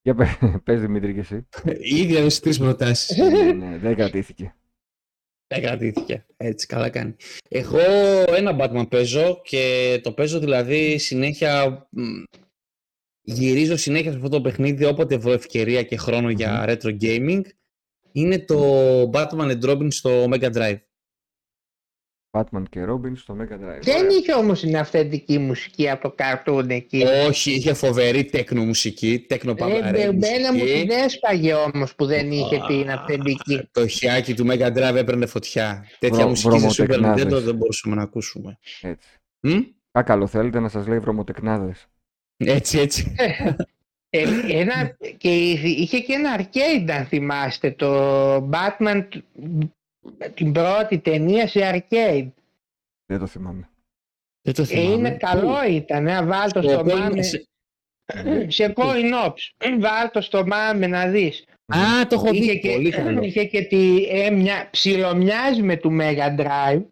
Για 0.01 0.15
πες, 0.15 0.37
πες 0.63 0.81
Δημήτρη 0.81 1.13
και 1.13 1.19
εσύ. 1.19 1.47
Ήδη 1.79 2.15
έδωσε 2.15 2.41
τρεις 2.41 2.57
προτάσεις. 2.57 3.17
ναι, 3.17 3.51
ναι, 3.51 3.77
δεν 3.77 3.95
κρατήθηκε. 3.95 4.55
Δεν 5.47 5.61
κρατήθηκε. 5.61 6.25
Έτσι, 6.37 6.67
καλά 6.67 6.89
κάνει. 6.89 7.15
Εγώ 7.49 7.79
ένα 8.35 8.57
Batman 8.59 8.89
παίζω 8.89 9.41
και 9.43 9.99
το 10.03 10.11
παίζω 10.11 10.39
δηλαδή 10.39 10.97
συνέχεια. 10.97 11.87
μ, 11.89 12.23
Γυρίζω 13.27 13.77
συνέχεια 13.77 14.11
σε 14.11 14.17
αυτό 14.17 14.29
το 14.29 14.41
παιχνίδι 14.41 14.85
όποτε 14.85 15.17
βρω 15.17 15.31
ευκαιρία 15.31 15.83
και 15.83 15.97
χρόνο 15.97 16.29
για 16.29 16.65
retro 16.67 16.97
gaming. 17.01 17.41
Είναι 18.11 18.39
το 18.39 19.01
Batman 19.13 19.51
and 19.51 19.63
Robin 19.63 19.87
στο 19.89 20.23
Mega 20.23 20.51
Drive. 20.53 20.79
Batman 22.35 22.63
και 22.69 22.85
Robin 22.89 23.11
στο 23.15 23.37
Mega 23.39 23.53
Drive. 23.53 23.81
Δεν 23.81 23.95
Ωραία. 24.05 24.17
είχε 24.19 24.33
όμως 24.33 24.59
την 24.59 24.77
αυθεντική 24.77 25.37
μουσική 25.37 25.89
από 25.89 26.01
το 26.09 26.15
καρτούν 26.15 26.69
εκεί. 26.69 27.03
Όχι, 27.27 27.51
είχε 27.51 27.73
φοβερή 27.73 28.25
τέκνο 28.25 28.63
μουσική, 28.63 29.25
τέκνο 29.27 29.51
Ε, 29.51 29.55
παπαρέ 29.55 30.01
Εμένα 30.01 30.53
μου 30.53 30.63
την 30.65 30.89
έσπαγε 30.89 31.53
όμως 31.53 31.95
που 31.95 32.05
δεν 32.05 32.31
είχε 32.31 32.55
Α, 32.55 32.65
την 32.67 32.89
αυθεντική. 32.91 33.69
Το 33.71 33.87
χιάκι 33.87 34.33
του 34.33 34.45
Mega 34.49 34.67
Drive 34.77 34.95
έπαιρνε 34.95 35.25
φωτιά. 35.25 35.85
Τέτοια 35.99 36.17
Βρο- 36.17 36.27
μουσική 36.29 36.59
σε 36.59 36.83
Super 36.83 36.87
βρωμοτεκνάδες. 36.87 37.23
Nintendo 37.39 37.43
δεν 37.45 37.55
μπορούσαμε 37.55 37.95
να 37.95 38.01
ακούσουμε. 38.01 38.57
Έτσι. 38.81 39.07
Μ; 39.39 39.59
Κάκαλο 39.91 40.27
θέλετε 40.27 40.59
να 40.59 40.69
σας 40.69 40.87
λέει 40.87 40.99
βρωμοτεκνάδες. 40.99 41.87
Έτσι, 42.37 42.79
έτσι. 42.79 43.15
Ε, 44.09 44.23
ένα, 44.49 44.97
και 45.17 45.35
είχε 45.61 45.99
και 45.99 46.13
ένα 46.13 46.39
arcade 46.39 46.91
αν 46.91 47.05
θυμάστε 47.05 47.71
το 47.71 48.35
Batman 48.35 49.05
του- 49.09 49.23
την 50.33 50.51
πρώτη 50.51 50.99
ταινία 50.99 51.47
σε 51.47 51.59
arcade. 51.73 52.27
Δεν 53.05 53.19
το 53.19 53.27
θυμάμαι. 53.27 53.69
Δεν 54.41 54.53
το 54.53 54.61
Ε, 54.61 54.65
θυμάμαι. 54.65 54.93
είναι 54.93 55.11
καλό 55.11 55.65
ήταν, 55.69 56.07
ε, 56.07 56.23
βάλ 56.25 56.51
το 56.51 56.61
Το 56.61 56.69
στο 56.69 56.79
οποίο 56.79 56.97
μάμε. 56.97 57.09
είναι 57.11 57.21
σε- 57.21 57.47
Σε 58.47 58.73
coin 58.75 59.25
ops. 59.25 59.69
Βάλ 59.79 60.11
το 60.11 60.21
στο 60.21 60.45
μάμε 60.47 60.87
να 60.87 61.07
δεις. 61.07 61.45
Α, 61.65 62.07
το 62.07 62.15
έχω 62.15 62.29
Είχε 62.33 62.51
δει. 62.51 62.59
και, 62.59 62.71
Πολύ 62.71 62.89
καλό. 62.89 63.21
είχε 63.23 63.45
και 63.45 63.61
τη, 63.61 64.05
ε, 64.09 64.29
μια, 64.29 64.67
ψιλομοιάζει 64.71 65.61
με 65.61 65.75
του 65.77 65.97
Mega 66.01 66.35
Drive 66.39 66.83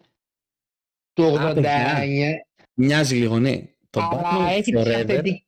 του 1.14 1.24
Α, 1.40 1.50
89. 1.50 1.54
παιδιά. 2.00 2.46
Μοιάζει 2.74 3.16
λίγο, 3.16 3.40
ναι. 3.40 3.62
Το 3.90 4.02
αλλά 4.02 4.22
Batman 4.24 4.52
έχει 4.52 4.72
τις 4.72 4.82
Forever 4.82 4.94
αυθεντικές... 4.94 5.44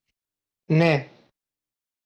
Ναι, 0.65 1.07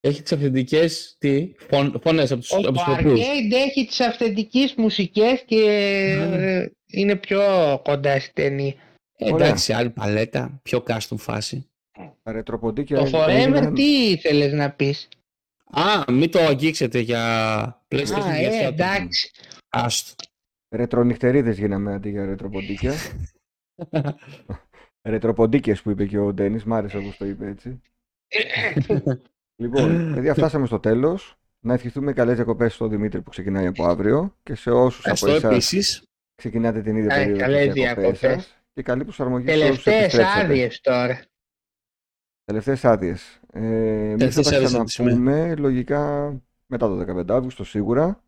έχει 0.00 0.22
τις 0.22 0.32
αυθεντικές 0.32 1.16
τι, 1.18 1.52
φων, 1.68 2.00
φωνές 2.02 2.30
από 2.32 2.40
τους, 2.40 2.50
ο, 2.50 2.56
από 2.56 2.62
το 2.66 2.72
τους 2.72 2.82
τοπίους. 2.82 3.20
arcade 3.20 3.52
έχει 3.52 3.86
τις 3.86 4.00
αυθεντικές 4.00 4.74
μουσικές 4.76 5.42
και 5.46 5.60
ε, 6.32 6.66
είναι 6.86 7.16
πιο 7.16 7.40
κοντά 7.84 8.20
στη 8.20 8.32
ταινία. 8.32 8.74
Ε, 9.16 9.32
Ωραία. 9.32 9.46
εντάξει, 9.46 9.72
άλλη 9.72 9.90
παλέτα, 9.90 10.60
πιο 10.62 10.82
custom 10.86 11.16
φάση. 11.16 11.64
Τα 12.22 12.32
ρετροποντίκια 12.32 12.98
Το 12.98 13.10
Forever 13.12 13.28
έγιναν- 13.28 13.74
τι 13.74 13.82
ήθελες 14.10 14.52
να 14.52 14.70
πεις; 14.70 15.08
Α, 15.70 16.12
μην 16.12 16.30
το 16.30 16.38
αγγίξετε 16.40 16.98
για 16.98 17.84
PlayStation 17.88 18.22
Α, 18.28 18.38
για 18.38 18.50
ε, 18.52 18.66
αυτά. 18.66 18.66
εντάξει. 18.66 19.30
Άστο. 19.68 20.14
Ρετρονυχτερίδες 20.74 21.58
γίναμε 21.58 21.94
αντί 21.94 22.10
για 22.10 22.24
ρετροποντίκια. 22.24 22.92
Ρετροποντίκες 25.08 25.82
που 25.82 25.90
είπε 25.90 26.06
και 26.06 26.18
ο 26.18 26.32
Ντένις, 26.32 26.64
μ' 26.64 26.72
άρεσε 26.74 26.96
όπως 26.96 27.16
το 27.16 27.24
είπε 27.26 27.46
έτσι. 27.46 27.80
Λοιπόν, 29.60 30.12
παιδιά, 30.14 30.34
φτάσαμε 30.34 30.66
στο 30.66 30.80
τέλος. 30.80 31.34
Να 31.60 31.74
ευχηθούμε 31.74 32.12
καλές 32.12 32.34
διακοπές 32.36 32.74
στον 32.74 32.90
Δημήτρη 32.90 33.22
που 33.22 33.30
ξεκινάει 33.30 33.66
από 33.66 33.84
αύριο 33.86 34.36
και 34.42 34.54
σε 34.54 34.70
όσους 34.70 35.04
από 35.06 35.12
Ευχαριστώ 35.12 35.48
εσάς 35.48 35.52
επίσης. 35.72 36.02
ξεκινάτε 36.34 36.80
την 36.82 36.96
ίδια 36.96 37.08
Καλές 37.08 37.36
περίοδο 37.36 37.64
τις 37.64 37.72
διακοπές. 37.72 38.20
διακοπές 38.20 38.42
σας 38.44 38.62
και 38.72 38.82
καλή 38.82 39.04
προσαρμογή 39.04 39.46
σε 39.48 39.52
όσους 39.52 39.82
Τελευταίες 39.82 40.02
επιστρέψετε. 40.02 40.44
άδειες 40.44 40.80
τώρα. 40.80 41.20
Τελευταίες 42.44 42.84
άδειες. 42.84 43.40
Ε, 43.52 43.60
εμείς 43.60 44.10
θα 44.10 44.16
Τελευταίες 44.16 44.48
τα 44.48 44.56
άδειες 44.56 44.74
από 44.74 44.84
τη 44.84 44.90
ξαναπούμε 44.90 45.54
λογικά 45.56 46.32
μετά 46.66 46.88
το 46.88 46.96
15 46.96 47.34
Αύγουστο 47.34 47.64
σίγουρα. 47.64 48.22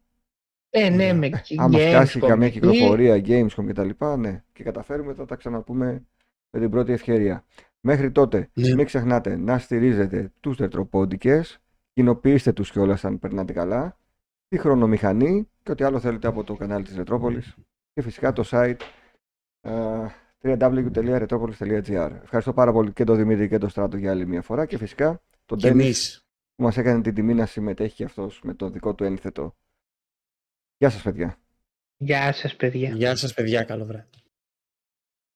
Ε, 0.71 0.89
ναι, 0.89 0.95
Ωραία. 1.05 1.15
με 1.15 1.31
Άμα 1.57 1.79
φτάσει 1.79 2.19
Gamescom 2.23 2.27
καμία 2.29 2.47
εκεί. 2.47 2.61
κυκλοφορία, 2.61 3.23
Gamescom 3.27 3.65
κτλ. 3.67 3.91
Ναι, 4.19 4.43
και 4.53 4.63
καταφέρουμε 4.65 5.15
θα 5.15 5.25
τα 5.25 5.37
ξαναπούμε 5.37 6.07
με 6.51 6.61
την 6.61 6.71
πρώτη 6.71 6.93
ευκαιρία. 6.93 7.45
Μέχρι 7.85 8.11
τότε, 8.13 8.51
Ναι. 8.53 8.75
μην 8.75 8.85
ξεχνάτε 8.87 9.37
να 9.37 9.59
στηρίζετε 9.59 10.33
τους 10.41 10.57
τετροπόντικες, 10.57 11.59
κοινοποιήστε 11.93 12.53
τους 12.53 12.71
κιόλας 12.71 13.05
αν 13.05 13.19
περνάτε 13.19 13.53
καλά, 13.53 13.99
τη 14.49 14.59
χρονομηχανή 14.59 15.49
και 15.63 15.71
ό,τι 15.71 15.85
άλλο 15.85 16.01
θέλετε 16.01 16.27
από 16.27 16.45
το 16.45 16.55
κανάλι 16.55 16.85
της 16.85 16.97
Ρετρόπολης 16.97 17.55
και 17.93 18.03
φυσικά 18.03 18.33
το 18.33 18.43
site 18.51 18.77
uh, 19.67 20.07
www.retropolis.gr 20.43 22.11
Ευχαριστώ 22.23 22.53
πάρα 22.53 22.73
πολύ 22.73 22.93
και 22.93 23.05
τον 23.05 23.17
Δημήτρη 23.17 23.49
και 23.49 23.59
τον 23.59 23.69
Στράτο 23.69 23.97
για 23.97 24.11
άλλη 24.11 24.27
μια 24.27 24.43
φορά 24.43 24.67
και 24.67 24.79
φυσικά 24.79 25.23
τον 25.47 25.59
Και 25.59 25.69
Ντένις 25.69 25.85
εμείς. 25.85 26.25
που 26.55 26.63
μας 26.63 26.77
έκανε 26.77 27.03
την 27.03 27.15
τιμή 27.15 27.35
να 27.35 27.47
συμμετέχει 27.47 27.95
και 27.95 28.05
αυτός 28.05 28.41
με 28.43 28.55
το 28.55 28.71
δικό 28.71 28.95
του 28.95 29.05
ένθετο. 29.05 29.57
Γεια 30.77 30.91
σας 30.91 31.03
παιδιά. 31.03 31.37
Γεια 31.97 32.33
σας 32.33 32.57
παιδιά. 32.57 32.91
Γεια 32.91 33.17
σας 33.17 33.35
παιδιά, 33.35 33.65
καλό 33.65 33.85
βράδυ. 33.85 34.09